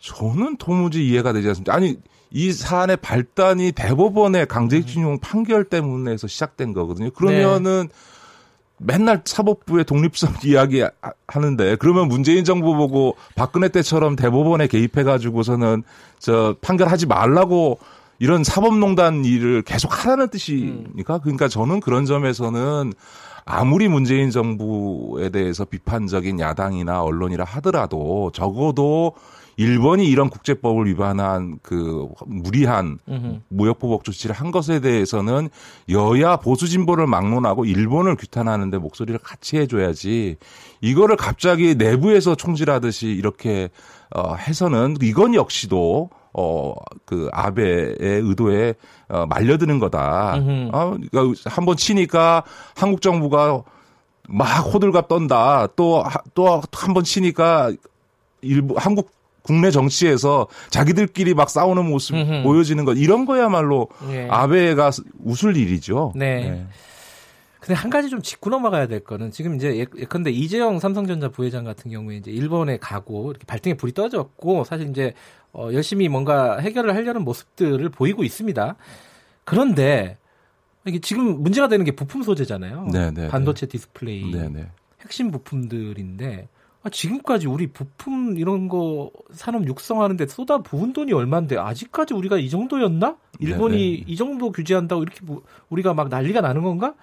[0.00, 1.74] 저는 도무지 이해가 되지 않습니다.
[1.74, 1.96] 아니
[2.30, 5.18] 이 사안의 발단이 대법원의 강제징용 음.
[5.20, 7.10] 판결 때문에서 시작된 거거든요.
[7.10, 7.94] 그러면은 네.
[8.78, 10.84] 맨날 사법부의 독립성 이야기
[11.26, 15.82] 하는데 그러면 문재인 정부 보고 박근혜 때처럼 대법원에 개입해 가지고서는
[16.18, 17.78] 저 판결하지 말라고
[18.20, 21.18] 이런 사법농단 일을 계속 하라는 뜻이니까?
[21.18, 22.92] 그러니까 저는 그런 점에서는
[23.44, 29.14] 아무리 문재인 정부에 대해서 비판적인 야당이나 언론이라 하더라도 적어도
[29.58, 32.98] 일본이 이런 국제법을 위반한 그 무리한
[33.48, 35.50] 무역보복 조치를 한 것에 대해서는
[35.90, 40.36] 여야 보수 진보를 막론하고 일본을 규탄하는데 목소리를 같이 해줘야지
[40.80, 43.68] 이거를 갑자기 내부에서 총질하듯이 이렇게
[44.14, 48.74] 어 해서는 이건 역시도 어, 그 아베의 의도에
[49.08, 50.36] 어, 말려드는 거다.
[50.72, 52.44] 어, 그러니까 한번 치니까
[52.76, 53.62] 한국 정부가
[54.28, 55.66] 막 호들갑 떤다.
[55.74, 56.04] 또,
[56.34, 57.72] 또 한 번 치니까
[58.42, 59.10] 일부, 한국
[59.48, 62.42] 국내 정치에서 자기들끼리 막 싸우는 모습 음흠.
[62.42, 64.28] 보여지는 것 이런 거야말로 예.
[64.30, 64.90] 아베가
[65.24, 66.12] 웃을 일이죠.
[66.14, 66.50] 네.
[66.50, 66.66] 네.
[67.58, 71.90] 근데 한 가지 좀 짚고 넘어가야 될 거는 지금 이제 예컨대 이재용 삼성전자 부회장 같은
[71.90, 75.14] 경우에 이제 일본에 가고 이렇게 발등에 불이 떨어졌고 사실 이제
[75.54, 78.76] 어 열심히 뭔가 해결을 하려는 모습들을 보이고 있습니다.
[79.44, 80.18] 그런데
[80.86, 82.88] 이게 지금 문제가 되는 게 부품 소재잖아요.
[82.92, 83.10] 네네.
[83.12, 84.48] 네, 반도체 디스플레이 네네.
[84.48, 84.70] 네.
[85.00, 86.57] 핵심 부품들인데 아,
[86.88, 93.16] 지금까지 우리 부품 이런 거 산업 육성하는데 쏟아 부은 돈이 얼마인데 아직까지 우리가 이 정도였나?
[93.40, 94.04] 일본이 네네.
[94.06, 95.20] 이 정도 규제한다고 이렇게
[95.70, 96.94] 우리가 막 난리가 나는 건가?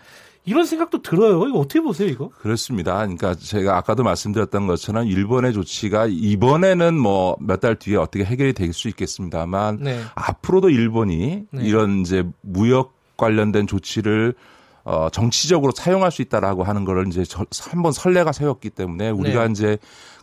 [0.47, 1.47] 이런 생각도 들어요.
[1.47, 2.29] 이거 어떻게 보세요, 이거?
[2.29, 2.97] 그렇습니다.
[2.97, 8.71] 그러니까 제가 아까도 말씀드렸던 것처럼 일본의 조치가 이번에는 뭐 몇 달 뒤에 어떻게 해결이 될
[8.71, 9.99] 수 있겠습니다만 네.
[10.13, 11.63] 앞으로도 일본이 네.
[11.63, 14.35] 이런 이제 무역 관련된 조치를
[14.85, 17.23] 어, 정치적으로 사용할 수 있다라고 하는 거를 이제
[17.69, 19.51] 한번 선례가 세웠기 때문에 우리가 네.
[19.51, 19.77] 이제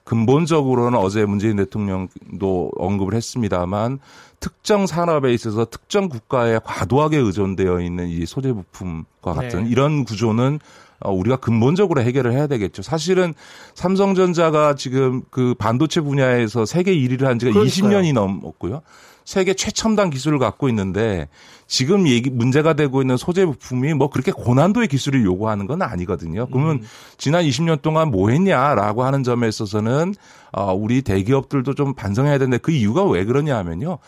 [0.04, 3.98] 근본적으로는 어제 문재인 대통령도 언급을 했습니다만
[4.40, 9.70] 특정 산업에 있어서 특정 국가에 과도하게 의존되어 있는 이 소재 부품과 같은 네.
[9.70, 10.60] 이런 구조는
[11.00, 12.82] 어, 우리가 근본적으로 해결을 해야 되겠죠.
[12.82, 13.34] 사실은
[13.74, 17.66] 삼성전자가 지금 그 반도체 분야에서 세계 1위를 한 지가 그러니까요.
[17.66, 18.82] 20년이 넘었고요.
[19.24, 21.28] 세계 최첨단 기술을 갖고 있는데
[21.66, 26.46] 지금 얘기 문제가 되고 있는 소재 부품이 뭐 그렇게 고난도의 기술을 요구하는 건 아니거든요.
[26.48, 26.86] 그러면 음.
[27.16, 30.14] 지난 20년 동안 뭐 했냐라고 하는 점에 있어서는
[30.52, 33.98] 어 우리 대기업들도 좀 반성해야 되는데 그 이유가 왜 그러냐 하면요.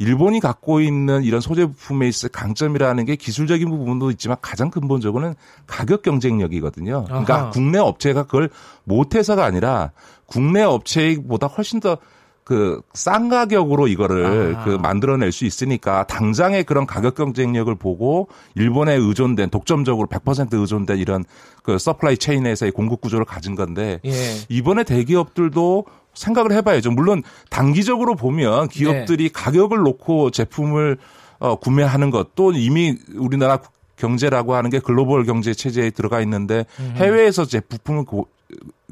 [0.00, 5.36] 일본이 갖고 있는 이런 소재 부품에 있어 강점이라는 게 기술적인 부분도 있지만 가장 근본적으로는
[5.68, 7.04] 가격 경쟁력이거든요.
[7.04, 7.50] 그러니까 아하.
[7.50, 8.50] 국내 업체가 그걸
[8.82, 9.92] 못 해서가 아니라
[10.26, 11.98] 국내 업체보다 훨씬 더
[12.44, 14.64] 그 싼 가격으로 이거를 아.
[14.64, 21.24] 그 만들어낼 수 있으니까 당장의 그런 가격 경쟁력을 보고 일본에 의존된 독점적으로 100% 의존된 이런
[21.62, 24.12] 그 supply chain에서의 공급 구조를 가진 건데 예.
[24.48, 25.84] 이번에 대기업들도
[26.14, 26.90] 생각을 해봐야죠.
[26.90, 29.30] 물론 단기적으로 보면 기업들이 네.
[29.32, 30.98] 가격을 놓고 제품을
[31.38, 33.58] 어, 구매하는 것도 이미 우리나라
[33.96, 36.66] 경제라고 하는 게 글로벌 경제 체제에 들어가 있는데
[36.96, 38.28] 해외에서 제 부품을 고,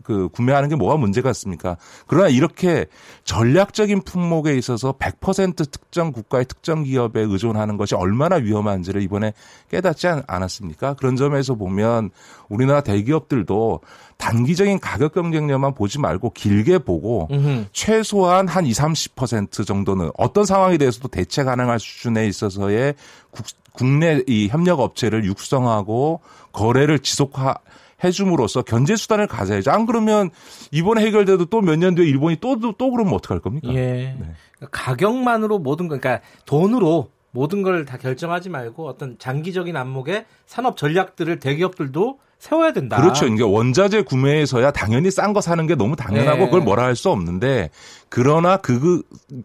[0.03, 1.77] 그 구매하는 게 뭐가 문제가 있습니까?
[2.07, 2.87] 그러나 이렇게
[3.25, 9.33] 전략적인 품목에 있어서 100% 특정 국가의 특정 기업에 의존하는 것이 얼마나 위험한지를 이번에
[9.71, 10.95] 깨닫지 않았습니까?
[10.95, 12.11] 그런 점에서 보면
[12.49, 13.81] 우리나라 대기업들도
[14.17, 17.67] 단기적인 가격 경쟁력만 보지 말고 길게 보고 음흠.
[17.73, 18.81] 최소한 한 20,
[19.17, 22.95] 30% 정도는 어떤 상황에 대해서도 대체 가능할 수준에 있어서의
[23.31, 26.21] 국, 국내 이 협력 업체를 육성하고
[26.53, 27.55] 거래를 지속하
[28.03, 29.71] 해줌으로써 견제 수단을 가져야죠.
[29.71, 30.31] 안 그러면
[30.71, 33.69] 이번에 해결돼도 또 몇 년 뒤에 일본이 또, 또, 또 그러면 어떡할 겁니까?
[33.75, 34.17] 예.
[34.19, 34.33] 네.
[34.71, 41.39] 가격만으로 모든 거, 그러니까 돈으로 모든 걸 다 결정하지 말고 어떤 장기적인 안목의 산업 전략들을
[41.39, 42.99] 대기업들도 세워야 된다.
[43.01, 43.27] 그렇죠.
[43.27, 46.45] 이게 원자재 구매에서야 당연히 싼 거 사는 게 너무 당연하고 네.
[46.47, 47.69] 그걸 뭐라 할 수 없는데
[48.09, 49.03] 그러나 그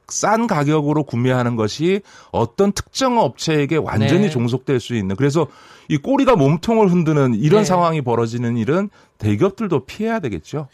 [0.07, 2.01] 싼 가격으로 구매하는 것이
[2.31, 4.29] 어떤 특정 업체에게 완전히 네.
[4.29, 5.47] 종속될 수 있는 그래서
[5.87, 7.65] 이 꼬리가 몸통을 흔드는 이런 네.
[7.65, 10.67] 상황이 벌어지는 일은 대기업들도 피해야 되겠죠.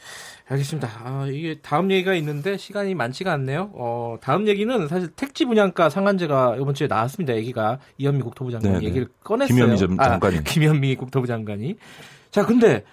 [0.48, 0.90] 알겠습니다.
[1.04, 3.72] 아, 이게 다음 얘기가 있는데 시간이 많지가 않네요.
[3.74, 7.36] 어, 다음 얘기는 사실 택지 분양가 상한제가 이번 주에 나왔습니다.
[7.36, 8.86] 얘기가 이현미 국토부 장관이 네네.
[8.86, 9.56] 얘기를 꺼냈어요.
[9.56, 10.38] 김현미 장관이.
[10.38, 11.76] 아, 김현미 국토부 장관이.
[12.32, 12.84] 자, 근데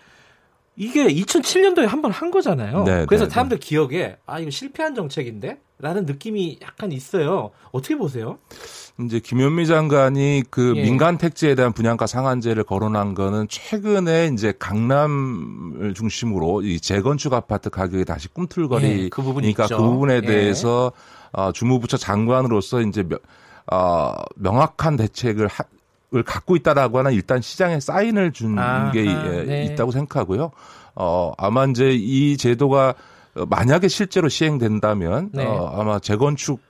[0.76, 2.84] 이게 2007년도에 한 번 한 거잖아요.
[2.84, 3.66] 네, 그래서 네, 사람들 네.
[3.66, 7.50] 기억에 아 이거 실패한 정책인데 라는 느낌이 약간 있어요.
[7.70, 8.38] 어떻게 보세요?
[9.00, 10.82] 이제 김현미 장관이 그 예.
[10.82, 18.04] 민간 택지에 대한 분양가 상한제를 거론한 거는 최근에 이제 강남을 중심으로 이 재건축 아파트 가격이
[18.04, 20.20] 다시 꿈틀거리니까 예, 그, 부분이니까 그 부분에 예.
[20.20, 20.90] 대해서
[21.30, 23.20] 어, 주무부처 장관으로서 이제 명,
[23.70, 25.64] 어, 명확한 대책을 하,
[26.14, 29.02] 을 갖고 있다라고 하는 일단 시장에 사인을 준게
[29.46, 29.64] 네.
[29.64, 30.52] 있다고 생각하고요.
[30.94, 32.94] 어, 아마 이제 이 제도가
[33.48, 35.44] 만약에 실제로 시행된다면 네.
[35.44, 36.60] 어, 아마 재건축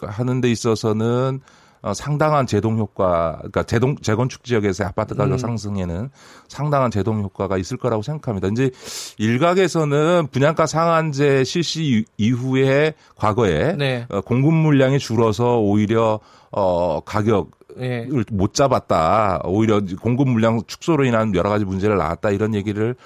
[0.00, 1.40] 하는 데 있어서는
[1.80, 5.38] 어, 상당한 제동 효과, 그러니까 재동, 재건축 지역에서의 아파트 가격 음.
[5.38, 6.10] 상승에는
[6.48, 8.48] 상당한 제동 효과가 있을 거라고 생각합니다.
[8.48, 8.70] 이제
[9.18, 14.06] 일각에서는 분양가 상한제 실시 이후에 과거에 네.
[14.08, 16.18] 어, 공급 물량이 줄어서 오히려
[16.50, 18.08] 어, 가격 예.
[18.32, 19.42] 못 잡았다.
[19.44, 22.30] 오히려 공급 물량 축소로 인한 여러 가지 문제를 낳았다.
[22.30, 22.96] 이런 얘기를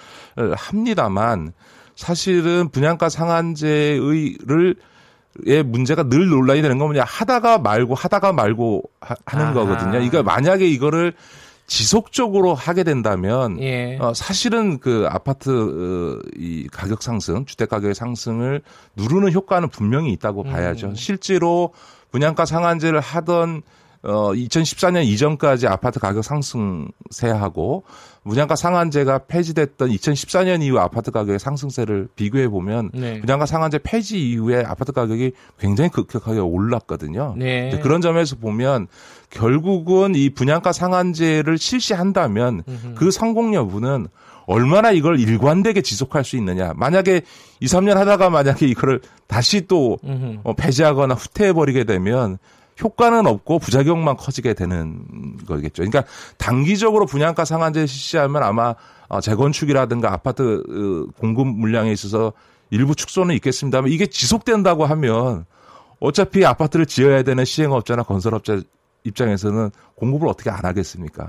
[0.57, 1.53] 합니다만
[2.03, 4.75] 사실은 분양가 상한제의를
[5.45, 9.55] 의 문제가 늘 논란이 되는 건 뭐냐 하다가 말고 하다가 말고 하, 는 아하.
[9.55, 9.93] 거거든요.
[9.93, 11.15] 그러니까 만약에 이거를
[11.67, 13.97] 지속적으로 하게 된다면 예.
[13.99, 18.61] 어, 사실은 그 아파트 어, 이 가격 상승, 주택 가격의 상승을
[18.97, 20.51] 누르는 효과는 분명히 있다고 음.
[20.51, 20.95] 봐야죠.
[20.97, 21.73] 실제로
[22.11, 23.63] 분양가 상한제를 하던
[24.05, 27.85] 어 2014년 이전까지 아파트 가격 상승세하고
[28.25, 33.21] 분양가 상한제가 폐지됐던 2014년 이후 아파트 가격의 상승세를 비교해 보면 네.
[33.21, 37.35] 분양가 상한제 폐지 이후에 아파트 가격이 굉장히 급격하게 올랐거든요.
[37.37, 37.79] 네.
[37.81, 38.89] 그런 점에서 보면
[39.31, 42.95] 결국은 이 분양가 상한제를 실시한다면 음흠.
[42.97, 44.09] 그 성공 여부는
[44.47, 46.73] 얼마나 이걸 일관되게 지속할 수 있느냐.
[46.77, 47.23] 만약에
[47.61, 49.99] 2, 3년 하다가 만약에 이거를 다시 또
[50.43, 52.39] 어, 폐지하거나 후퇴해버리게 되면
[52.81, 55.83] 효과는 없고 부작용만 커지게 되는 거겠죠.
[55.85, 56.05] 그러니까
[56.39, 58.75] 단기적으로 분양가 상한제 실시하면 아마
[59.09, 62.33] 어, 재건축이라든가 아파트 어, 공급 물량에 있어서
[62.71, 65.45] 일부 축소는 있겠습니다만 이게 지속된다고 하면
[66.01, 68.61] 어차피 아파트를 지어야 되는 시행업자나 건설업자
[69.05, 71.27] 입장에서는 공급을 어떻게 안 하겠습니까?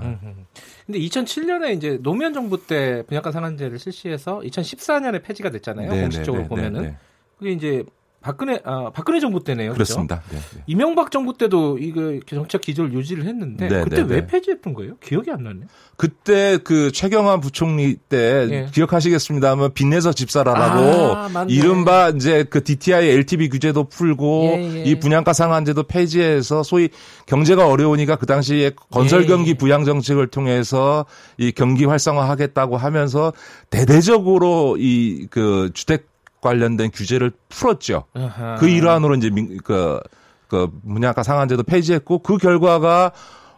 [0.86, 5.90] 근데 2007년에 이제 노무현 정부 때 분양가 상한제를 실시해서 2014년에 폐지가 됐잖아요.
[5.90, 6.82] 네네, 공식적으로 네네, 보면은.
[6.82, 6.96] 네네.
[7.38, 7.84] 그게 이제
[8.24, 9.74] 박근혜 아 박근혜 정부 때네요.
[9.74, 10.22] 그렇습니다.
[10.30, 10.62] 네, 네.
[10.66, 14.26] 이명박 정부 때도 이거 정책 기조를 유지를 했는데 네, 그때 네, 왜 네.
[14.26, 14.96] 폐지했던 거예요?
[14.96, 15.60] 기억이 안 나네.
[15.98, 18.66] 그때 그 최경환 부총리 때 예.
[18.72, 24.82] 기억하시겠습니다만 빚내서 집사라라고 아, 이른바 이제 그 DTI LTV 규제도 풀고 예, 예.
[24.84, 26.88] 이 분양가 상한제도 폐지해서 소위
[27.26, 29.26] 경제가 어려우니까 그 당시에 건설 예.
[29.26, 31.04] 경기 부양 정책을 통해서
[31.36, 33.34] 이 경기 활성화하겠다고 하면서
[33.68, 36.13] 대대적으로 이 그 주택
[36.44, 38.04] 관련된 규제를 풀었죠.
[38.14, 38.56] 아하.
[38.60, 39.98] 그 일환으로 이제 민, 그,
[40.46, 43.10] 그 분양가 상한제도 폐지했고 그 결과가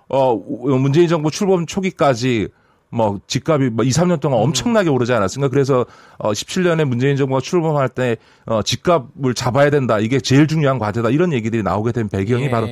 [0.09, 2.49] 어 문재인 정부 출범 초기까지
[2.91, 4.45] 뭐 집값이 뭐 2, 3년 동안 음.
[4.45, 5.51] 엄청나게 오르지 않았습니까?
[5.51, 5.85] 그래서
[6.19, 9.99] 어 17년에 문재인 정부가 출범할 때 어 집값을 잡아야 된다.
[9.99, 11.11] 이게 제일 중요한 과제다.
[11.11, 12.51] 이런 얘기들이 나오게 된 배경이 예.
[12.51, 12.69] 바로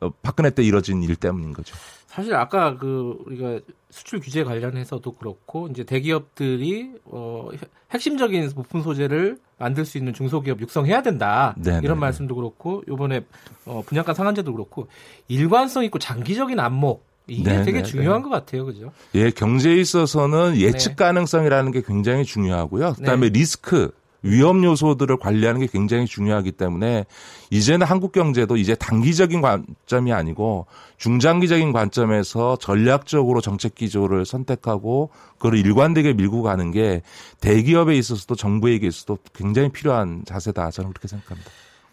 [0.00, 1.74] 어, 박근혜 때 이뤄진 일 때문인 거죠.
[2.06, 3.58] 사실 아까 그 우리가
[3.94, 7.48] 수출 규제 관련해서도 그렇고 이제 대기업들이 어
[7.92, 11.78] 핵심적인 부품 소재를 만들 수 있는 중소기업 육성해야 된다 네네.
[11.78, 12.00] 이런 네, 네.
[12.00, 13.24] 말씀도 그렇고 요번에
[13.66, 14.88] 어 분양가 상한제도 그렇고
[15.28, 17.62] 일관성 있고 장기적인 안목 이게 네네.
[17.62, 18.90] 되게 네, 중요한 것 같아요, 그죠?
[19.14, 20.96] 예, 경제에 있어서는 예측 네.
[20.96, 22.94] 가능성이라는 게 굉장히 중요하고요.
[22.94, 23.38] 그다음에 네.
[23.38, 23.92] 리스크
[24.24, 27.04] 위험 요소들을 관리하는 게 굉장히 중요하기 때문에
[27.50, 36.14] 이제는 한국 경제도 이제 단기적인 관점이 아니고 중장기적인 관점에서 전략적으로 정책 기조를 선택하고 그걸 일관되게
[36.14, 37.02] 밀고 가는 게
[37.40, 41.50] 대기업에 있어서도 정부에게 있어서도 굉장히 필요한 자세다 저는 그렇게 생각합니다.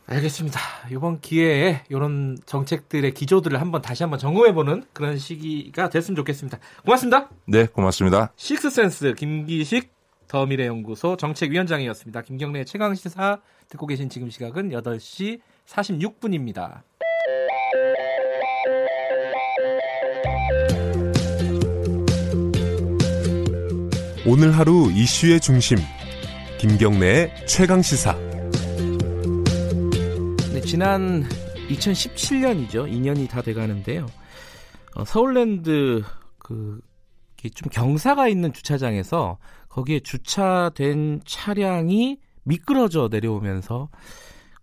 [0.07, 0.59] 알겠습니다.
[0.91, 6.59] 이번 기회에 이런 정책들의 기조들을 한번 다시 한번 점검해보는 그런 시기가 됐으면 좋겠습니다.
[6.83, 7.29] 고맙습니다.
[7.45, 8.33] 네, 고맙습니다.
[8.35, 10.00] 식스센스 김기식
[10.31, 12.21] 더미래연구소 정책위원장이었습니다.
[12.21, 16.83] 김경래 최강시사 듣고 계신 지금 시각은 8시 46분입니다.
[24.25, 25.77] 오늘 하루 이슈의 중심
[26.59, 28.17] 김경래의 최강시사
[30.53, 31.27] 네, 지난
[31.67, 32.89] 2017년이죠.
[32.89, 34.05] 2년이 다 돼가는데요.
[34.95, 36.03] 어, 서울랜드
[36.37, 36.79] 그
[37.49, 39.37] 좀 경사가 있는 주차장에서
[39.69, 43.89] 거기에 주차된 차량이 미끄러져 내려오면서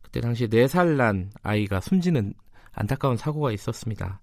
[0.02, 2.34] 그때 당시에 4살 난 아이가 숨지는
[2.72, 4.20] 안타까운 사고가 있었습니다.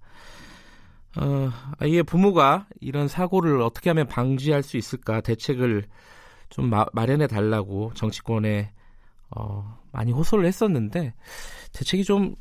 [1.17, 1.49] 어,
[1.79, 5.85] 아이의 부모가 이런 사고를 어떻게 하면 방지할 수 있을까 대책을
[6.49, 8.71] 좀 마, 마련해 달라고 정치권에
[9.31, 11.13] 어, 많이 호소를 했었는데
[11.73, 12.35] 대책이 좀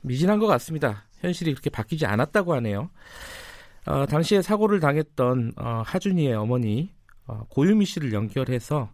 [0.00, 1.04] 미진한 것 같습니다.
[1.20, 2.90] 현실이 그렇게 바뀌지 않았다고 하네요.
[3.88, 6.90] 어, 당시에 사고를 당했던 어, 하준이의 어머니
[7.26, 8.90] 어, 고유미 씨를 연결해서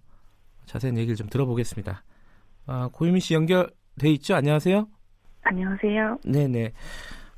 [0.67, 2.05] 자세한 얘기를 좀 들어보겠습니다.
[2.67, 4.37] 아, 고유미 씨 연결돼 있죠?
[4.37, 4.87] 안녕하세요.
[5.43, 6.19] 안녕하세요.
[6.25, 6.73] 네네.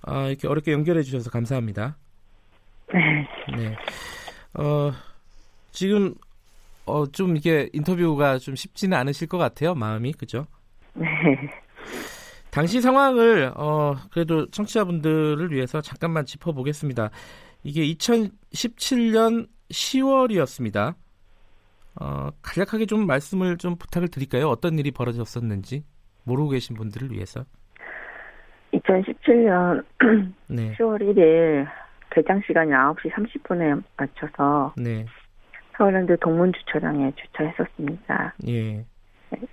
[0.03, 1.97] 아, 이렇게 어렵게 연결해 주셔서 감사합니다.
[2.93, 3.57] 네.
[3.57, 3.77] 네.
[4.53, 4.93] 어,
[5.73, 6.15] 지금
[6.85, 9.74] 어, 좀 이게 인터뷰가 좀 쉽지는 않으실 것 같아요.
[9.74, 10.47] 마음이 그죠?
[10.93, 11.07] 네.
[12.51, 17.11] 당시 상황을 어, 그래도 청취자분들을 위해서 잠깐만 짚어보겠습니다.
[17.62, 20.95] 이게 2017년 10월이었습니다.
[22.01, 24.49] 어, 간략하게 좀 말씀을 좀 부탁을 드릴까요?
[24.49, 25.85] 어떤 일이 벌어졌었는지
[26.24, 27.45] 모르고 계신 분들을 위해서.
[28.74, 29.85] 2017년
[30.49, 30.74] 네.
[30.77, 31.66] 10월 1일
[32.11, 35.07] 개장 시간이 9시 30분에 맞춰서 네.
[35.77, 38.35] 서울랜드 동문 주차장에 주차했었습니다.
[38.49, 38.85] 예.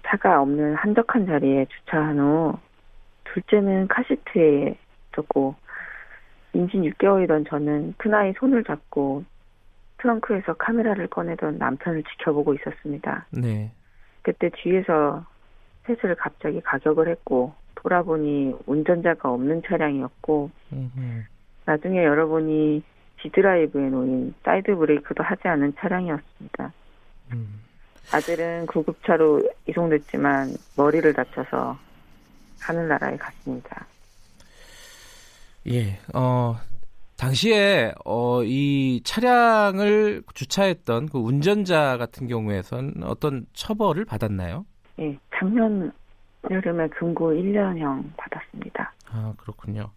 [0.06, 2.58] 차가 없는 한적한 자리에 주차한 후
[3.26, 4.78] 둘째는 카시트에
[5.12, 5.56] 뒀고
[6.54, 9.24] 임신 6개월이던 저는 큰아이 손을 잡고
[9.98, 13.26] 트렁크에서 카메라를 꺼내던 남편을 지켜보고 있었습니다.
[13.32, 13.72] 네.
[14.22, 15.26] 그때 뒤에서
[15.86, 21.24] 셋을 갑자기 가격을 했고 돌아보니 운전자가 없는 차량이었고 음흠.
[21.66, 22.84] 나중에 열어보니
[23.22, 26.74] D 드라이브에 놓인 사이드 브레이크도 하지 않은 차량이었습니다.
[27.34, 27.62] 음.
[28.14, 31.78] 아들은 구급차로 이송됐지만 머리를 다쳐서
[32.62, 33.86] 하늘나라에 갔습니다.
[35.70, 36.56] 예, 어,
[37.18, 44.66] 당시에 어, 이 차량을 주차했던 그 운전자 같은 경우에선 어떤 처벌을 받았나요?
[45.00, 45.92] 예, 작년
[46.50, 48.94] 여름에 금고 1년형 받았습니다.
[49.10, 49.92] 아 그렇군요.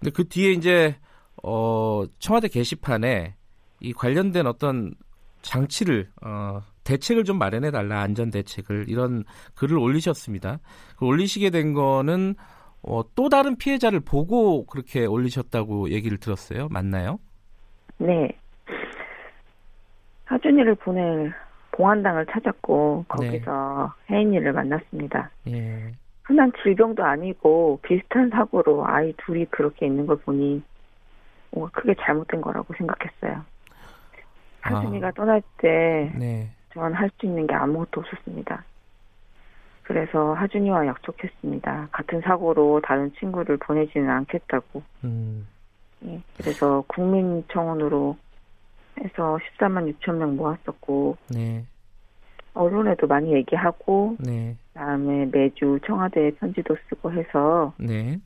[0.00, 0.96] 근데 그 뒤에 이제
[1.42, 3.36] 어, 청와대 게시판에
[3.80, 4.94] 이 관련된 어떤
[5.42, 9.24] 장치를 어, 대책을 좀 마련해 달라 안전 대책을 이런
[9.54, 10.58] 글을 올리셨습니다.
[10.96, 12.34] 그 올리시게 된 거는
[12.82, 16.68] 어, 또 다른 피해자를 보고 그렇게 올리셨다고 얘기를 들었어요.
[16.70, 17.18] 맞나요?
[17.98, 18.28] 네.
[20.26, 21.32] 하준이를 보낼
[21.72, 24.14] 봉안당을 찾았고 거기서 네.
[24.14, 25.30] 혜인이를 만났습니다.
[25.48, 25.92] 예.
[26.24, 30.62] 흔한 질병도 아니고 비슷한 사고로 아이 둘이 그렇게 있는 걸 보니
[31.50, 33.42] 뭔가 크게 잘못된 거라고 생각했어요.
[34.60, 35.10] 하준이가 아.
[35.12, 36.50] 떠날 때 네.
[36.74, 38.64] 저는 할 수 있는 게 아무것도 없었습니다.
[39.88, 41.88] 그래서 하준이와 약속했습니다.
[41.90, 44.82] 같은 사고로 다른 친구를 보내지는 않겠다고.
[45.04, 45.46] 음.
[46.04, 48.14] 예, 그래서 국민청원으로
[49.00, 51.64] 해서 14만 6천 명 모았었고, 네.
[52.52, 54.56] 언론에도 많이 얘기하고, 네.
[54.74, 58.20] 그다음에 매주 청와대에 편지도 쓰고 해서, 네.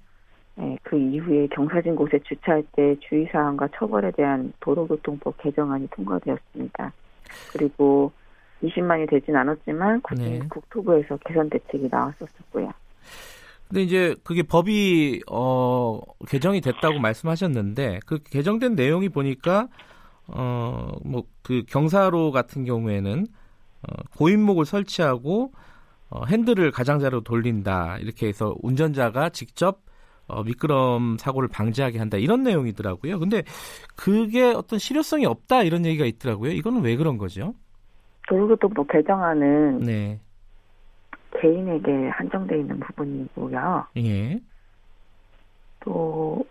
[0.57, 6.93] 네, 그 이후에 경사진 곳에 주차할 때 주의사항과 처벌에 대한 도로교통법 개정안이 통과되었습니다.
[7.53, 8.11] 그리고
[8.63, 10.41] 20만이 되진 않았지만 네.
[10.49, 12.71] 국토부에서 개선 대책이 나왔었고요.
[13.69, 19.69] 근데 이제 그게 법이 어 개정이 됐다고 말씀하셨는데 그 개정된 내용이 보니까
[20.29, 23.27] 어 뭐 그 경사로 같은 경우에는
[23.83, 25.53] 어, 고인목을 설치하고
[26.11, 29.83] 어, 핸들을 가장자로 돌린다 이렇게 해서 운전자가 직접
[30.29, 33.19] 어, 미끄럼 사고를 방지하게 한다 이런 내용이더라고요.
[33.19, 33.43] 근데
[33.97, 36.53] 그게 어떤 실효성이 없다 이런 얘기가 있더라고요.
[36.53, 37.55] 이거는 왜 그런 거죠?
[38.29, 40.21] 도로교통법 개정안은 네.
[41.41, 43.87] 개인에게 한정돼 있는 부분이고요.
[43.99, 44.41] 예.
[45.81, 46.45] 또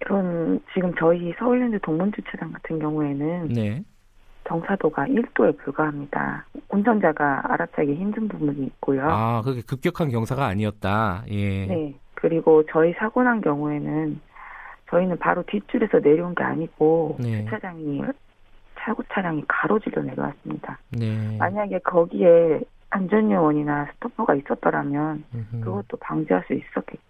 [0.00, 3.84] 이런 지금 저희 서울랜드 동문주차장 같은 경우에는 네.
[4.44, 6.46] 경사도가 1도에 불과합니다.
[6.68, 9.08] 운전자가 알아차기 힘든 부분이 있고요.
[9.08, 11.24] 아, 그게 급격한 경사가 아니었다.
[11.28, 11.66] 예.
[11.66, 11.94] 네.
[12.14, 14.20] 그리고 저희 사고 난 경우에는
[14.90, 17.44] 저희는 바로 뒷줄에서 내려온 게 아니고 네.
[17.44, 18.02] 주차장이
[18.84, 20.78] 사고 차량이 가로질러 내려왔습니다.
[20.90, 21.36] 네.
[21.38, 22.60] 만약에 거기에
[22.90, 25.24] 안전요원이나 스토퍼가 있었더라면.
[25.62, 27.02] 그것도 방지할 수 있었겠죠.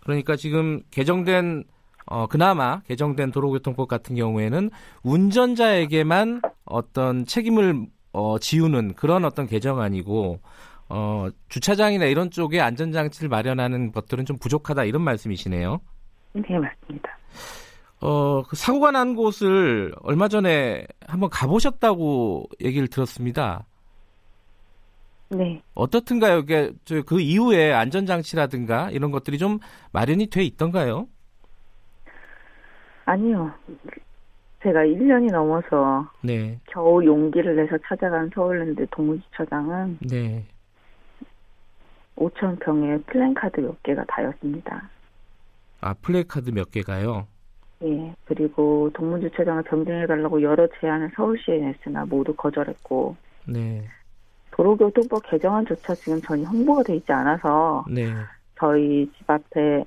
[0.00, 1.64] 그러니까 지금 개정된
[2.06, 4.70] 어, 그나마 개정된 도로교통법 같은 경우에는
[5.02, 10.38] 운전자에게만 어떤 책임을 어, 지우는 그런 어떤 개정안이고
[10.88, 15.80] 어, 주차장이나 이런 쪽에 안전장치를 마련하는 것들은 좀 부족하다 이런 말씀이시네요.
[16.34, 17.18] 네, 맞습니다.
[18.00, 23.64] 어, 그 사고가 난 곳을 얼마 전에 한번 가보셨다고 얘기를 들었습니다.
[25.30, 25.60] 네.
[25.74, 26.38] 어떻든가요?
[26.38, 26.72] 이게
[27.06, 29.58] 그 이후에 안전장치라든가 이런 것들이 좀
[29.92, 31.08] 마련이 돼 있던가요?
[33.06, 33.52] 아니요.
[34.62, 36.58] 제가 1년이 넘어서 네.
[36.66, 40.44] 겨우 용기를 내서 찾아간 서울랜드 동문주차장은 네.
[42.16, 44.88] 5천 평의 플랜카드 몇 개가 다였습니다.
[45.80, 47.26] 아 플랜카드 몇 개가요?
[47.82, 48.14] 예.
[48.24, 53.16] 그리고 동문주차장을 변경해달라고 여러 제안을 서울시에 냈으나 모두 거절했고.
[53.46, 53.86] 네.
[54.52, 58.10] 도로교통법 개정안조차 지금 전혀 홍보가 돼 있지 않아서 네.
[58.58, 59.84] 저희 집 앞에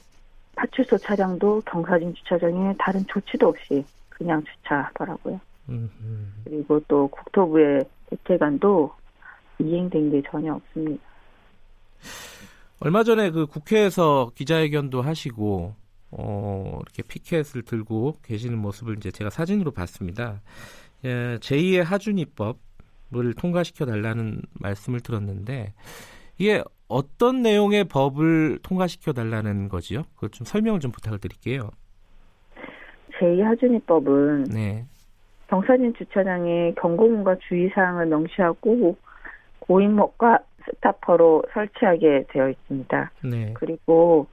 [0.55, 5.39] 파출소 차량도 경사진 주차장에 다른 조치도 없이 그냥 주차하더라고요.
[5.69, 5.89] 음흠.
[6.43, 8.91] 그리고 또 국토부의 대책안도
[9.59, 11.03] 이행된 게 전혀 없습니다.
[12.79, 15.73] 얼마 전에 그 국회에서 기자회견도 하시고
[16.11, 20.41] 어, 이렇게 피켓을 들고 계시는 모습을 이제 제가 사진으로 봤습니다.
[21.05, 25.73] 예, 제2의 하준이법을 통과시켜 달라는 말씀을 들었는데
[26.37, 30.03] 이게 어떤 내용의 법을 통과시켜 달라는 거지요?
[30.15, 31.69] 그것 좀 설명을 좀 부탁을 드릴게요.
[33.19, 34.85] 제2 하준이법은 네.
[35.47, 38.95] 경사진 주차장에 경고문과 주의사항을 명시하고
[39.59, 43.11] 고인목과 스타퍼로 설치하게 되어 있습니다.
[43.23, 43.53] 네.
[43.55, 44.27] 그리고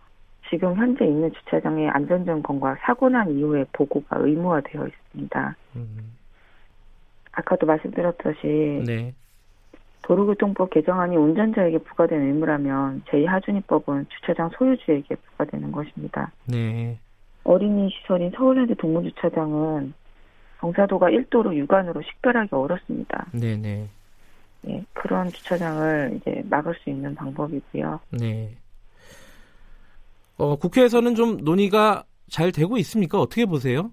[0.51, 5.57] 지금 현재 있는 주차장의 안전점검과 사고 난 이후에 보고가 의무화되어 있습니다.
[5.77, 6.17] 음.
[7.33, 9.15] 아까도 말씀드렸듯이 네.
[10.03, 16.31] 도로교통법 개정안이 운전자에게 부과된 의무라면 제2하준이법은 주차장 소유주에게 부과되는 것입니다.
[16.47, 16.99] 네.
[17.45, 19.95] 어린이 시설인 서울랜드 동물주차장은
[20.61, 23.27] 경사도가 1도로 육안으로 식별하기 어렵습니다.
[23.33, 23.57] 네네.
[23.57, 23.89] 네.
[24.63, 28.01] 네, 그런 주차장을 이제 막을 수 있는 방법이고요.
[28.11, 28.51] 네.
[30.39, 33.19] 어, 국회에서는 좀 논의가 잘 되고 있습니까?
[33.19, 33.91] 어떻게 보세요?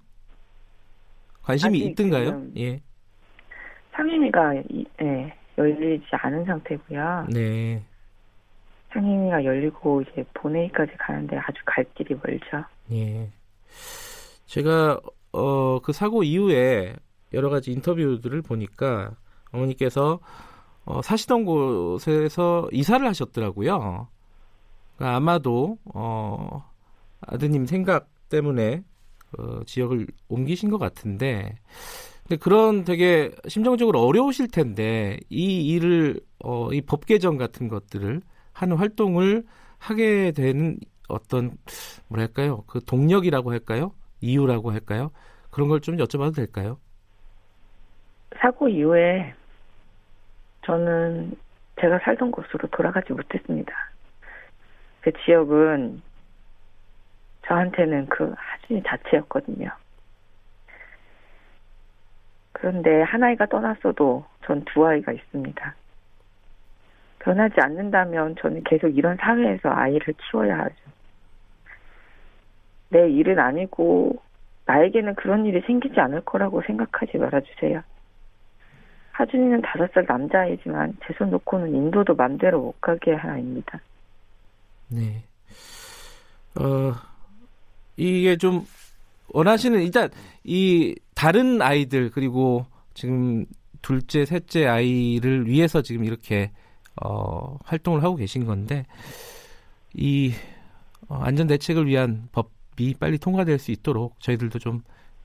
[1.44, 2.48] 관심이 있든가요?
[2.58, 2.82] 예.
[3.92, 4.56] 상임위가
[5.02, 7.28] 예, 열리지 않은 상태고요.
[7.30, 7.84] 네.
[8.92, 12.66] 상임위가 열리고 이제 본회의까지 가는데 아주 갈 길이 멀죠.
[12.92, 13.30] 예.
[14.46, 15.00] 제가
[15.32, 16.96] 어, 그 사고 이후에
[17.34, 19.12] 여러 가지 인터뷰들을 보니까
[19.52, 20.20] 어머니께서
[20.86, 24.08] 어, 사시던 곳에서 이사를 하셨더라고요.
[25.04, 26.64] 아마도 어,
[27.22, 28.84] 아드님 생각 때문에
[29.38, 31.56] 어, 지역을 옮기신 것 같은데
[32.24, 38.22] 근데 그런 되게 심정적으로 어려우실 텐데 이 일을 어, 이 법 개정 같은 것들을
[38.54, 39.44] 하는 활동을
[39.80, 40.78] 하게 되는
[41.10, 41.52] 어떤
[42.08, 45.12] 뭐랄까요 그 동력이라고 할까요 이유라고 할까요
[45.52, 46.80] 그런 걸 좀 여쭤봐도 될까요?
[48.40, 49.34] 사고 이후에
[50.66, 51.36] 저는
[51.80, 53.74] 제가 살던 곳으로 돌아가지 못했습니다.
[55.04, 56.02] 그 지역은
[57.46, 59.70] 저한테는 그 하진이 자체였거든요.
[62.54, 65.76] 그런데 한 아이가 떠났어도 전 두 아이가 있습니다.
[67.20, 70.76] 변하지 않는다면 저는 계속 이런 사회에서 아이를 키워야 하죠.
[72.90, 74.22] 내 일은 아니고
[74.66, 77.82] 나에게는 그런 일이 생기지 않을 거라고 생각하지 말아주세요.
[79.12, 83.80] 하준이는 다섯 살 남자아이지만 제 손 놓고는 인도도 맘대로 못 가게 할 아이입니다.
[84.94, 85.24] 네.
[86.56, 86.94] 어,
[87.98, 88.66] 이게 좀
[89.30, 90.10] 원하시는 일단
[90.44, 93.46] 이 다른 아이들 그리고 지금
[93.82, 96.52] 둘째, 셋째 아이를 위해서 지금 이렇게
[97.02, 98.86] 어, 활동을 하고 계신 건데
[99.94, 100.32] 이
[101.08, 104.82] 어, 안전 대책을 위한 법이 빨리 통과될 수 있도록 저희들도 좀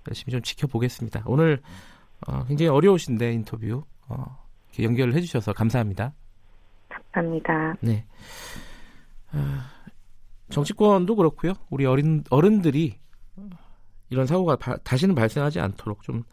[0.09, 1.24] 열심히 좀 지켜보겠습니다.
[1.27, 1.61] 오늘
[2.27, 4.45] 어, 굉장히 어려우신데 인터뷰 어,
[4.81, 6.12] 연결을 해주셔서 감사합니다.
[6.89, 7.77] 감사합니다.
[7.81, 8.05] 네.
[9.32, 9.60] 어,
[10.50, 11.55] 정치권도 그렇고요.
[11.70, 12.98] 우리 어린 어른들이
[14.10, 16.24] 이런 사고가 바, 다시는 발생하지 않도록 좀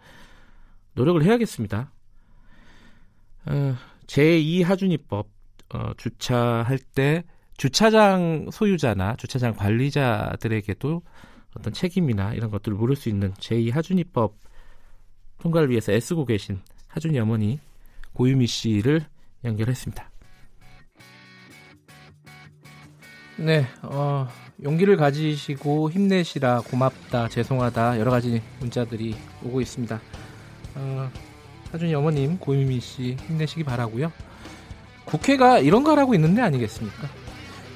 [0.93, 1.91] 노력을 해야겠습니다.
[3.47, 3.75] 어,
[4.07, 5.27] 제2 하준이법
[5.73, 7.23] 어, 주차할 때
[7.57, 11.01] 주차장 소유자나 주차장 관리자들에게도
[11.57, 14.35] 어떤 책임이나 이런 것들을 물을 수 있는 제2 하준이법
[15.39, 17.59] 통과를 위해서 애쓰고 계신 하준이 어머니
[18.13, 19.05] 고유미 씨를
[19.43, 20.11] 연결했습니다.
[23.37, 24.29] 네, 어,
[24.63, 29.99] 용기를 가지시고 힘내시라 고맙다 죄송하다 여러 가지 문자들이 오고 있습니다.
[30.75, 31.11] 어,
[31.71, 34.11] 하준이 어머님 고유미 씨 힘내시기 바라고요.
[35.03, 37.09] 국회가 이런 거 하라고 있는데 아니겠습니까?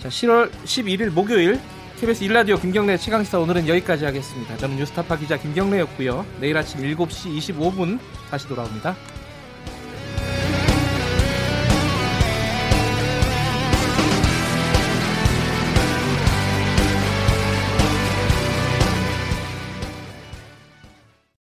[0.01, 1.59] 자, 10월 11일 목요일
[1.99, 4.55] KBS 일라디오 김경래 최강시사 오늘은 여기까지 하겠습니다.
[4.55, 6.25] 저는 뉴스타파 기자 김경래였고요.
[6.39, 7.99] 내일 아침 7시 25분
[8.31, 8.95] 다시 돌아옵니다.